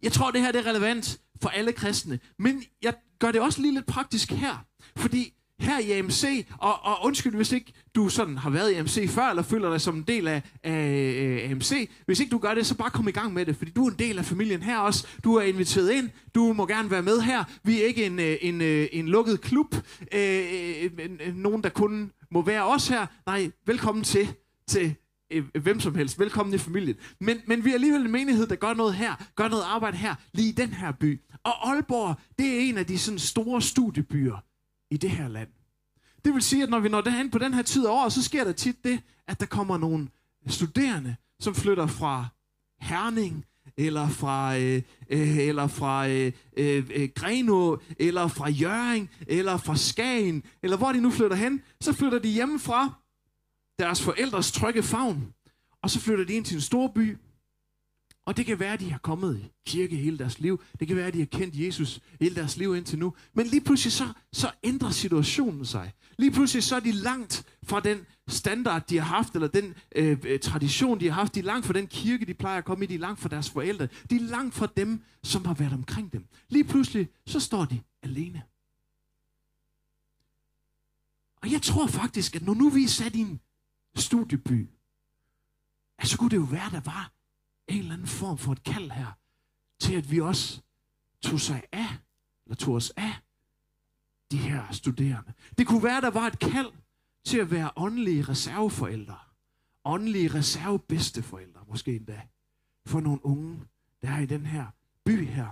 Jeg 0.03 0.13
tror, 0.13 0.31
det 0.31 0.41
her 0.41 0.53
det 0.53 0.67
er 0.67 0.71
relevant 0.71 1.21
for 1.43 1.49
alle 1.49 1.73
kristne, 1.73 2.21
men 2.37 2.63
jeg 2.83 2.95
gør 3.19 3.33
det 3.33 3.41
også 3.41 3.61
lige 3.61 3.75
lidt 3.75 3.87
praktisk 3.87 4.31
her, 4.31 4.65
fordi 4.97 5.36
her 5.61 5.79
i 5.79 5.91
AMC, 5.91 6.47
og, 6.59 6.85
og 6.85 7.05
undskyld, 7.05 7.35
hvis 7.35 7.53
ikke 7.53 7.73
du 7.95 8.09
sådan 8.09 8.39
har 8.39 8.51
været 8.51 8.73
i 8.73 8.75
AMC 8.75 9.11
før, 9.11 9.31
eller 9.31 9.43
føler 9.43 9.71
dig 9.71 9.81
som 9.81 9.97
en 9.97 10.03
del 10.03 10.29
af, 10.29 10.43
af 10.63 11.49
AMC, 11.51 11.91
hvis 12.07 12.21
ikke 12.21 12.31
du 12.31 12.39
gør 12.39 12.55
det, 12.55 12.67
så 12.67 12.75
bare 12.77 12.91
kom 12.91 13.09
i 13.09 13.11
gang 13.11 13.33
med 13.33 13.47
det, 13.47 13.57
fordi 13.57 13.71
du 13.71 13.87
er 13.87 13.91
en 13.91 13.99
del 13.99 14.19
af 14.19 14.25
familien 14.25 14.63
her 14.63 14.79
også. 14.79 15.07
Du 15.25 15.35
er 15.35 15.43
inviteret 15.43 15.91
ind, 15.91 16.11
du 16.35 16.53
må 16.53 16.67
gerne 16.67 16.91
være 16.91 17.03
med 17.03 17.21
her. 17.21 17.45
Vi 17.65 17.83
er 17.83 17.87
ikke 17.87 18.07
en, 18.07 18.19
øh, 18.19 18.37
en, 18.41 18.61
en, 18.61 18.89
en 18.93 19.09
lukket 19.09 19.41
klub, 19.41 19.75
øh, 20.15 20.45
øh, 20.99 21.37
nogen 21.37 21.63
der 21.63 21.69
kun 21.69 22.13
må 22.31 22.43
være 22.43 22.65
os 22.67 22.89
her. 22.89 23.07
Nej, 23.27 23.51
velkommen 23.67 24.05
til, 24.05 24.29
til 24.69 24.95
hvem 25.63 25.81
som 25.81 25.95
helst. 25.95 26.19
Velkommen 26.19 26.55
i 26.55 26.59
familien. 26.59 26.97
Men, 27.21 27.41
men 27.47 27.65
vi 27.65 27.71
er 27.71 27.75
alligevel 27.75 28.03
en 28.03 28.13
menighed, 28.13 28.47
der 28.47 28.57
gør 28.57 28.75
noget 28.75 28.95
her, 28.95 29.25
gør 29.37 29.49
noget 29.49 29.63
arbejde 29.63 29.97
her, 29.97 30.15
lige 30.33 30.49
i 30.49 30.53
den 30.53 30.73
her 30.73 30.93
by. 30.93 31.21
Og 31.45 31.71
Aalborg, 31.71 32.15
det 32.39 32.47
er 32.47 32.61
en 32.61 32.79
af 32.79 32.87
de 32.87 32.99
sådan 32.99 33.19
store 33.19 33.63
studiebyer 33.63 34.43
i 34.97 34.99
det 34.99 35.11
her 35.11 35.29
land. 35.29 35.49
Det 36.25 36.35
vil 36.35 36.43
sige, 36.43 36.63
at 36.63 36.71
når 36.71 36.81
vi 36.81 36.89
når 36.89 37.01
derhen 37.01 37.31
på 37.31 37.39
den 37.39 37.55
her 37.55 37.63
tid 37.63 37.87
af 37.87 37.91
året, 37.91 38.13
så 38.13 38.23
sker 38.23 38.45
der 38.45 38.53
tit 38.53 38.85
det, 38.85 39.01
at 39.29 39.41
der 39.41 39.47
kommer 39.47 39.79
nogle 39.79 40.09
studerende, 40.49 41.17
som 41.41 41.55
flytter 41.55 41.87
fra 41.87 42.27
Herning, 42.81 43.45
eller 43.77 44.09
fra, 44.09 44.59
øh, 44.59 44.83
øh, 45.11 45.39
eller 45.39 45.67
fra 45.67 46.09
øh, 46.09 46.33
øh, 46.57 46.91
øh 46.95 47.09
Grenå, 47.15 47.81
eller 47.99 48.29
fra 48.29 48.49
Jøring, 48.49 49.11
eller 49.27 49.57
fra 49.57 49.77
Skagen, 49.77 50.43
eller 50.63 50.77
hvor 50.77 50.93
de 50.93 51.01
nu 51.01 51.11
flytter 51.11 51.37
hen, 51.37 51.63
så 51.81 51.93
flytter 51.93 52.19
de 52.19 52.29
hjemmefra 52.29 52.95
deres 53.79 54.03
forældres 54.03 54.53
trygge 54.53 54.83
favn, 54.83 55.33
og 55.83 55.91
så 55.91 56.01
flytter 56.01 56.25
de 56.25 56.33
ind 56.33 56.45
til 56.45 56.55
en 56.55 56.61
stor 56.61 56.89
by, 56.95 57.17
og 58.27 58.37
det 58.37 58.47
kan 58.47 58.61
være, 58.61 58.73
at 58.73 58.81
de 58.81 58.91
har 58.91 58.99
kommet 58.99 59.39
i 59.39 59.53
kirke 59.67 59.97
hele 59.97 60.19
deres 60.19 60.39
liv. 60.39 60.63
Det 60.81 60.89
kan 60.89 60.97
være, 60.97 61.07
at 61.07 61.15
de 61.15 61.19
har 61.19 61.27
kendt 61.27 61.57
Jesus 61.57 62.01
hele 62.21 62.35
deres 62.35 62.57
liv 62.57 62.77
indtil 62.77 62.99
nu. 62.99 63.15
Men 63.35 63.47
lige 63.47 63.61
pludselig 63.61 63.93
så, 63.93 64.13
så 64.33 64.51
ændrer 64.63 64.91
situationen 64.91 65.65
sig. 65.65 65.93
Lige 66.19 66.31
pludselig 66.31 66.63
så 66.63 66.77
er 66.77 66.81
de 66.81 66.93
langt 66.93 67.45
fra 67.63 67.81
den 67.81 68.07
standard, 68.29 68.87
de 68.87 68.99
har 68.99 69.05
haft, 69.05 69.35
eller 69.35 69.49
den 69.49 69.75
øh, 69.97 70.19
øh, 70.25 70.41
tradition, 70.41 71.01
de 71.01 71.05
har 71.09 71.15
haft. 71.15 71.35
De 71.35 71.41
er 71.41 71.45
langt 71.45 71.67
fra 71.67 71.73
den 71.73 71.87
kirke, 71.87 72.27
de 72.27 72.35
plejer 72.35 72.59
at 72.59 72.65
komme 72.65 72.85
i. 72.85 72.89
De 72.89 72.95
er 72.95 72.99
langt 72.99 73.21
fra 73.21 73.29
deres 73.29 73.51
forældre. 73.51 73.89
De 74.11 74.17
er 74.17 74.21
langt 74.21 74.55
fra 74.55 74.69
dem, 74.77 75.03
som 75.23 75.45
har 75.45 75.55
været 75.55 75.73
omkring 75.73 76.13
dem. 76.13 76.27
Lige 76.49 76.65
pludselig 76.65 77.09
så 77.27 77.41
står 77.41 77.65
de 77.65 77.81
alene. 78.03 78.43
Og 81.43 81.53
jeg 81.53 81.63
tror 81.63 81.87
faktisk, 81.87 82.37
at 82.37 82.43
når 82.43 82.55
nu 82.55 82.69
vi 82.69 82.85
er 82.85 82.89
sat 82.89 83.15
i 83.15 83.21
en 83.21 83.41
studieby, 83.97 84.69
at 85.99 86.09
så 86.09 86.19
kunne 86.19 86.31
det 86.31 86.37
jo 86.37 86.47
være, 86.51 86.71
der 86.71 86.81
var 86.81 87.16
en 87.69 87.79
eller 87.79 87.93
anden 87.93 88.07
form 88.07 88.39
for 88.39 88.53
et 88.53 88.63
kald 88.63 88.91
her, 88.91 89.13
til 89.81 89.95
at 89.95 90.11
vi 90.11 90.21
også 90.21 90.63
tog 91.23 91.41
sig 91.41 91.63
af, 91.73 91.99
eller 92.45 92.57
tog 92.57 92.75
os 92.75 92.91
af 92.91 93.15
de 94.31 94.37
her 94.39 94.73
studerende. 94.73 95.33
Det 95.59 95.67
kunne 95.67 95.83
være, 95.83 96.01
der 96.01 96.11
var 96.11 96.27
et 96.27 96.39
kald 96.39 96.73
til 97.25 97.39
at 97.39 97.51
være 97.51 97.71
åndelige 97.77 98.23
reserveforældre. 98.23 99.19
Åndelige 99.85 100.29
reservebedsteforældre, 100.29 101.61
måske 101.69 101.97
endda. 101.97 102.23
For 102.87 103.01
nogle 103.01 103.27
unge, 103.27 103.61
der 104.03 104.09
er 104.09 104.19
i 104.19 104.27
den 104.27 104.47
her 104.47 104.67
by 105.05 105.27
her. 105.27 105.49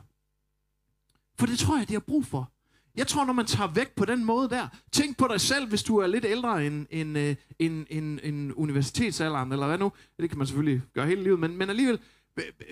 For 1.39 1.47
det 1.47 1.59
tror 1.59 1.79
jeg, 1.79 1.89
de 1.89 1.93
har 1.93 2.01
brug 2.01 2.25
for. 2.25 2.51
Jeg 2.97 3.07
tror, 3.07 3.25
når 3.25 3.33
man 3.33 3.47
tager 3.47 3.71
væk 3.71 3.95
på 3.97 4.05
den 4.05 4.25
måde 4.25 4.49
der, 4.49 4.69
tænk 4.93 5.17
på 5.17 5.29
dig 5.31 5.41
selv, 5.41 5.69
hvis 5.69 5.83
du 5.83 5.97
er 5.97 6.07
lidt 6.07 6.25
ældre 6.25 6.67
end, 6.67 6.87
end, 6.91 7.17
end, 7.19 7.37
end, 7.59 7.87
end, 7.91 8.21
end 8.23 8.53
universitetsalderen, 8.57 9.53
eller 9.53 9.67
hvad 9.67 9.79
nu. 9.79 9.93
Det 10.19 10.31
kan 10.31 10.39
man 10.39 10.47
selvfølgelig 10.47 10.83
gøre 10.95 11.07
hele 11.07 11.23
livet, 11.23 11.39
men, 11.39 11.57
men 11.57 11.71
alligevel, 11.71 11.99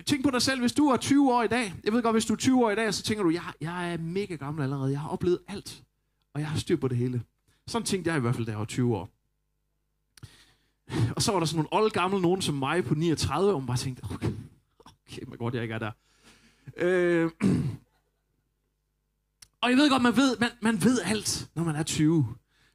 tænk 0.06 0.24
på 0.24 0.30
dig 0.30 0.42
selv, 0.42 0.60
hvis 0.60 0.72
du 0.72 0.86
er 0.86 0.96
20 0.96 1.32
år 1.32 1.42
i 1.42 1.48
dag. 1.48 1.74
Jeg 1.84 1.92
ved 1.92 2.02
godt, 2.02 2.14
hvis 2.14 2.24
du 2.24 2.32
er 2.32 2.38
20 2.38 2.64
år 2.64 2.70
i 2.70 2.74
dag, 2.74 2.94
så 2.94 3.02
tænker 3.02 3.24
du, 3.24 3.30
jeg, 3.30 3.42
jeg 3.60 3.92
er 3.92 3.98
mega 3.98 4.34
gammel 4.34 4.62
allerede. 4.62 4.90
Jeg 4.90 5.00
har 5.00 5.08
oplevet 5.08 5.38
alt, 5.48 5.82
og 6.34 6.40
jeg 6.40 6.48
har 6.48 6.58
styr 6.58 6.76
på 6.76 6.88
det 6.88 6.96
hele. 6.96 7.22
Sådan 7.66 7.86
tænkte 7.86 8.10
jeg 8.10 8.16
i 8.16 8.20
hvert 8.20 8.34
fald, 8.34 8.46
da 8.46 8.50
jeg 8.50 8.58
var 8.58 8.64
20 8.64 8.96
år. 8.96 9.10
Og 11.16 11.22
så 11.22 11.32
var 11.32 11.38
der 11.38 11.46
sådan 11.46 11.56
nogle 11.56 11.84
old 11.84 11.90
gamle 11.90 12.20
nogen 12.20 12.42
som 12.42 12.54
mig 12.54 12.84
på 12.84 12.94
39, 12.94 13.52
og 13.52 13.60
man 13.60 13.66
bare 13.66 13.76
tænkte, 13.76 14.02
okay, 14.04 14.32
okay, 14.84 15.22
man 15.28 15.38
godt, 15.38 15.54
jeg 15.54 15.62
ikke 15.62 15.74
er 15.74 15.78
der. 15.78 15.90
Øh, 16.76 17.30
og 19.62 19.70
jeg 19.70 19.78
ved 19.78 19.90
godt, 19.90 20.02
man 20.02 20.16
ved, 20.16 20.36
man, 20.40 20.50
man 20.60 20.84
ved 20.84 21.00
alt, 21.04 21.48
når 21.54 21.64
man 21.64 21.76
er 21.76 21.82
20, 21.82 22.26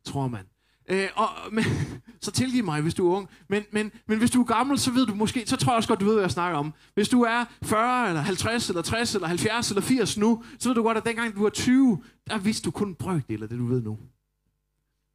tror 0.06 0.28
man. 0.28 0.46
Øh, 0.90 1.08
og, 1.16 1.30
men, 1.52 1.64
så 2.22 2.32
tilgiv 2.32 2.64
mig, 2.64 2.82
hvis 2.82 2.94
du 2.94 3.12
er 3.12 3.16
ung. 3.16 3.30
Men, 3.50 3.64
men, 3.72 3.92
men 4.08 4.18
hvis 4.20 4.32
du 4.32 4.42
er 4.42 4.46
gammel, 4.46 4.80
så 4.80 4.92
ved 4.92 5.06
du 5.06 5.16
måske, 5.16 5.44
så 5.48 5.56
tror 5.58 5.72
jeg 5.72 5.78
også 5.78 5.90
godt, 5.90 6.00
du 6.00 6.06
ved, 6.06 6.14
hvad 6.14 6.24
jeg 6.24 6.32
snakker 6.32 6.60
om. 6.60 6.74
Hvis 6.94 7.10
du 7.10 7.22
er 7.22 7.46
40, 7.64 8.08
eller 8.08 8.22
50, 8.22 8.70
eller 8.70 8.82
60, 8.82 9.16
eller 9.16 9.28
70, 9.28 9.70
eller 9.70 9.82
80 9.82 10.18
nu, 10.18 10.44
så 10.60 10.70
ved 10.70 10.76
du 10.76 10.84
godt, 10.84 10.98
at 10.98 11.06
dengang 11.06 11.36
du 11.36 11.42
var 11.44 11.50
20, 11.50 12.04
der 12.30 12.38
vidste 12.38 12.66
du 12.66 12.72
kun 12.72 12.88
en 12.88 12.96
brøkdel 12.96 13.44
af 13.44 13.50
det, 13.50 13.60
du 13.60 13.66
ved 13.66 13.82
nu. 13.82 13.98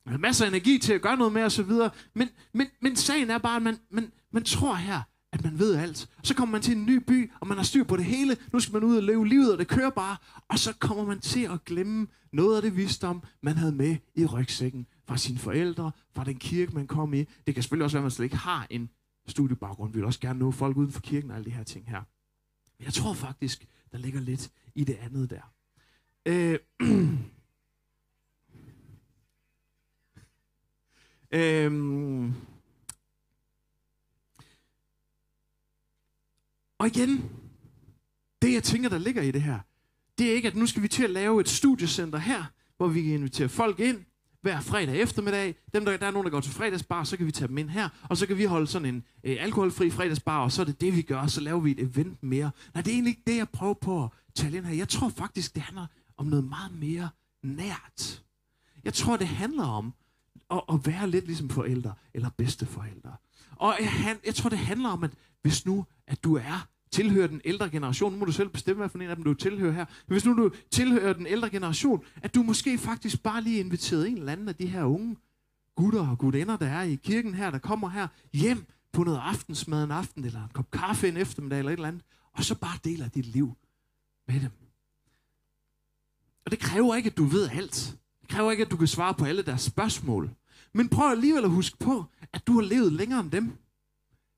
Man 0.05 0.13
har 0.13 0.19
masser 0.19 0.45
af 0.45 0.49
energi 0.49 0.79
til 0.79 0.93
at 0.93 1.03
gøre 1.03 1.17
noget 1.17 1.33
med, 1.33 1.45
og 1.45 1.53
så 1.53 1.63
videre. 1.63 1.91
Men, 2.15 2.29
men, 2.55 2.67
men 2.83 2.97
sagen 2.97 3.31
er 3.31 3.39
bare, 3.39 3.57
at 3.57 3.63
man, 3.63 3.79
man, 3.91 4.13
man 4.33 4.45
tror 4.45 4.75
her, 4.75 5.01
at 5.44 5.52
man 5.52 5.59
ved 5.59 5.76
alt. 5.76 6.09
Så 6.22 6.35
kommer 6.35 6.52
man 6.52 6.62
til 6.62 6.76
en 6.76 6.87
ny 6.87 7.02
by, 7.07 7.31
og 7.40 7.46
man 7.46 7.57
har 7.57 7.64
styr 7.64 7.85
på 7.85 7.96
det 7.96 8.05
hele. 8.05 8.37
Nu 8.52 8.61
skal 8.61 8.72
man 8.72 8.85
ud 8.85 8.96
og 8.96 9.02
leve 9.02 9.28
livet, 9.28 9.52
og 9.52 9.59
det 9.59 9.68
kører 9.68 9.90
bare. 9.90 10.16
Og 10.48 10.59
så 10.59 10.72
kommer 10.78 11.05
man 11.05 11.20
til 11.20 11.44
at 11.44 11.64
glemme 11.64 12.07
noget 12.33 12.57
af 12.57 12.62
det 12.62 12.76
visdom, 12.76 13.22
man 13.40 13.57
havde 13.57 13.72
med 13.72 13.96
i 14.14 14.26
rygsækken 14.26 14.87
fra 15.07 15.16
sine 15.16 15.38
forældre, 15.38 15.92
fra 16.14 16.24
den 16.24 16.38
kirke, 16.38 16.74
man 16.74 16.87
kom 16.87 17.14
i. 17.14 17.18
Det 17.46 17.55
kan 17.55 17.62
selvfølgelig 17.62 17.85
også 17.85 17.96
være, 17.96 18.00
at 18.00 18.05
man 18.05 18.11
slet 18.11 18.24
ikke 18.24 18.37
har 18.37 18.66
en 18.70 18.90
studiebaggrund. 19.26 19.92
Vi 19.92 19.98
vil 19.98 20.07
også 20.07 20.20
gerne 20.20 20.38
nå 20.38 20.50
folk 20.50 20.76
uden 20.76 20.92
for 20.92 21.00
kirken 21.00 21.31
og 21.31 21.37
alle 21.37 21.44
de 21.44 21.50
her 21.50 21.64
ting 21.64 21.88
her. 21.88 22.02
Men 22.78 22.85
jeg 22.85 22.92
tror 22.92 23.14
faktisk, 23.14 23.66
der 23.92 23.98
ligger 23.98 24.20
lidt 24.20 24.50
i 24.74 24.85
det 24.85 24.94
andet 24.94 25.31
der. 25.31 25.52
Øh, 26.26 26.59
øh, 31.40 32.33
Og 36.83 36.88
igen, 36.88 37.31
det 38.42 38.53
jeg 38.53 38.62
tænker, 38.62 38.88
der 38.88 38.99
ligger 38.99 39.23
i 39.23 39.31
det 39.31 39.42
her, 39.42 39.59
det 40.18 40.31
er 40.31 40.35
ikke, 40.35 40.49
at 40.49 40.57
nu 40.57 40.66
skal 40.66 40.83
vi 40.83 40.88
til 40.88 41.05
at 41.05 41.11
lave 41.11 41.40
et 41.40 41.49
studiecenter 41.49 42.18
her, 42.18 42.45
hvor 42.77 42.88
vi 42.88 43.03
kan 43.03 43.12
invitere 43.12 43.49
folk 43.49 43.81
ind 43.81 44.05
hver 44.40 44.61
fredag 44.61 45.01
eftermiddag. 45.01 45.55
Dem, 45.75 45.85
der, 45.85 45.97
der 45.97 46.07
er 46.07 46.11
nogen, 46.11 46.25
der 46.25 46.31
går 46.31 46.40
til 46.40 46.53
fredagsbar, 46.53 47.05
så 47.05 47.16
kan 47.16 47.27
vi 47.27 47.33
tage 47.33 47.49
dem 47.49 47.59
ind 47.59 47.71
her, 47.71 47.88
og 48.11 48.16
så 48.16 48.27
kan 48.27 48.38
vi 48.38 48.45
holde 48.45 48.66
sådan 48.66 48.95
en 48.95 49.05
øh, 49.25 49.37
alkoholfri 49.40 49.90
fredagsbar, 49.90 50.42
og 50.42 50.53
så 50.53 50.62
er 50.62 50.66
det 50.66 50.81
det, 50.81 50.97
vi 50.97 51.03
gør, 51.03 51.18
og 51.18 51.31
så 51.31 51.40
laver 51.40 51.61
vi 51.61 51.71
et 51.71 51.81
event 51.81 52.23
mere. 52.23 52.51
Nej, 52.75 52.83
det 52.83 52.90
er 52.90 52.95
egentlig 52.95 53.11
ikke 53.11 53.23
det, 53.27 53.37
jeg 53.37 53.49
prøver 53.49 53.75
på 53.75 54.05
at 54.05 54.11
tale 54.35 54.57
ind 54.57 54.64
her. 54.64 54.75
Jeg 54.75 54.88
tror 54.88 55.09
faktisk, 55.09 55.55
det 55.55 55.62
handler 55.62 55.87
om 56.16 56.27
noget 56.27 56.45
meget 56.45 56.73
mere 56.81 57.09
nært. 57.42 58.23
Jeg 58.85 58.95
tror, 58.95 59.16
det 59.16 59.29
handler 59.29 59.64
om 59.64 59.95
at, 60.51 60.61
at 60.73 60.87
være 60.87 61.11
lidt 61.11 61.27
ligesom 61.27 61.49
forældre, 61.49 61.95
eller 62.14 62.31
bedsteforældre. 62.37 63.16
Og 63.57 63.77
jeg, 63.81 64.16
jeg 64.27 64.35
tror, 64.35 64.51
det 64.51 64.59
handler 64.59 64.88
om, 64.88 65.05
at 65.05 65.11
hvis 65.42 65.66
nu, 65.66 65.87
at 66.07 66.25
du 66.25 66.37
er 66.37 66.72
tilhører 66.92 67.26
den 67.26 67.40
ældre 67.44 67.70
generation, 67.70 68.12
nu 68.12 68.18
må 68.18 68.24
du 68.24 68.33
selv 68.33 68.48
bestemme, 68.48 68.81
hvad 68.81 68.88
for 68.88 68.98
en 68.98 69.11
af 69.11 69.16
dem 69.16 69.24
du 69.24 69.35
tilhører 69.35 69.72
her, 69.72 69.85
men 70.07 70.14
hvis 70.14 70.24
nu 70.24 70.37
du 70.37 70.50
tilhører 70.70 71.12
den 71.12 71.26
ældre 71.26 71.50
generation, 71.50 72.05
at 72.22 72.35
du 72.35 72.42
måske 72.42 72.78
faktisk 72.78 73.22
bare 73.22 73.42
lige 73.42 73.61
inviteret 73.61 74.09
en 74.09 74.18
eller 74.18 74.33
anden 74.33 74.48
af 74.48 74.55
de 74.55 74.66
her 74.66 74.85
unge 74.85 75.16
gutter 75.76 76.09
og 76.09 76.18
gutinder, 76.18 76.57
der 76.57 76.66
er 76.66 76.83
i 76.83 76.94
kirken 76.94 77.35
her, 77.35 77.50
der 77.50 77.59
kommer 77.59 77.88
her 77.88 78.09
hjem 78.33 78.66
på 78.92 79.05
noget 79.05 79.20
aftensmad 79.22 79.85
en 79.85 79.90
aften, 79.90 80.24
eller 80.24 80.42
en 80.42 80.50
kop 80.52 80.70
kaffe 80.70 81.09
en 81.09 81.16
eftermiddag, 81.16 81.59
eller 81.59 81.70
et 81.72 81.76
eller 81.76 81.88
andet, 81.88 82.02
og 82.33 82.44
så 82.44 82.55
bare 82.55 82.78
deler 82.85 83.09
dit 83.09 83.26
liv 83.26 83.57
med 84.28 84.40
dem. 84.40 84.50
Og 86.44 86.50
det 86.50 86.59
kræver 86.59 86.94
ikke, 86.94 87.11
at 87.11 87.16
du 87.16 87.24
ved 87.24 87.48
alt. 87.48 87.96
Det 88.20 88.28
kræver 88.28 88.50
ikke, 88.50 88.64
at 88.64 88.70
du 88.70 88.76
kan 88.76 88.87
svare 88.87 89.14
på 89.14 89.24
alle 89.24 89.42
deres 89.42 89.62
spørgsmål. 89.62 90.31
Men 90.72 90.88
prøv 90.88 91.11
alligevel 91.11 91.44
at 91.44 91.50
huske 91.50 91.78
på, 91.78 92.05
at 92.33 92.46
du 92.46 92.52
har 92.52 92.62
levet 92.62 92.92
længere 92.92 93.20
end 93.20 93.31
dem. 93.31 93.52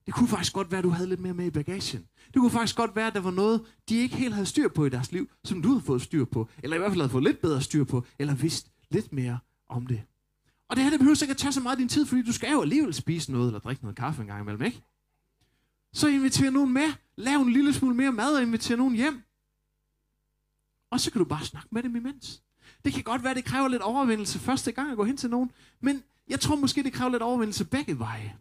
Det 0.07 0.15
kunne 0.15 0.29
faktisk 0.29 0.53
godt 0.53 0.71
være, 0.71 0.79
at 0.79 0.85
du 0.85 0.91
havde 0.91 1.09
lidt 1.09 1.21
mere 1.21 1.35
med 1.35 1.47
i 1.47 1.51
bagagen. 1.51 2.07
Det 2.35 2.41
kunne 2.41 2.51
faktisk 2.51 2.77
godt 2.77 2.97
være, 2.97 3.07
at 3.07 3.15
der 3.15 3.21
var 3.21 3.31
noget, 3.31 3.63
de 3.89 3.97
ikke 3.97 4.17
helt 4.17 4.35
havde 4.35 4.47
styr 4.47 4.69
på 4.69 4.85
i 4.85 4.89
deres 4.89 5.13
liv, 5.13 5.31
som 5.45 5.63
du 5.63 5.69
havde 5.69 5.81
fået 5.81 6.03
styr 6.03 6.25
på. 6.25 6.49
Eller 6.63 6.77
i 6.77 6.79
hvert 6.79 6.91
fald 6.91 7.01
havde 7.01 7.11
fået 7.11 7.25
lidt 7.25 7.41
bedre 7.41 7.63
styr 7.63 7.85
på, 7.85 8.05
eller 8.19 8.35
vidst 8.35 8.71
lidt 8.91 9.13
mere 9.13 9.39
om 9.69 9.87
det. 9.87 10.03
Og 10.69 10.77
det 10.77 10.85
her, 10.85 10.91
det 10.91 11.01
behøver 11.01 11.23
ikke 11.23 11.33
at 11.33 11.37
tage 11.37 11.53
så 11.53 11.61
meget 11.61 11.77
af 11.77 11.79
din 11.79 11.89
tid, 11.89 12.07
fordi 12.07 12.23
du 12.23 12.33
skal 12.33 12.53
jo 12.53 12.63
alligevel 12.63 12.95
spise 12.95 13.33
noget, 13.33 13.47
eller 13.47 13.59
drikke 13.59 13.83
noget 13.83 13.97
kaffe 13.97 14.23
en 14.23 14.29
gang 14.29 14.41
imellem, 14.41 14.63
ikke? 14.63 14.83
Så 15.93 16.09
inviter 16.09 16.51
nogen 16.51 16.73
med. 16.73 16.93
Lav 17.17 17.41
en 17.41 17.53
lille 17.53 17.73
smule 17.73 17.97
mere 17.97 18.13
mad 18.13 18.37
og 18.37 18.43
inviter 18.43 18.77
nogen 18.77 18.95
hjem. 18.95 19.23
Og 20.91 21.01
så 21.01 21.11
kan 21.11 21.19
du 21.19 21.25
bare 21.25 21.45
snakke 21.45 21.69
med 21.73 21.83
dem 21.83 21.97
imens. 21.97 22.43
Det 22.85 22.93
kan 22.93 23.03
godt 23.03 23.25
være, 23.25 23.35
det 23.35 23.45
kræver 23.45 23.69
lidt 23.69 23.83
overvindelse 23.83 24.39
første 24.39 24.73
gang 24.73 24.91
at 24.91 24.97
gå 24.97 25.05
hen 25.05 25.17
til 25.17 25.31
nogen, 25.31 25.51
men 25.81 26.03
jeg 26.29 26.41
tror 26.41 26.57
måske, 26.57 26.83
det 26.83 26.93
kræver 26.93 27.11
lidt 27.11 27.23
overvindelse 27.23 27.65
begge 27.65 27.99
veje. 27.99 28.37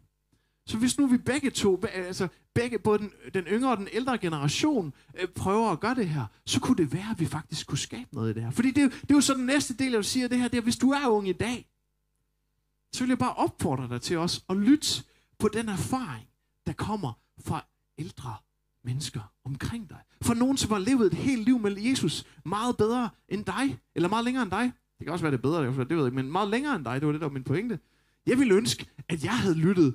Så 0.66 0.78
hvis 0.78 0.98
nu 0.98 1.06
vi 1.06 1.16
begge 1.16 1.50
to, 1.50 1.84
altså 1.92 2.28
begge, 2.54 2.78
både 2.78 2.98
den, 2.98 3.12
den 3.34 3.44
yngre 3.44 3.70
og 3.70 3.76
den 3.76 3.88
ældre 3.92 4.18
generation, 4.18 4.92
øh, 5.20 5.28
prøver 5.28 5.70
at 5.70 5.80
gøre 5.80 5.94
det 5.94 6.08
her, 6.08 6.26
så 6.46 6.60
kunne 6.60 6.76
det 6.76 6.92
være, 6.92 7.10
at 7.10 7.20
vi 7.20 7.26
faktisk 7.26 7.66
kunne 7.66 7.78
skabe 7.78 8.08
noget 8.12 8.30
i 8.30 8.34
det 8.34 8.42
her. 8.42 8.50
Fordi 8.50 8.70
det, 8.70 8.92
det 8.92 9.10
er 9.10 9.14
jo 9.14 9.20
så 9.20 9.34
den 9.34 9.46
næste 9.46 9.74
del, 9.74 9.90
jeg 9.90 9.96
vil 9.96 10.04
sige, 10.04 10.28
det 10.28 10.38
her, 10.38 10.48
det 10.48 10.58
er, 10.58 10.62
hvis 10.62 10.76
du 10.76 10.90
er 10.90 11.08
ung 11.08 11.28
i 11.28 11.32
dag, 11.32 11.68
så 12.92 13.00
vil 13.00 13.08
jeg 13.08 13.18
bare 13.18 13.34
opfordre 13.34 13.88
dig 13.88 14.02
til 14.02 14.16
os 14.16 14.44
at 14.48 14.56
lytte 14.56 15.04
på 15.38 15.48
den 15.48 15.68
erfaring, 15.68 16.28
der 16.66 16.72
kommer 16.72 17.12
fra 17.40 17.66
ældre 17.98 18.34
mennesker 18.84 19.20
omkring 19.44 19.90
dig. 19.90 19.98
For 20.22 20.34
nogen, 20.34 20.56
som 20.56 20.70
har 20.70 20.78
levet 20.78 21.06
et 21.06 21.14
helt 21.14 21.44
liv 21.44 21.58
med 21.58 21.76
Jesus 21.76 22.24
meget 22.44 22.76
bedre 22.76 23.10
end 23.28 23.44
dig, 23.44 23.78
eller 23.94 24.08
meget 24.08 24.24
længere 24.24 24.42
end 24.42 24.50
dig. 24.50 24.72
Det 24.98 25.06
kan 25.06 25.12
også 25.12 25.22
være, 25.22 25.32
det 25.32 25.38
er 25.38 25.42
bedre, 25.42 25.66
det 25.66 25.76
ved 25.76 25.96
jeg 25.96 26.04
ikke, 26.06 26.16
men 26.16 26.32
meget 26.32 26.48
længere 26.48 26.76
end 26.76 26.84
dig, 26.84 27.00
det 27.00 27.06
var 27.06 27.12
det, 27.12 27.20
der 27.20 27.26
var 27.26 27.32
min 27.32 27.44
pointe. 27.44 27.78
Jeg 28.26 28.38
ville 28.38 28.54
ønske, 28.54 28.86
at 29.08 29.24
jeg 29.24 29.38
havde 29.38 29.54
lyttet 29.54 29.94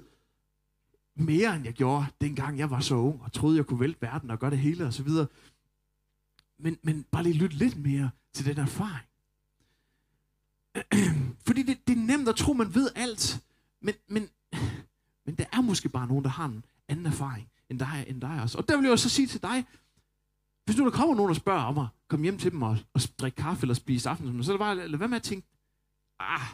mere, 1.20 1.56
end 1.56 1.66
jeg 1.66 1.74
gjorde, 1.74 2.06
dengang 2.22 2.60
jeg 2.60 2.72
var 2.72 2.80
så 2.80 2.96
ung, 2.96 3.22
og 3.24 3.34
troede, 3.34 3.58
jeg 3.58 3.66
kunne 3.66 3.80
vælte 3.80 4.02
verden 4.02 4.32
og 4.32 4.40
gøre 4.40 4.52
det 4.52 4.60
hele 4.60 4.86
og 4.86 4.94
så 4.94 5.04
videre. 5.04 5.28
Men, 6.60 6.78
men 6.84 7.06
bare 7.12 7.24
lige 7.24 7.38
lytte 7.38 7.56
lidt 7.56 7.78
mere 7.78 8.10
til 8.34 8.46
den 8.46 8.58
erfaring. 8.58 9.06
Fordi 11.48 11.64
det, 11.64 11.88
det 11.88 11.98
nemt 11.98 12.30
at 12.30 12.36
tro, 12.36 12.54
man 12.54 12.76
ved 12.76 12.90
alt. 12.96 13.44
Men, 13.82 13.96
men, 14.08 14.30
men 15.26 15.36
der 15.36 15.46
er 15.54 15.62
måske 15.62 15.90
bare 15.90 16.08
nogen, 16.08 16.24
der 16.24 16.30
har 16.30 16.46
en 16.46 16.66
anden 16.88 17.06
erfaring 17.06 17.50
end 17.70 17.80
dig, 17.80 18.06
end 18.08 18.22
dig 18.22 18.42
også. 18.42 18.58
Og 18.58 18.68
der 18.68 18.76
vil 18.78 18.84
jeg 18.84 18.92
også 18.92 19.10
sige 19.10 19.28
til 19.28 19.44
dig, 19.44 19.66
hvis 20.66 20.78
nu 20.78 20.86
der 20.86 20.92
kommer 20.92 21.16
nogen 21.16 21.30
og 21.30 21.36
spørger 21.36 21.64
om 21.64 21.78
at 21.78 21.88
komme 22.08 22.24
hjem 22.24 22.38
til 22.38 22.52
dem 22.52 22.62
og, 22.62 22.78
og 22.94 23.02
drikke 23.20 23.36
kaffe 23.36 23.64
eller 23.64 23.74
spise 23.74 24.10
aftensmad, 24.10 24.44
så 24.44 24.52
er 24.52 24.54
det 24.54 24.60
bare, 24.60 24.88
lad 24.88 25.00
være 25.00 25.08
med 25.08 25.18
at 25.18 25.24
tænke, 25.24 25.48
ah, 26.20 26.48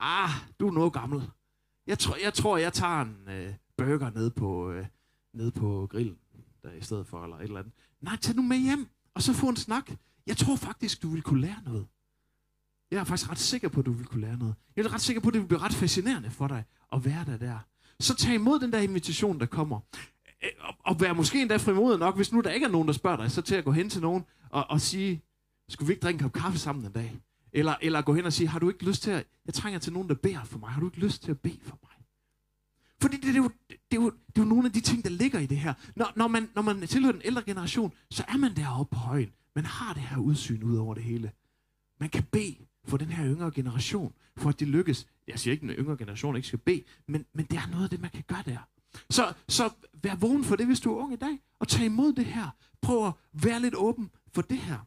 ah, 0.00 0.30
du 0.60 0.68
er 0.68 0.72
noget 0.72 0.92
gammel. 0.92 1.30
Jeg 1.86 1.98
tror, 1.98 2.16
jeg, 2.22 2.34
tror, 2.34 2.56
jeg 2.56 2.72
tager 2.72 3.00
en 3.02 3.28
øh, 3.28 3.54
burger 3.76 4.10
ned 4.10 4.30
på, 4.30 4.70
øh, 4.70 4.86
ned 5.34 5.50
på 5.50 5.86
grillen 5.90 6.18
der 6.62 6.72
i 6.72 6.80
stedet 6.80 7.06
for, 7.06 7.24
eller 7.24 7.36
et 7.36 7.42
eller 7.42 7.58
andet. 7.60 7.72
Nej, 8.00 8.16
tag 8.16 8.36
nu 8.36 8.42
med 8.42 8.56
hjem, 8.56 8.88
og 9.14 9.22
så 9.22 9.32
få 9.32 9.48
en 9.48 9.56
snak. 9.56 9.90
Jeg 10.26 10.36
tror 10.36 10.56
faktisk, 10.56 11.02
du 11.02 11.08
vil 11.08 11.22
kunne 11.22 11.40
lære 11.40 11.62
noget. 11.64 11.86
Jeg 12.90 13.00
er 13.00 13.04
faktisk 13.04 13.30
ret 13.30 13.38
sikker 13.38 13.68
på, 13.68 13.80
at 13.80 13.86
du 13.86 13.92
vil 13.92 14.06
kunne 14.06 14.20
lære 14.20 14.36
noget. 14.38 14.54
Jeg 14.76 14.84
er 14.84 14.94
ret 14.94 15.00
sikker 15.00 15.22
på, 15.22 15.28
at 15.28 15.34
det 15.34 15.40
vil 15.42 15.48
blive 15.48 15.60
ret 15.60 15.74
fascinerende 15.74 16.30
for 16.30 16.48
dig 16.48 16.64
at 16.92 17.04
være 17.04 17.24
der 17.24 17.36
der. 17.36 17.58
Så 18.00 18.14
tag 18.14 18.34
imod 18.34 18.60
den 18.60 18.72
der 18.72 18.78
invitation, 18.78 19.40
der 19.40 19.46
kommer. 19.46 19.80
Øh, 20.44 20.50
og 20.78 21.00
vær 21.00 21.12
måske 21.12 21.42
endda 21.42 21.56
frimodig 21.56 21.98
nok, 21.98 22.16
hvis 22.16 22.32
nu 22.32 22.40
der 22.40 22.50
ikke 22.50 22.66
er 22.66 22.70
nogen, 22.70 22.88
der 22.88 22.94
spørger 22.94 23.16
dig, 23.16 23.30
så 23.30 23.42
til 23.42 23.54
at 23.54 23.64
gå 23.64 23.72
hen 23.72 23.90
til 23.90 24.00
nogen 24.00 24.24
og, 24.50 24.70
og 24.70 24.80
sige, 24.80 25.22
skulle 25.68 25.86
vi 25.86 25.92
ikke 25.92 26.02
drikke 26.02 26.18
en 26.18 26.22
kop 26.22 26.32
kaffe 26.32 26.58
sammen 26.58 26.86
en 26.86 26.92
dag? 26.92 27.20
Eller, 27.52 27.74
eller 27.82 28.02
gå 28.02 28.14
hen 28.14 28.24
og 28.24 28.32
sige, 28.32 28.48
har 28.48 28.58
du 28.58 28.68
ikke 28.68 28.84
lyst 28.84 29.02
til 29.02 29.10
at, 29.10 29.26
jeg 29.46 29.54
trænger 29.54 29.78
til 29.78 29.92
nogen, 29.92 30.08
der 30.08 30.14
beder 30.14 30.44
for 30.44 30.58
mig. 30.58 30.70
Har 30.70 30.80
du 30.80 30.86
ikke 30.86 30.98
lyst 31.00 31.22
til 31.22 31.30
at 31.30 31.40
bede 31.40 31.58
for 31.62 31.78
mig? 31.82 31.90
Fordi 33.00 33.16
det, 33.16 33.24
det, 33.24 33.36
er 33.36 33.42
jo, 33.42 33.50
det, 33.70 33.78
er 33.90 34.02
jo, 34.02 34.10
det 34.10 34.38
er 34.38 34.42
jo 34.42 34.48
nogle 34.48 34.66
af 34.66 34.72
de 34.72 34.80
ting, 34.80 35.04
der 35.04 35.10
ligger 35.10 35.38
i 35.38 35.46
det 35.46 35.58
her. 35.58 35.74
Når, 35.96 36.12
når, 36.16 36.28
man, 36.28 36.50
når 36.54 36.62
man 36.62 36.86
tilhører 36.86 37.12
den 37.12 37.22
ældre 37.24 37.42
generation, 37.42 37.92
så 38.10 38.24
er 38.28 38.36
man 38.36 38.56
deroppe 38.56 38.94
på 38.94 39.00
højen. 39.00 39.32
Man 39.54 39.64
har 39.64 39.94
det 39.94 40.02
her 40.02 40.18
udsyn 40.18 40.62
ud 40.62 40.76
over 40.76 40.94
det 40.94 41.02
hele. 41.02 41.32
Man 42.00 42.08
kan 42.08 42.24
bede 42.32 42.56
for 42.84 42.96
den 42.96 43.08
her 43.08 43.26
yngre 43.26 43.50
generation, 43.50 44.14
for 44.36 44.48
at 44.48 44.60
det 44.60 44.68
lykkes. 44.68 45.06
Jeg 45.28 45.38
siger 45.38 45.52
ikke, 45.52 45.64
at 45.64 45.68
den 45.68 45.84
yngre 45.84 45.96
generation 45.96 46.36
ikke 46.36 46.48
skal 46.48 46.58
bede, 46.58 46.82
men, 47.06 47.26
men 47.32 47.46
det 47.46 47.58
er 47.58 47.66
noget 47.70 47.84
af 47.84 47.90
det, 47.90 48.00
man 48.00 48.10
kan 48.10 48.24
gøre 48.26 48.42
der. 48.46 48.58
Så, 49.10 49.32
så 49.48 49.70
vær 50.02 50.14
vågen 50.14 50.44
for 50.44 50.56
det, 50.56 50.66
hvis 50.66 50.80
du 50.80 50.92
er 50.92 50.96
ung 50.96 51.12
i 51.12 51.16
dag, 51.16 51.38
og 51.58 51.68
tag 51.68 51.86
imod 51.86 52.12
det 52.12 52.26
her. 52.26 52.50
Prøv 52.82 53.06
at 53.06 53.12
være 53.32 53.60
lidt 53.60 53.74
åben 53.74 54.10
for 54.32 54.42
det 54.42 54.58
her. 54.58 54.78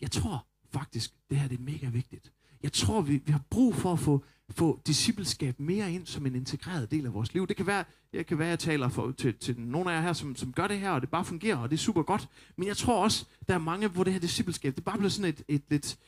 Jeg 0.00 0.10
tror 0.10 0.46
faktisk, 0.78 1.10
det 1.30 1.38
her 1.38 1.48
det 1.48 1.58
er 1.58 1.62
mega 1.62 1.88
vigtigt. 1.88 2.32
Jeg 2.62 2.72
tror, 2.72 3.00
vi, 3.00 3.22
vi 3.26 3.32
har 3.32 3.42
brug 3.50 3.74
for 3.74 3.92
at 3.92 3.98
få, 3.98 4.24
få 4.50 4.80
discipleskab 4.86 5.60
mere 5.60 5.92
ind 5.92 6.06
som 6.06 6.26
en 6.26 6.34
integreret 6.34 6.90
del 6.90 7.06
af 7.06 7.14
vores 7.14 7.34
liv. 7.34 7.46
Det 7.46 7.56
kan 7.56 7.66
være, 7.66 7.84
jeg 8.12 8.26
kan 8.26 8.38
være, 8.38 8.48
jeg 8.48 8.58
taler 8.58 8.88
for, 8.88 9.12
til, 9.12 9.34
til 9.34 9.60
nogle 9.60 9.92
af 9.92 9.96
jer 9.96 10.02
her, 10.02 10.12
som, 10.12 10.36
som 10.36 10.52
gør 10.52 10.66
det 10.66 10.78
her, 10.78 10.90
og 10.90 11.00
det 11.00 11.10
bare 11.10 11.24
fungerer, 11.24 11.56
og 11.56 11.70
det 11.70 11.76
er 11.76 11.78
super 11.78 12.02
godt. 12.02 12.28
Men 12.56 12.68
jeg 12.68 12.76
tror 12.76 13.02
også, 13.04 13.26
der 13.48 13.54
er 13.54 13.58
mange, 13.58 13.88
hvor 13.88 14.04
det 14.04 14.12
her 14.12 14.20
discipleskab, 14.20 14.76
det 14.76 14.84
bare 14.84 14.98
bliver 14.98 15.10
sådan 15.10 15.28
et, 15.28 15.42
et 15.48 15.62
lidt 15.70 15.98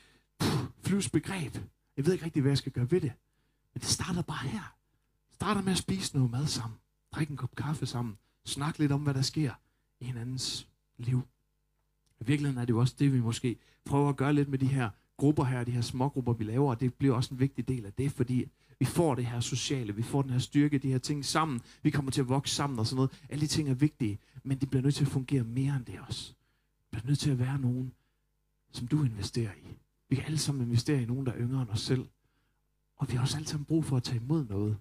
flyvs 0.86 1.10
begreb. 1.10 1.58
Jeg 1.96 2.06
ved 2.06 2.12
ikke 2.12 2.24
rigtig, 2.24 2.42
hvad 2.42 2.50
jeg 2.50 2.58
skal 2.58 2.72
gøre 2.72 2.90
ved 2.90 3.00
det. 3.00 3.12
Men 3.74 3.80
det 3.80 3.88
starter 3.88 4.22
bare 4.22 4.48
her. 4.48 4.74
Det 5.28 5.34
starter 5.34 5.62
med 5.62 5.72
at 5.72 5.78
spise 5.78 6.16
noget 6.16 6.30
mad 6.30 6.46
sammen. 6.46 6.78
Drikke 7.14 7.30
en 7.30 7.36
kop 7.36 7.54
kaffe 7.56 7.86
sammen. 7.86 8.18
Snak 8.44 8.78
lidt 8.78 8.92
om, 8.92 9.00
hvad 9.00 9.14
der 9.14 9.22
sker 9.22 9.52
i 10.00 10.04
hinandens 10.04 10.68
liv. 10.98 11.22
I 12.20 12.24
virkeligheden 12.24 12.60
er 12.60 12.64
det 12.64 12.72
jo 12.72 12.78
også 12.80 12.94
det, 12.98 13.12
vi 13.12 13.20
måske 13.20 13.56
prøver 13.84 14.08
at 14.08 14.16
gøre 14.16 14.32
lidt 14.32 14.48
med 14.48 14.58
de 14.58 14.66
her 14.66 14.90
grupper 15.16 15.44
her, 15.44 15.64
de 15.64 15.70
her 15.70 15.80
smågrupper, 15.80 16.32
vi 16.32 16.44
laver, 16.44 16.70
og 16.70 16.80
det 16.80 16.94
bliver 16.94 17.14
også 17.14 17.34
en 17.34 17.40
vigtig 17.40 17.68
del 17.68 17.86
af 17.86 17.92
det, 17.92 18.12
fordi 18.12 18.46
vi 18.78 18.84
får 18.84 19.14
det 19.14 19.26
her 19.26 19.40
sociale, 19.40 19.94
vi 19.94 20.02
får 20.02 20.22
den 20.22 20.30
her 20.30 20.38
styrke, 20.38 20.78
de 20.78 20.90
her 20.90 20.98
ting 20.98 21.24
sammen, 21.24 21.60
vi 21.82 21.90
kommer 21.90 22.10
til 22.10 22.20
at 22.20 22.28
vokse 22.28 22.54
sammen 22.54 22.78
og 22.78 22.86
sådan 22.86 22.96
noget. 22.96 23.22
Alle 23.28 23.40
de 23.40 23.46
ting 23.46 23.68
er 23.68 23.74
vigtige, 23.74 24.18
men 24.42 24.58
det 24.58 24.70
bliver 24.70 24.82
nødt 24.82 24.94
til 24.94 25.04
at 25.04 25.10
fungere 25.10 25.44
mere 25.44 25.76
end 25.76 25.84
det 25.84 26.00
også. 26.08 26.34
Det 26.80 26.90
bliver 26.90 27.06
nødt 27.06 27.18
til 27.18 27.30
at 27.30 27.38
være 27.38 27.58
nogen, 27.58 27.92
som 28.72 28.86
du 28.86 29.04
investerer 29.04 29.52
i. 29.52 29.76
Vi 30.08 30.16
kan 30.16 30.24
alle 30.24 30.38
sammen 30.38 30.66
investere 30.66 31.02
i 31.02 31.06
nogen, 31.06 31.26
der 31.26 31.32
er 31.32 31.38
yngre 31.38 31.62
end 31.62 31.70
os 31.70 31.80
selv. 31.80 32.08
Og 32.96 33.10
vi 33.10 33.14
har 33.14 33.22
også 33.22 33.36
alle 33.36 33.48
sammen 33.48 33.64
brug 33.64 33.84
for 33.84 33.96
at 33.96 34.02
tage 34.02 34.20
imod 34.20 34.44
noget 34.44 34.76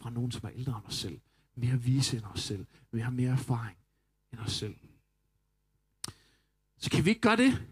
fra 0.00 0.10
nogen, 0.10 0.30
som 0.30 0.40
er 0.44 0.50
ældre 0.54 0.76
end 0.76 0.86
os 0.86 0.94
selv. 0.94 1.20
Mere 1.54 1.82
vise 1.82 2.16
end 2.16 2.24
os 2.24 2.40
selv. 2.40 2.66
Vi 2.92 3.00
har 3.00 3.10
mere 3.10 3.30
erfaring 3.30 3.76
end 4.32 4.40
os 4.40 4.52
selv. 4.52 4.74
Så 6.80 6.90
kan 6.90 7.04
vi 7.04 7.10
ikke 7.10 7.20
gøre 7.20 7.36
det? 7.36 7.62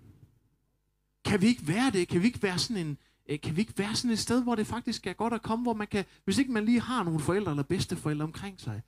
Kan 1.25 1.41
vi 1.41 1.47
ikke 1.47 1.69
være 1.69 1.91
det? 1.91 2.09
Kan 2.09 2.23
vi 2.23 2.27
ikke 2.27 2.43
være 2.43 2.59
sådan 2.59 2.87
en, 2.87 2.99
øh, 3.29 3.41
kan 3.41 3.57
vi 3.57 3.61
ikke 3.61 3.79
være 3.79 3.95
sådan 3.95 4.11
et 4.11 4.19
sted, 4.19 4.43
hvor 4.43 4.55
det 4.55 4.67
faktisk 4.67 5.07
er 5.07 5.13
godt 5.13 5.33
at 5.33 5.43
komme, 5.43 5.63
hvor 5.63 5.75
man 5.75 5.87
kan, 5.87 6.05
hvis 6.25 6.39
ikke 6.39 6.53
man 6.53 6.65
lige 6.65 6.81
har 6.81 7.03
nogle 7.03 7.21
forældre 7.21 7.53
eller 7.53 7.63
bedsteforældre 7.63 8.25
omkring 8.25 8.61
sig, 8.61 8.83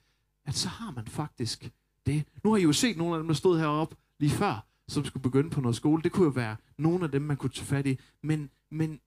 at 0.47 0.55
så 0.55 0.69
har 0.69 0.91
man 0.91 1.07
faktisk 1.07 1.71
det. 2.07 2.25
Nu 2.45 2.51
har 2.51 2.57
I 2.57 2.63
jo 2.63 2.73
set 2.73 2.97
nogle 2.97 3.15
af 3.15 3.19
dem, 3.21 3.29
der 3.29 3.35
stod 3.35 3.59
heroppe 3.59 3.97
lige 4.19 4.31
før, 4.31 4.67
som 4.89 5.05
skulle 5.05 5.23
begynde 5.23 5.51
på 5.51 5.61
noget 5.61 5.77
skole. 5.77 6.03
Det 6.03 6.13
kunne 6.13 6.25
jo 6.25 6.31
være 6.31 6.57
nogle 6.79 7.05
af 7.05 7.11
dem, 7.11 7.23
man 7.23 7.37
kunne 7.37 7.51
tage 7.51 7.67
fat 7.67 7.87
i. 7.87 7.99
Men, 8.23 8.51
men 8.71 9.01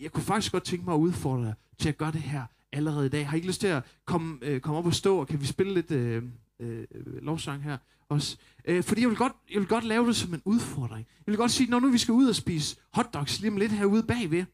jeg 0.00 0.12
kunne 0.12 0.24
faktisk 0.24 0.52
godt 0.52 0.64
tænke 0.64 0.84
mig 0.84 0.94
at 0.94 0.98
udfordre 0.98 1.44
jer 1.44 1.54
til 1.78 1.88
at 1.88 1.98
gøre 1.98 2.12
det 2.12 2.22
her 2.22 2.46
allerede 2.72 3.06
i 3.06 3.08
dag. 3.08 3.28
Har 3.28 3.34
I 3.34 3.36
ikke 3.36 3.48
lyst 3.48 3.60
til 3.60 3.66
at 3.66 3.84
komme, 4.04 4.38
øh, 4.42 4.60
komme 4.60 4.78
op 4.78 4.86
og 4.86 4.94
stå, 4.94 5.18
og 5.18 5.28
kan 5.28 5.40
vi 5.40 5.46
spille 5.46 5.74
lidt 5.74 5.90
øh, 5.90 6.22
Øh, 6.62 6.84
øh, 6.94 7.22
lovsang 7.22 7.62
her 7.62 7.78
også? 8.08 8.36
Øh, 8.64 8.84
fordi 8.84 9.00
jeg 9.00 9.08
vil, 9.08 9.16
godt, 9.16 9.32
jeg 9.50 9.60
vil 9.60 9.68
godt 9.68 9.84
lave 9.84 10.06
det 10.06 10.16
som 10.16 10.34
en 10.34 10.42
udfordring. 10.44 11.06
Jeg 11.26 11.32
vil 11.32 11.36
godt 11.36 11.50
sige, 11.50 11.70
når 11.70 11.80
nu 11.80 11.90
vi 11.90 11.98
skal 11.98 12.12
ud 12.12 12.26
og 12.26 12.34
spise 12.34 12.76
hotdogs 12.92 13.40
lige 13.40 13.50
om 13.50 13.56
lidt 13.56 13.72
herude 13.72 14.02
bagved, 14.02 14.44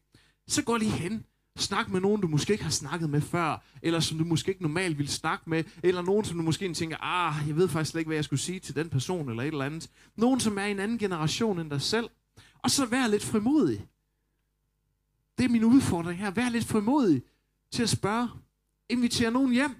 så 0.47 0.63
gå 0.63 0.77
lige 0.77 0.91
hen. 0.91 1.25
Snak 1.57 1.89
med 1.89 2.01
nogen, 2.01 2.21
du 2.21 2.27
måske 2.27 2.53
ikke 2.53 2.63
har 2.63 2.71
snakket 2.71 3.09
med 3.09 3.21
før, 3.21 3.63
eller 3.81 3.99
som 3.99 4.17
du 4.17 4.23
måske 4.23 4.49
ikke 4.49 4.61
normalt 4.61 4.97
ville 4.97 5.11
snakke 5.11 5.49
med, 5.49 5.63
eller 5.83 6.01
nogen, 6.01 6.25
som 6.25 6.37
du 6.37 6.43
måske 6.43 6.73
tænker, 6.73 6.97
ah, 6.99 7.47
jeg 7.47 7.55
ved 7.55 7.67
faktisk 7.67 7.91
slet 7.91 7.99
ikke, 7.99 8.09
hvad 8.09 8.17
jeg 8.17 8.23
skulle 8.23 8.39
sige 8.39 8.59
til 8.59 8.75
den 8.75 8.89
person, 8.89 9.29
eller 9.29 9.43
et 9.43 9.47
eller 9.47 9.65
andet. 9.65 9.89
Nogen, 10.15 10.39
som 10.39 10.57
er 10.57 10.65
i 10.65 10.71
en 10.71 10.79
anden 10.79 10.97
generation 10.97 11.59
end 11.59 11.69
dig 11.69 11.81
selv. 11.81 12.09
Og 12.63 12.71
så 12.71 12.85
vær 12.85 13.07
lidt 13.07 13.23
frimodig. 13.23 13.87
Det 15.37 15.45
er 15.45 15.49
min 15.49 15.63
udfordring 15.63 16.19
her. 16.19 16.31
Vær 16.31 16.49
lidt 16.49 16.65
frimodig 16.65 17.23
til 17.71 17.83
at 17.83 17.89
spørge. 17.89 18.29
Invitere 18.89 19.31
nogen 19.31 19.51
hjem 19.51 19.75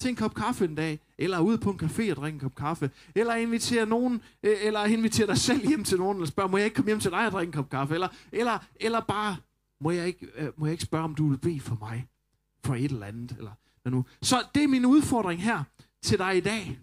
til 0.00 0.08
en 0.08 0.16
kop 0.16 0.34
kaffe 0.34 0.64
en 0.64 0.74
dag, 0.74 1.00
eller 1.18 1.40
ud 1.40 1.58
på 1.58 1.70
en 1.70 1.80
café 1.82 2.10
og 2.10 2.16
drikke 2.16 2.36
en 2.36 2.40
kop 2.40 2.54
kaffe, 2.54 2.90
eller 3.14 3.34
invitere 3.34 3.86
nogen, 3.86 4.22
øh, 4.42 4.56
eller 4.62 4.84
invitere 4.84 5.26
dig 5.26 5.38
selv 5.38 5.68
hjem 5.68 5.84
til 5.84 5.98
nogen, 5.98 6.16
eller 6.16 6.26
spørge, 6.26 6.48
må 6.48 6.56
jeg 6.56 6.64
ikke 6.64 6.74
komme 6.74 6.88
hjem 6.88 7.00
til 7.00 7.10
dig 7.10 7.26
og 7.26 7.32
drikke 7.32 7.48
en 7.48 7.52
kop 7.52 7.70
kaffe, 7.70 7.94
eller, 7.94 8.08
eller, 8.32 8.58
eller 8.80 9.00
bare, 9.00 9.36
må 9.80 9.90
jeg, 9.90 10.06
ikke, 10.06 10.26
øh, 10.34 10.48
må 10.56 10.66
jeg 10.66 10.72
ikke 10.72 10.84
spørge, 10.84 11.04
om 11.04 11.14
du 11.14 11.28
vil 11.28 11.38
bede 11.38 11.60
for 11.60 11.76
mig, 11.80 12.08
for 12.64 12.74
et 12.74 12.84
eller 12.84 13.06
andet, 13.06 13.34
eller 13.38 13.52
hvad 13.82 13.92
nu. 13.92 14.04
Så 14.22 14.36
det 14.54 14.64
er 14.64 14.68
min 14.68 14.86
udfordring 14.86 15.42
her 15.42 15.62
til 16.02 16.18
dig 16.18 16.36
i 16.36 16.40
dag, 16.40 16.78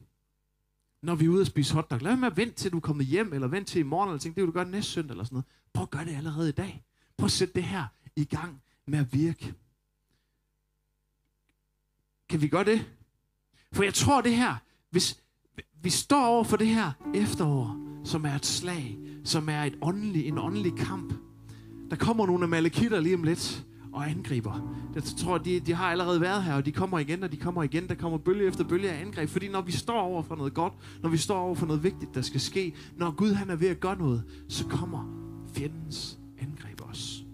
når 1.01 1.15
vi 1.15 1.25
er 1.25 1.29
ude 1.29 1.41
og 1.41 1.47
spise 1.47 1.73
hotdog. 1.73 2.01
Lad 2.01 2.15
med 2.15 2.27
at 2.27 2.37
vente 2.37 2.55
til 2.55 2.71
du 2.71 2.77
er 2.77 2.81
kommet 2.81 3.05
hjem, 3.05 3.33
eller 3.33 3.47
vente 3.47 3.71
til 3.71 3.79
i 3.79 3.83
morgen, 3.83 4.09
eller 4.09 4.19
tænke, 4.19 4.35
det 4.35 4.41
vil 4.41 4.47
du 4.47 4.53
gøre 4.53 4.69
næste 4.69 4.91
søndag, 4.91 5.13
eller 5.13 5.23
sådan 5.23 5.35
noget. 5.35 5.45
Prøv 5.73 5.83
at 5.83 5.89
gøre 5.89 6.05
det 6.05 6.15
allerede 6.15 6.49
i 6.49 6.51
dag. 6.51 6.83
Prøv 7.17 7.25
at 7.25 7.31
sætte 7.31 7.53
det 7.53 7.63
her 7.63 7.85
i 8.15 8.25
gang 8.25 8.61
med 8.87 8.99
at 8.99 9.13
virke. 9.13 9.53
Kan 12.29 12.41
vi 12.41 12.47
gøre 12.47 12.63
det? 12.63 12.85
For 13.73 13.83
jeg 13.83 13.93
tror 13.93 14.21
det 14.21 14.35
her, 14.35 14.55
hvis 14.91 15.17
vi 15.81 15.89
står 15.89 16.25
over 16.25 16.43
for 16.43 16.57
det 16.57 16.67
her 16.67 16.91
efterår, 17.15 17.77
som 18.03 18.25
er 18.25 18.35
et 18.35 18.45
slag, 18.45 18.97
som 19.23 19.49
er 19.49 19.63
et 19.63 19.77
åndelig, 19.81 20.27
en 20.27 20.37
åndelig 20.37 20.75
kamp. 20.75 21.13
Der 21.89 21.95
kommer 21.95 22.25
nogle 22.25 22.43
af 22.43 22.49
malakitter 22.49 22.99
lige 22.99 23.15
om 23.15 23.23
lidt 23.23 23.65
og 23.93 24.09
angriber. 24.09 24.75
Jeg 24.95 25.03
tror, 25.03 25.37
de, 25.37 25.59
de 25.59 25.73
har 25.73 25.85
allerede 25.85 26.21
været 26.21 26.43
her, 26.43 26.53
og 26.53 26.65
de 26.65 26.71
kommer 26.71 26.99
igen, 26.99 27.23
og 27.23 27.31
de 27.31 27.37
kommer 27.37 27.63
igen. 27.63 27.87
Der 27.87 27.95
kommer 27.95 28.17
bølge 28.17 28.47
efter 28.47 28.63
bølge 28.63 28.91
af 28.91 29.01
angreb. 29.01 29.29
Fordi 29.29 29.47
når 29.47 29.61
vi 29.61 29.71
står 29.71 29.99
over 29.99 30.23
for 30.23 30.35
noget 30.35 30.53
godt, 30.53 30.73
når 31.03 31.09
vi 31.09 31.17
står 31.17 31.39
over 31.39 31.55
for 31.55 31.65
noget 31.65 31.83
vigtigt, 31.83 32.15
der 32.15 32.21
skal 32.21 32.41
ske, 32.41 32.73
når 32.97 33.11
Gud 33.11 33.33
han 33.33 33.49
er 33.49 33.55
ved 33.55 33.67
at 33.67 33.79
gøre 33.79 33.97
noget, 33.97 34.23
så 34.49 34.67
kommer 34.67 35.05
fjendens 35.55 36.19
angreb 36.39 36.81
os. 36.89 37.25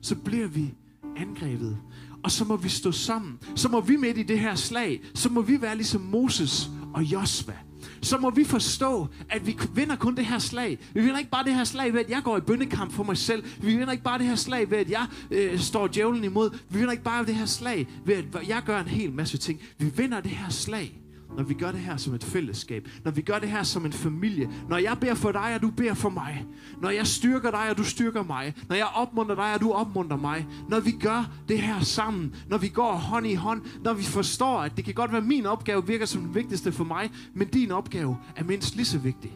Så 0.00 0.16
bliver 0.16 0.46
vi 0.46 0.74
angrebet 1.16 1.78
og 2.24 2.30
så 2.30 2.44
må 2.44 2.56
vi 2.56 2.68
stå 2.68 2.92
sammen. 2.92 3.38
Så 3.56 3.68
må 3.68 3.80
vi 3.80 3.96
midt 3.96 4.18
i 4.18 4.22
det 4.22 4.38
her 4.38 4.54
slag, 4.54 5.02
så 5.14 5.28
må 5.28 5.42
vi 5.42 5.62
være 5.62 5.76
ligesom 5.76 6.00
Moses 6.00 6.70
og 6.94 7.02
Josva. 7.02 7.54
Så 8.02 8.18
må 8.18 8.30
vi 8.30 8.44
forstå, 8.44 9.08
at 9.30 9.46
vi 9.46 9.58
vinder 9.74 9.96
kun 9.96 10.16
det 10.16 10.26
her 10.26 10.38
slag. 10.38 10.78
Vi 10.94 11.00
vinder 11.00 11.18
ikke 11.18 11.30
bare 11.30 11.44
det 11.44 11.54
her 11.54 11.64
slag 11.64 11.92
ved, 11.92 12.00
at 12.00 12.10
jeg 12.10 12.22
går 12.24 12.36
i 12.36 12.40
bøndekamp 12.40 12.92
for 12.92 13.04
mig 13.04 13.16
selv. 13.16 13.44
Vi 13.60 13.76
vinder 13.76 13.92
ikke 13.92 14.04
bare 14.04 14.18
det 14.18 14.26
her 14.26 14.34
slag 14.34 14.70
ved, 14.70 14.78
at 14.78 14.90
jeg 14.90 15.06
øh, 15.30 15.58
står 15.58 15.86
djævlen 15.86 16.24
imod. 16.24 16.50
Vi 16.68 16.78
vinder 16.78 16.92
ikke 16.92 17.04
bare 17.04 17.26
det 17.26 17.34
her 17.34 17.46
slag 17.46 17.88
ved, 18.04 18.14
at 18.14 18.48
jeg 18.48 18.62
gør 18.66 18.80
en 18.80 18.88
hel 18.88 19.12
masse 19.12 19.38
ting. 19.38 19.60
Vi 19.78 19.92
vinder 19.96 20.20
det 20.20 20.30
her 20.30 20.48
slag 20.48 20.99
når 21.36 21.42
vi 21.42 21.54
gør 21.54 21.72
det 21.72 21.80
her 21.80 21.96
som 21.96 22.14
et 22.14 22.24
fællesskab, 22.24 22.88
når 23.04 23.10
vi 23.10 23.22
gør 23.22 23.38
det 23.38 23.48
her 23.48 23.62
som 23.62 23.86
en 23.86 23.92
familie, 23.92 24.50
når 24.68 24.76
jeg 24.76 24.96
beder 25.00 25.14
for 25.14 25.32
dig, 25.32 25.54
og 25.54 25.62
du 25.62 25.70
beder 25.70 25.94
for 25.94 26.08
mig, 26.08 26.46
når 26.82 26.90
jeg 26.90 27.06
styrker 27.06 27.50
dig, 27.50 27.70
og 27.70 27.78
du 27.78 27.84
styrker 27.84 28.22
mig, 28.22 28.54
når 28.68 28.76
jeg 28.76 28.86
opmuntrer 28.94 29.34
dig, 29.34 29.54
og 29.54 29.60
du 29.60 29.72
opmuntrer 29.72 30.16
mig, 30.16 30.46
når 30.68 30.80
vi 30.80 30.90
gør 30.90 31.30
det 31.48 31.62
her 31.62 31.80
sammen, 31.80 32.34
når 32.48 32.58
vi 32.58 32.68
går 32.68 32.92
hånd 32.92 33.26
i 33.26 33.34
hånd, 33.34 33.62
når 33.84 33.92
vi 33.92 34.02
forstår, 34.02 34.58
at 34.58 34.76
det 34.76 34.84
kan 34.84 34.94
godt 34.94 35.12
være, 35.12 35.20
at 35.20 35.26
min 35.26 35.46
opgave 35.46 35.86
virker 35.86 36.06
som 36.06 36.22
den 36.22 36.34
vigtigste 36.34 36.72
for 36.72 36.84
mig, 36.84 37.10
men 37.34 37.48
din 37.48 37.70
opgave 37.70 38.16
er 38.36 38.44
mindst 38.44 38.76
lige 38.76 38.86
så 38.86 38.98
vigtig. 38.98 39.32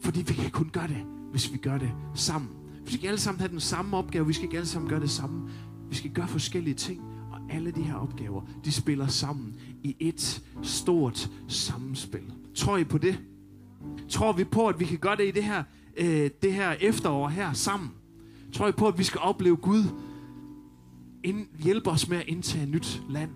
Fordi 0.00 0.22
vi 0.22 0.34
kan 0.34 0.50
kun 0.50 0.70
gøre 0.72 0.88
det, 0.88 1.04
hvis 1.30 1.52
vi 1.52 1.58
gør 1.58 1.78
det 1.78 1.90
sammen. 2.14 2.50
Vi 2.84 2.86
skal 2.86 2.94
ikke 2.94 3.08
alle 3.08 3.20
sammen 3.20 3.40
have 3.40 3.50
den 3.50 3.60
samme 3.60 3.96
opgave, 3.96 4.26
vi 4.26 4.32
skal 4.32 4.44
ikke 4.44 4.56
alle 4.56 4.68
sammen 4.68 4.90
gøre 4.90 5.00
det 5.00 5.10
samme. 5.10 5.50
Vi 5.90 5.94
skal 5.94 6.10
gøre 6.10 6.28
forskellige 6.28 6.74
ting, 6.74 7.02
alle 7.50 7.70
de 7.70 7.82
her 7.82 7.94
opgaver, 7.94 8.42
de 8.64 8.72
spiller 8.72 9.06
sammen 9.06 9.56
i 9.82 9.96
et 10.00 10.42
stort 10.62 11.30
sammenspil. 11.48 12.32
Tror 12.54 12.76
I 12.76 12.84
på 12.84 12.98
det? 12.98 13.18
Tror 14.08 14.32
vi 14.32 14.44
på, 14.44 14.66
at 14.66 14.80
vi 14.80 14.84
kan 14.84 14.98
gøre 14.98 15.16
det 15.16 15.28
i 15.28 15.30
det 15.30 15.44
her, 15.44 15.62
øh, 15.96 16.30
det 16.42 16.52
her 16.52 16.70
efterår 16.80 17.28
her 17.28 17.52
sammen? 17.52 17.90
Tror 18.52 18.68
I 18.68 18.72
på, 18.72 18.88
at 18.88 18.98
vi 18.98 19.04
skal 19.04 19.20
opleve 19.20 19.56
Gud 19.56 19.84
ind, 21.24 21.46
hjælpe 21.58 21.90
os 21.90 22.08
med 22.08 22.18
at 22.18 22.24
indtage 22.26 22.66
nyt 22.66 23.02
land. 23.08 23.30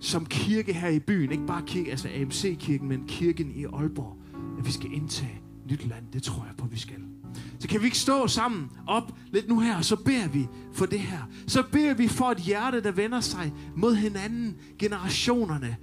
Som 0.00 0.26
kirke 0.26 0.72
her 0.72 0.88
i 0.88 0.98
byen, 0.98 1.32
ikke 1.32 1.46
bare 1.46 1.62
kirke, 1.66 1.90
altså 1.90 2.08
AMC-kirken, 2.08 2.88
men 2.88 3.06
kirken 3.06 3.52
i 3.54 3.64
Aalborg, 3.64 4.16
at 4.58 4.66
vi 4.66 4.72
skal 4.72 4.92
indtage 4.92 5.40
nyt 5.70 5.86
land. 5.86 6.04
Det 6.12 6.22
tror 6.22 6.44
jeg 6.44 6.56
på, 6.56 6.66
vi 6.66 6.78
skal. 6.78 7.09
Så 7.58 7.68
kan 7.68 7.80
vi 7.80 7.84
ikke 7.84 7.98
stå 7.98 8.26
sammen 8.26 8.70
op 8.86 9.12
lidt 9.32 9.48
nu 9.48 9.60
her, 9.60 9.76
og 9.76 9.84
så 9.84 9.96
beder 9.96 10.28
vi 10.28 10.48
for 10.72 10.86
det 10.86 11.00
her. 11.00 11.18
Så 11.46 11.62
beder 11.72 11.94
vi 11.94 12.08
for 12.08 12.30
et 12.30 12.38
hjerte, 12.38 12.82
der 12.82 12.92
vender 12.92 13.20
sig 13.20 13.52
mod 13.76 13.94
hinanden, 13.94 14.56
generationerne, 14.78 15.76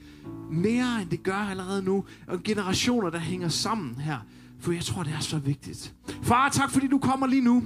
mere 0.52 1.02
end 1.02 1.10
det 1.10 1.24
gør 1.24 1.34
allerede 1.34 1.84
nu, 1.84 2.06
og 2.28 2.44
generationer, 2.44 3.10
der 3.10 3.20
hænger 3.20 3.50
sammen 3.50 3.96
her. 3.96 4.18
For 4.60 4.72
jeg 4.72 4.84
tror, 4.84 5.04
det 5.04 5.14
er 5.14 5.20
så 5.20 5.38
vigtigt. 5.40 5.94
Far, 6.24 6.50
tak 6.50 6.72
fordi 6.72 6.88
du 6.88 6.98
kommer 6.98 7.28
lige 7.28 7.42
nu. 7.42 7.64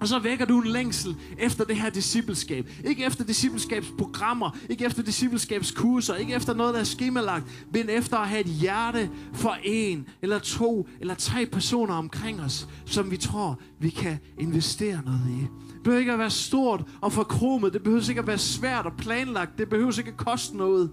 Og 0.00 0.08
så 0.08 0.18
vækker 0.18 0.44
du 0.44 0.60
en 0.60 0.66
længsel 0.66 1.16
efter 1.38 1.64
det 1.64 1.76
her 1.76 1.90
discipleskab. 1.90 2.70
Ikke 2.84 3.04
efter 3.04 3.24
discipleskabsprogrammer, 3.24 4.58
ikke 4.70 4.84
efter 4.84 5.02
discipleskabskurser, 5.02 6.14
ikke 6.14 6.34
efter 6.34 6.54
noget, 6.54 6.74
der 6.74 6.80
er 6.80 6.84
skemalagt, 6.84 7.44
men 7.72 7.90
efter 7.90 8.16
at 8.16 8.28
have 8.28 8.40
et 8.40 8.46
hjerte 8.46 9.10
for 9.32 9.56
en, 9.64 10.08
eller 10.22 10.38
to, 10.38 10.88
eller 11.00 11.14
tre 11.14 11.46
personer 11.46 11.94
omkring 11.94 12.40
os, 12.40 12.68
som 12.84 13.10
vi 13.10 13.16
tror, 13.16 13.60
vi 13.80 13.90
kan 13.90 14.18
investere 14.38 15.02
noget 15.04 15.30
i. 15.30 15.40
Det 15.74 15.82
behøver 15.84 16.00
ikke 16.00 16.12
at 16.12 16.18
være 16.18 16.30
stort 16.30 16.84
og 17.00 17.12
forkromet. 17.12 17.72
Det 17.72 17.82
behøver 17.82 18.08
ikke 18.08 18.20
at 18.20 18.26
være 18.26 18.38
svært 18.38 18.86
og 18.86 18.92
planlagt. 18.98 19.58
Det 19.58 19.68
behøver 19.68 19.98
ikke 19.98 20.10
at 20.10 20.16
koste 20.16 20.56
noget, 20.56 20.90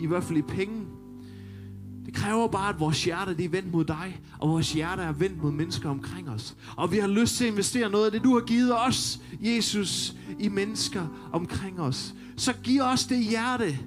i 0.00 0.06
hvert 0.06 0.24
fald 0.24 0.38
i 0.38 0.42
penge. 0.42 0.86
Det 2.06 2.14
kræver 2.14 2.48
bare, 2.48 2.68
at 2.68 2.80
vores 2.80 3.04
hjerte 3.04 3.44
er 3.44 3.48
vendt 3.48 3.72
mod 3.72 3.84
dig, 3.84 4.20
og 4.38 4.48
vores 4.48 4.72
hjerte 4.72 5.02
er 5.02 5.12
vendt 5.12 5.42
mod 5.42 5.52
mennesker 5.52 5.90
omkring 5.90 6.30
os. 6.30 6.56
Og 6.76 6.92
vi 6.92 6.98
har 6.98 7.08
lyst 7.08 7.36
til 7.36 7.44
at 7.44 7.50
investere 7.50 7.90
noget 7.90 8.06
af 8.06 8.12
det, 8.12 8.24
du 8.24 8.34
har 8.34 8.44
givet 8.44 8.86
os, 8.86 9.20
Jesus, 9.40 10.14
i 10.38 10.48
mennesker 10.48 11.06
omkring 11.32 11.80
os. 11.80 12.14
Så 12.36 12.52
giv 12.62 12.82
os 12.82 13.04
det 13.04 13.24
hjerte, 13.24 13.78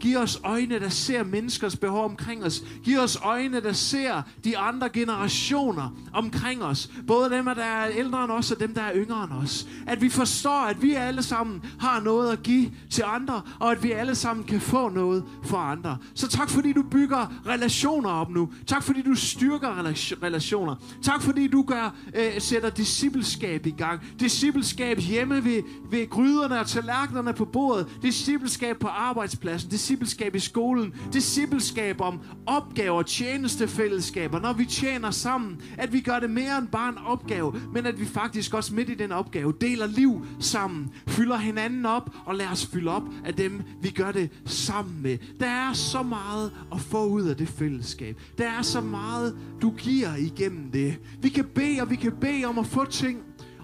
Giv 0.00 0.18
os 0.18 0.40
øjne, 0.44 0.80
der 0.80 0.88
ser 0.88 1.24
menneskers 1.24 1.76
behov 1.76 2.04
omkring 2.04 2.44
os. 2.44 2.62
Giv 2.84 2.98
os 2.98 3.18
øjne, 3.22 3.60
der 3.60 3.72
ser 3.72 4.22
de 4.44 4.58
andre 4.58 4.88
generationer 4.88 5.96
omkring 6.12 6.62
os. 6.62 6.90
Både 7.06 7.30
dem, 7.30 7.44
der 7.44 7.64
er 7.64 7.88
ældre 7.96 8.24
end 8.24 8.32
os, 8.32 8.50
og 8.50 8.60
dem, 8.60 8.74
der 8.74 8.82
er 8.82 8.92
yngre 8.94 9.24
end 9.24 9.32
os. 9.32 9.66
At 9.86 10.02
vi 10.02 10.08
forstår, 10.08 10.60
at 10.60 10.82
vi 10.82 10.92
alle 10.94 11.22
sammen 11.22 11.62
har 11.80 12.00
noget 12.00 12.32
at 12.32 12.42
give 12.42 12.70
til 12.90 13.04
andre, 13.06 13.42
og 13.60 13.72
at 13.72 13.82
vi 13.82 13.92
alle 13.92 14.14
sammen 14.14 14.44
kan 14.44 14.60
få 14.60 14.88
noget 14.88 15.24
for 15.44 15.56
andre. 15.56 15.98
Så 16.14 16.28
tak, 16.28 16.50
fordi 16.50 16.72
du 16.72 16.82
bygger 16.82 17.32
relationer 17.46 18.10
op 18.10 18.30
nu. 18.30 18.48
Tak, 18.66 18.82
fordi 18.82 19.02
du 19.02 19.14
styrker 19.14 19.82
relationer. 20.22 20.76
Tak, 21.02 21.22
fordi 21.22 21.46
du 21.46 21.62
gør, 21.62 21.94
øh, 22.14 22.40
sætter 22.40 22.70
discipleskab 22.70 23.66
i 23.66 23.70
gang. 23.70 24.00
Discipleskab 24.20 24.98
hjemme 24.98 25.44
ved, 25.44 25.62
ved 25.90 26.10
gryderne 26.10 26.60
og 26.60 26.66
tallerkenerne 26.66 27.32
på 27.32 27.44
bordet. 27.44 27.86
Discipleskab 28.02 28.78
på 28.78 28.88
arbejdspladsen 28.88 29.70
discipleskab 29.86 30.34
i 30.34 30.38
skolen, 30.38 30.94
discipleskab 31.12 32.00
om 32.00 32.20
opgaver, 32.46 33.02
tjenestefællesskaber, 33.02 34.40
når 34.40 34.52
vi 34.52 34.64
tjener 34.64 35.10
sammen, 35.10 35.60
at 35.78 35.92
vi 35.92 36.00
gør 36.00 36.18
det 36.18 36.30
mere 36.30 36.58
end 36.58 36.68
bare 36.68 36.88
en 36.88 36.98
opgave, 37.06 37.54
men 37.72 37.86
at 37.86 38.00
vi 38.00 38.04
faktisk 38.04 38.54
også 38.54 38.74
midt 38.74 38.88
i 38.88 38.94
den 38.94 39.12
opgave 39.12 39.54
deler 39.60 39.86
liv 39.86 40.26
sammen, 40.40 40.90
fylder 41.08 41.36
hinanden 41.36 41.86
op 41.86 42.10
og 42.24 42.34
lader 42.34 42.50
os 42.50 42.66
fylde 42.66 42.90
op 42.90 43.02
af 43.24 43.34
dem, 43.34 43.62
vi 43.82 43.90
gør 43.90 44.12
det 44.12 44.30
sammen 44.44 45.02
med. 45.02 45.18
Der 45.40 45.46
er 45.46 45.72
så 45.72 46.02
meget 46.02 46.52
at 46.72 46.80
få 46.80 47.06
ud 47.06 47.22
af 47.22 47.36
det 47.36 47.48
fællesskab. 47.48 48.20
Der 48.38 48.48
er 48.48 48.62
så 48.62 48.80
meget, 48.80 49.36
du 49.62 49.70
giver 49.70 50.16
igennem 50.16 50.70
det. 50.70 50.98
Vi 51.22 51.28
kan 51.28 51.44
bede, 51.54 51.80
og 51.80 51.90
vi 51.90 51.96
kan 51.96 52.12
bede 52.20 52.44
om 52.44 52.58
at 52.58 52.66
få 52.66 52.84
ting, 52.84 53.18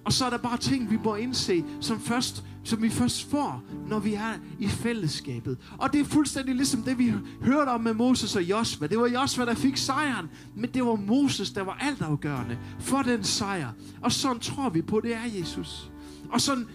og 0.05 0.12
så 0.12 0.25
er 0.25 0.31
der 0.31 0.39
bare 0.39 0.57
ting, 0.57 0.91
vi 0.91 0.99
må 1.05 1.14
indse, 1.14 1.64
som 1.81 2.01
først 2.01 2.45
som 2.65 2.83
vi 2.83 2.91
først 2.91 3.31
får, 3.31 3.63
når 3.89 3.99
vi 3.99 4.15
er 4.15 4.33
i 4.59 4.69
fællesskabet. 4.69 5.59
Og 5.79 5.93
det 5.93 6.01
er 6.01 6.05
fuldstændig 6.05 6.55
ligesom 6.55 6.83
det, 6.83 6.99
vi 6.99 7.15
hørte 7.43 7.69
om 7.69 7.81
med 7.81 7.95
Moses 7.95 8.37
og 8.37 8.43
Josva. 8.43 8.87
Det 8.87 8.99
var 8.99 9.07
Josva, 9.07 9.45
der 9.45 9.55
fik 9.55 9.77
sejren, 9.77 10.31
men 10.57 10.71
det 10.75 10.85
var 10.85 10.95
Moses, 10.97 11.51
der 11.51 11.63
var 11.63 11.79
altafgørende 11.81 12.59
for 12.81 13.03
den 13.03 13.25
sejr. 13.25 13.69
Og 14.01 14.13
sådan 14.13 14.39
tror 14.39 14.69
vi 14.69 14.83
på, 14.83 15.01
det 15.01 15.15
er 15.15 15.39
Jesus. 15.39 15.91
Og 16.29 16.41
sådan, 16.41 16.67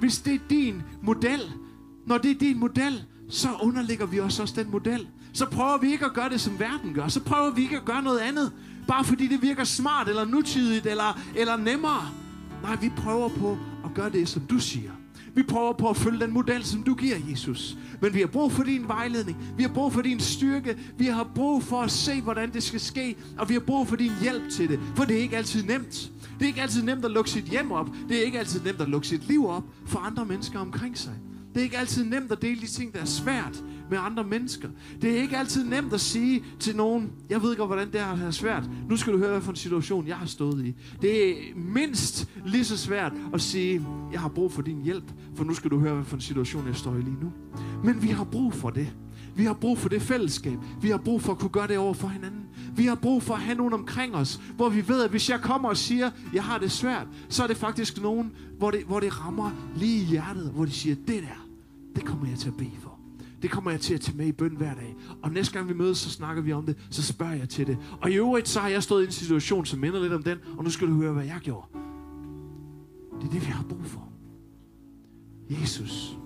hvis 0.00 0.18
det 0.18 0.34
er 0.34 0.38
din 0.50 0.82
model, 1.02 1.40
når 2.06 2.18
det 2.18 2.30
er 2.30 2.38
din 2.38 2.58
model, 2.58 3.04
så 3.28 3.48
underligger 3.62 4.06
vi 4.06 4.20
os 4.20 4.40
også 4.40 4.54
den 4.56 4.70
model. 4.70 5.08
Så 5.32 5.46
prøver 5.46 5.78
vi 5.78 5.92
ikke 5.92 6.04
at 6.04 6.12
gøre 6.12 6.28
det, 6.28 6.40
som 6.40 6.58
verden 6.58 6.94
gør. 6.94 7.08
Så 7.08 7.20
prøver 7.20 7.50
vi 7.50 7.62
ikke 7.62 7.76
at 7.76 7.84
gøre 7.84 8.02
noget 8.02 8.18
andet, 8.18 8.52
bare 8.88 9.04
fordi 9.04 9.26
det 9.26 9.42
virker 9.42 9.64
smart, 9.64 10.08
eller 10.08 10.24
nutidigt, 10.24 10.86
eller, 10.86 11.20
eller 11.36 11.56
nemmere. 11.56 12.08
Nej, 12.62 12.76
vi 12.76 12.92
prøver 12.96 13.28
på 13.28 13.58
at 13.84 13.94
gøre 13.94 14.10
det, 14.10 14.28
som 14.28 14.42
du 14.42 14.58
siger. 14.58 14.90
Vi 15.36 15.42
prøver 15.42 15.72
på 15.72 15.88
at 15.90 15.96
følge 15.96 16.20
den 16.20 16.32
model, 16.32 16.64
som 16.64 16.82
du 16.82 16.94
giver, 16.94 17.16
Jesus. 17.30 17.76
Men 18.00 18.14
vi 18.14 18.20
har 18.20 18.26
brug 18.26 18.52
for 18.52 18.62
din 18.62 18.88
vejledning. 18.88 19.38
Vi 19.56 19.62
har 19.62 19.70
brug 19.70 19.92
for 19.92 20.02
din 20.02 20.20
styrke. 20.20 20.76
Vi 20.98 21.04
har 21.04 21.30
brug 21.34 21.62
for 21.62 21.82
at 21.82 21.90
se, 21.90 22.20
hvordan 22.20 22.52
det 22.52 22.62
skal 22.62 22.80
ske. 22.80 23.16
Og 23.38 23.48
vi 23.48 23.54
har 23.54 23.60
brug 23.60 23.88
for 23.88 23.96
din 23.96 24.12
hjælp 24.22 24.50
til 24.50 24.68
det. 24.68 24.80
For 24.94 25.04
det 25.04 25.16
er 25.16 25.20
ikke 25.20 25.36
altid 25.36 25.62
nemt. 25.62 26.12
Det 26.38 26.44
er 26.44 26.46
ikke 26.46 26.62
altid 26.62 26.82
nemt 26.82 27.04
at 27.04 27.10
lukke 27.10 27.30
sit 27.30 27.44
hjem 27.44 27.72
op. 27.72 27.88
Det 28.08 28.18
er 28.18 28.22
ikke 28.22 28.38
altid 28.38 28.60
nemt 28.60 28.80
at 28.80 28.88
lukke 28.88 29.06
sit 29.06 29.28
liv 29.28 29.48
op 29.48 29.64
for 29.86 29.98
andre 29.98 30.24
mennesker 30.24 30.58
omkring 30.58 30.98
sig. 30.98 31.12
Det 31.56 31.60
er 31.60 31.64
ikke 31.64 31.78
altid 31.78 32.04
nemt 32.04 32.32
at 32.32 32.42
dele 32.42 32.60
de 32.60 32.66
ting, 32.66 32.94
der 32.94 33.00
er 33.00 33.04
svært 33.04 33.64
med 33.90 33.98
andre 33.98 34.24
mennesker. 34.24 34.68
Det 35.02 35.10
er 35.10 35.22
ikke 35.22 35.36
altid 35.36 35.64
nemt 35.64 35.92
at 35.92 36.00
sige 36.00 36.44
til 36.60 36.76
nogen, 36.76 37.12
jeg 37.30 37.42
ved 37.42 37.50
ikke, 37.50 37.64
hvordan 37.64 37.92
det 37.92 38.00
er 38.00 38.30
svært. 38.30 38.70
Nu 38.88 38.96
skal 38.96 39.12
du 39.12 39.18
høre, 39.18 39.30
hvad 39.30 39.40
for 39.40 39.50
en 39.50 39.56
situation 39.56 40.06
jeg 40.06 40.16
har 40.16 40.26
stået 40.26 40.66
i. 40.66 40.74
Det 41.02 41.30
er 41.30 41.34
mindst 41.54 42.28
lige 42.46 42.64
så 42.64 42.76
svært 42.76 43.12
at 43.34 43.40
sige, 43.40 43.86
jeg 44.12 44.20
har 44.20 44.28
brug 44.28 44.52
for 44.52 44.62
din 44.62 44.82
hjælp, 44.82 45.04
for 45.34 45.44
nu 45.44 45.54
skal 45.54 45.70
du 45.70 45.78
høre, 45.78 45.94
hvad 45.94 46.04
for 46.04 46.16
en 46.16 46.20
situation 46.20 46.66
jeg 46.66 46.76
står 46.76 46.94
i 46.94 47.00
lige 47.00 47.16
nu. 47.22 47.32
Men 47.84 48.02
vi 48.02 48.08
har 48.08 48.24
brug 48.24 48.54
for 48.54 48.70
det. 48.70 48.92
Vi 49.36 49.44
har 49.44 49.54
brug 49.54 49.78
for 49.78 49.88
det 49.88 50.02
fællesskab. 50.02 50.58
Vi 50.80 50.88
har 50.88 50.98
brug 50.98 51.22
for 51.22 51.32
at 51.32 51.38
kunne 51.38 51.50
gøre 51.50 51.68
det 51.68 51.78
over 51.78 51.94
for 51.94 52.08
hinanden. 52.08 52.44
Vi 52.76 52.84
har 52.86 52.94
brug 52.94 53.22
for 53.22 53.34
at 53.34 53.40
have 53.40 53.56
nogen 53.56 53.72
omkring 53.72 54.14
os, 54.14 54.40
hvor 54.56 54.68
vi 54.68 54.88
ved, 54.88 55.02
at 55.04 55.10
hvis 55.10 55.30
jeg 55.30 55.40
kommer 55.40 55.68
og 55.68 55.76
siger, 55.76 56.10
jeg 56.34 56.44
har 56.44 56.58
det 56.58 56.70
svært, 56.70 57.06
så 57.28 57.42
er 57.42 57.46
det 57.46 57.56
faktisk 57.56 58.02
nogen, 58.02 58.32
hvor 58.58 58.70
det, 58.70 58.82
hvor 58.86 59.00
det 59.00 59.24
rammer 59.24 59.50
lige 59.76 60.02
i 60.02 60.04
hjertet, 60.04 60.50
hvor 60.54 60.64
de 60.64 60.70
siger, 60.70 60.94
det 60.94 61.22
der, 61.22 61.45
det 61.96 62.04
kommer 62.04 62.28
jeg 62.28 62.38
til 62.38 62.48
at 62.48 62.56
bede 62.56 62.76
for. 62.80 62.98
Det 63.42 63.50
kommer 63.50 63.70
jeg 63.70 63.80
til 63.80 63.94
at 63.94 64.00
tage 64.00 64.16
med 64.16 64.26
i 64.26 64.32
bøn 64.32 64.56
hver 64.56 64.74
dag. 64.74 64.96
Og 65.22 65.32
næste 65.32 65.52
gang 65.52 65.68
vi 65.68 65.74
mødes, 65.74 65.98
så 65.98 66.10
snakker 66.10 66.42
vi 66.42 66.52
om 66.52 66.66
det. 66.66 66.76
Så 66.90 67.02
spørger 67.02 67.34
jeg 67.34 67.48
til 67.48 67.66
det. 67.66 67.78
Og 68.00 68.10
i 68.10 68.14
øvrigt, 68.14 68.48
så 68.48 68.60
har 68.60 68.68
jeg 68.68 68.82
stået 68.82 69.02
i 69.02 69.06
en 69.06 69.12
situation, 69.12 69.66
som 69.66 69.80
minder 69.80 70.00
lidt 70.00 70.12
om 70.12 70.22
den. 70.22 70.38
Og 70.58 70.64
nu 70.64 70.70
skal 70.70 70.88
du 70.88 70.94
høre, 70.94 71.12
hvad 71.12 71.24
jeg 71.24 71.38
gjorde. 71.42 71.66
Det 73.20 73.26
er 73.26 73.30
det, 73.32 73.46
vi 73.46 73.52
har 73.52 73.64
brug 73.68 73.84
for. 73.84 74.08
Jesus, 75.50 76.16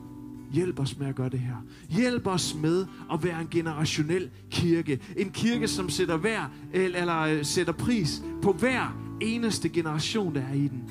hjælp 0.53 0.81
os 0.81 0.99
med 0.99 1.07
at 1.07 1.15
gøre 1.15 1.29
det 1.29 1.41
her. 1.41 1.57
Hjælp 1.89 2.27
os 2.27 2.55
med 2.55 2.87
at 3.13 3.25
være 3.25 3.41
en 3.41 3.49
generationel 3.51 4.31
kirke. 4.51 5.01
En 5.17 5.31
kirke, 5.31 5.69
som 5.69 5.89
sætter, 5.89 6.17
hver, 6.17 6.51
eller, 6.73 7.01
eller 7.01 7.43
sætter 7.43 7.73
pris 7.73 8.23
på 8.43 8.53
hver 8.53 8.97
eneste 9.21 9.69
generation, 9.69 10.35
der 10.35 10.41
er 10.41 10.55
i 10.55 10.69
den. 10.69 10.91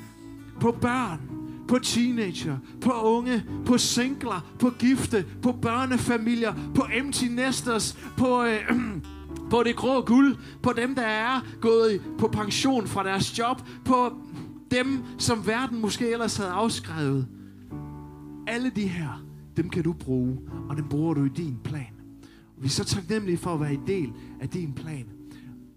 På 0.60 0.72
børn, 0.82 1.39
på 1.70 1.80
teenager, 1.80 2.58
på 2.82 2.92
unge, 2.92 3.46
på 3.66 3.78
singler, 3.78 4.56
på 4.60 4.70
gifte, 4.70 5.26
på 5.42 5.52
børnefamilier, 5.52 6.54
på 6.76 6.86
empty 6.94 7.26
nesters, 7.26 7.98
på... 8.18 8.44
Øh, 8.44 8.60
på 9.52 9.64
det 9.64 9.76
grå 9.76 10.02
guld, 10.02 10.36
på 10.64 10.74
dem, 10.74 10.96
der 10.96 11.02
er 11.02 11.42
gået 11.62 12.02
på 12.18 12.28
pension 12.28 12.88
fra 12.88 13.04
deres 13.04 13.40
job, 13.40 13.62
på 13.86 14.14
dem, 14.72 15.04
som 15.18 15.48
verden 15.48 15.82
måske 15.82 16.12
ellers 16.12 16.38
havde 16.38 16.50
afskrevet. 16.50 17.28
Alle 18.48 18.70
de 18.70 18.88
her, 18.88 19.24
dem 19.58 19.70
kan 19.70 19.84
du 19.84 19.94
bruge, 19.94 20.38
og 20.70 20.78
dem 20.78 20.88
bruger 20.90 21.14
du 21.14 21.26
i 21.26 21.30
din 21.30 21.58
plan. 21.64 21.94
Og 22.58 22.64
vi 22.64 22.66
er 22.66 22.70
så 22.70 22.84
taknemmelige 22.84 23.38
for 23.38 23.54
at 23.54 23.60
være 23.60 23.74
en 23.74 23.88
del 23.88 24.12
af 24.42 24.50
din 24.50 24.74
plan. 24.74 25.06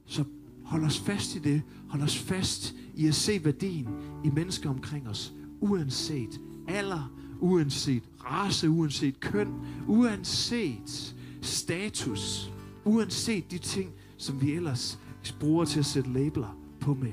Så 0.07 0.25
hold 0.65 0.85
os 0.85 1.01
fast 1.01 1.37
i 1.37 1.39
det. 1.39 1.63
Hold 1.89 2.03
os 2.03 2.19
fast 2.19 2.75
i 2.95 3.07
at 3.07 3.15
se 3.15 3.45
værdien 3.45 3.89
i 4.25 4.31
mennesker 4.31 4.71
omkring 4.71 5.09
os 5.09 5.35
uanset 5.63 6.41
alder, 6.69 7.13
uanset 7.41 8.03
race, 8.25 8.71
uanset 8.71 9.21
køn, 9.21 9.49
uanset 9.87 11.15
status, 11.41 12.53
uanset 12.85 13.51
de 13.51 13.59
ting, 13.59 13.91
som 14.17 14.41
vi 14.41 14.53
ellers 14.53 14.99
bruger 15.41 15.65
til 15.65 15.79
at 15.79 15.87
sætte 15.87 16.13
labeler 16.13 16.59
på 16.81 16.95
med. 16.95 17.13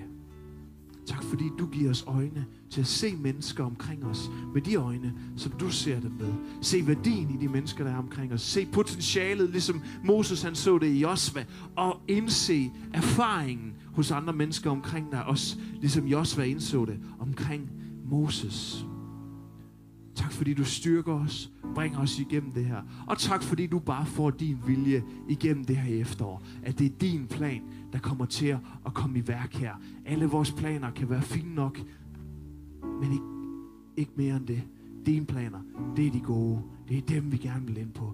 Tak 1.05 1.23
fordi 1.23 1.43
du 1.59 1.67
giver 1.67 1.89
os 1.89 2.03
øjne 2.07 2.45
til 2.69 2.81
at 2.81 2.87
se 2.87 3.15
mennesker 3.15 3.63
omkring 3.63 4.05
os 4.05 4.29
med 4.53 4.61
de 4.61 4.75
øjne, 4.75 5.13
som 5.37 5.51
du 5.51 5.69
ser 5.69 5.99
dem 5.99 6.11
med. 6.11 6.33
Se 6.61 6.87
værdien 6.87 7.29
i 7.29 7.37
de 7.37 7.47
mennesker, 7.47 7.83
der 7.83 7.91
er 7.91 7.97
omkring 7.97 8.33
os. 8.33 8.41
Se 8.41 8.65
potentialet, 8.65 9.49
ligesom 9.49 9.81
Moses 10.03 10.41
han 10.41 10.55
så 10.55 10.77
det 10.77 10.87
i 10.87 10.99
Josva. 10.99 11.45
Og 11.75 12.01
indse 12.07 12.71
erfaringen 12.93 13.73
hos 13.93 14.11
andre 14.11 14.33
mennesker 14.33 14.69
omkring 14.69 15.11
dig. 15.11 15.23
Også 15.23 15.57
ligesom 15.81 16.07
Josva 16.07 16.43
indså 16.43 16.85
det 16.85 16.99
omkring 17.19 17.69
Moses. 18.09 18.85
Tak 20.15 20.31
fordi 20.31 20.53
du 20.53 20.63
styrker 20.63 21.13
os, 21.13 21.51
bringer 21.75 21.99
os 21.99 22.19
igennem 22.19 22.51
det 22.51 22.65
her. 22.65 22.81
Og 23.07 23.17
tak 23.17 23.43
fordi 23.43 23.67
du 23.67 23.79
bare 23.79 24.05
får 24.05 24.29
din 24.29 24.57
vilje 24.67 25.03
igennem 25.29 25.65
det 25.65 25.77
her 25.77 26.01
efterår. 26.01 26.43
At 26.63 26.79
det 26.79 26.85
er 26.85 26.97
din 27.01 27.27
plan, 27.27 27.61
der 27.93 27.99
kommer 27.99 28.25
til 28.25 28.47
at 28.85 28.93
komme 28.93 29.19
i 29.19 29.27
værk 29.27 29.53
her. 29.53 29.73
Alle 30.05 30.25
vores 30.25 30.51
planer 30.51 30.91
kan 30.91 31.09
være 31.09 31.21
fine 31.21 31.55
nok, 31.55 31.81
men 33.01 33.11
ikke, 33.11 33.25
ikke 33.97 34.11
mere 34.15 34.35
end 34.35 34.47
det. 34.47 34.61
Dine 35.05 35.25
planer, 35.25 35.59
det 35.95 36.07
er 36.07 36.11
de 36.11 36.19
gode. 36.19 36.61
Det 36.89 36.97
er 36.97 37.01
dem, 37.01 37.31
vi 37.31 37.37
gerne 37.37 37.65
vil 37.65 37.77
ind 37.77 37.91
på. 37.91 38.13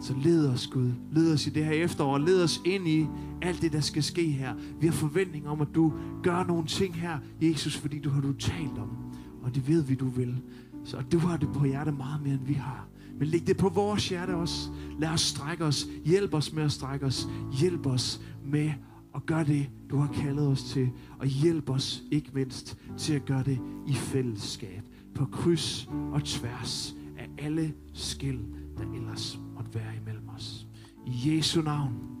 Så 0.00 0.14
led 0.24 0.48
os, 0.48 0.66
Gud. 0.66 0.92
Led 1.12 1.32
os 1.32 1.46
i 1.46 1.50
det 1.50 1.64
her 1.64 1.72
efterår. 1.72 2.18
Led 2.18 2.44
os 2.44 2.60
ind 2.64 2.88
i 2.88 3.06
alt 3.42 3.62
det, 3.62 3.72
der 3.72 3.80
skal 3.80 4.02
ske 4.02 4.30
her. 4.30 4.54
Vi 4.80 4.86
har 4.86 4.94
forventning 4.94 5.48
om, 5.48 5.60
at 5.60 5.68
du 5.74 5.92
gør 6.22 6.44
nogle 6.44 6.66
ting 6.66 6.94
her, 6.94 7.18
Jesus, 7.42 7.76
fordi 7.76 7.98
du 7.98 8.10
har 8.10 8.20
du 8.20 8.32
talt 8.32 8.78
om. 8.78 9.05
Og 9.46 9.54
det 9.54 9.68
ved 9.68 9.82
vi, 9.82 9.94
du 9.94 10.08
vil. 10.08 10.42
Så 10.84 11.02
du 11.12 11.18
har 11.18 11.36
det 11.36 11.48
på 11.54 11.64
hjertet 11.64 11.96
meget 11.96 12.22
mere, 12.22 12.34
end 12.34 12.44
vi 12.44 12.52
har. 12.52 12.88
Men 13.18 13.28
læg 13.28 13.46
det 13.46 13.56
på 13.56 13.68
vores 13.68 14.08
hjerte 14.08 14.34
også. 14.34 14.70
Lad 14.98 15.08
os 15.08 15.20
strække 15.20 15.64
os. 15.64 15.86
Hjælp 16.04 16.34
os 16.34 16.52
med 16.52 16.62
at 16.62 16.72
strække 16.72 17.06
os. 17.06 17.28
Hjælp 17.60 17.86
os 17.86 18.20
med 18.44 18.70
at 19.14 19.26
gøre 19.26 19.44
det, 19.44 19.70
du 19.90 19.96
har 19.96 20.12
kaldet 20.12 20.48
os 20.48 20.64
til. 20.64 20.90
Og 21.18 21.26
hjælp 21.26 21.70
os 21.70 22.02
ikke 22.10 22.30
mindst 22.34 22.78
til 22.98 23.14
at 23.14 23.24
gøre 23.24 23.42
det 23.42 23.58
i 23.86 23.92
fællesskab. 23.92 24.82
På 25.14 25.24
kryds 25.24 25.88
og 26.12 26.24
tværs 26.24 26.94
af 27.18 27.28
alle 27.38 27.74
skil, 27.92 28.40
der 28.78 28.84
ellers 28.94 29.40
måtte 29.54 29.74
være 29.74 29.96
imellem 30.02 30.28
os. 30.28 30.66
I 31.06 31.36
Jesu 31.36 31.62
navn. 31.62 32.15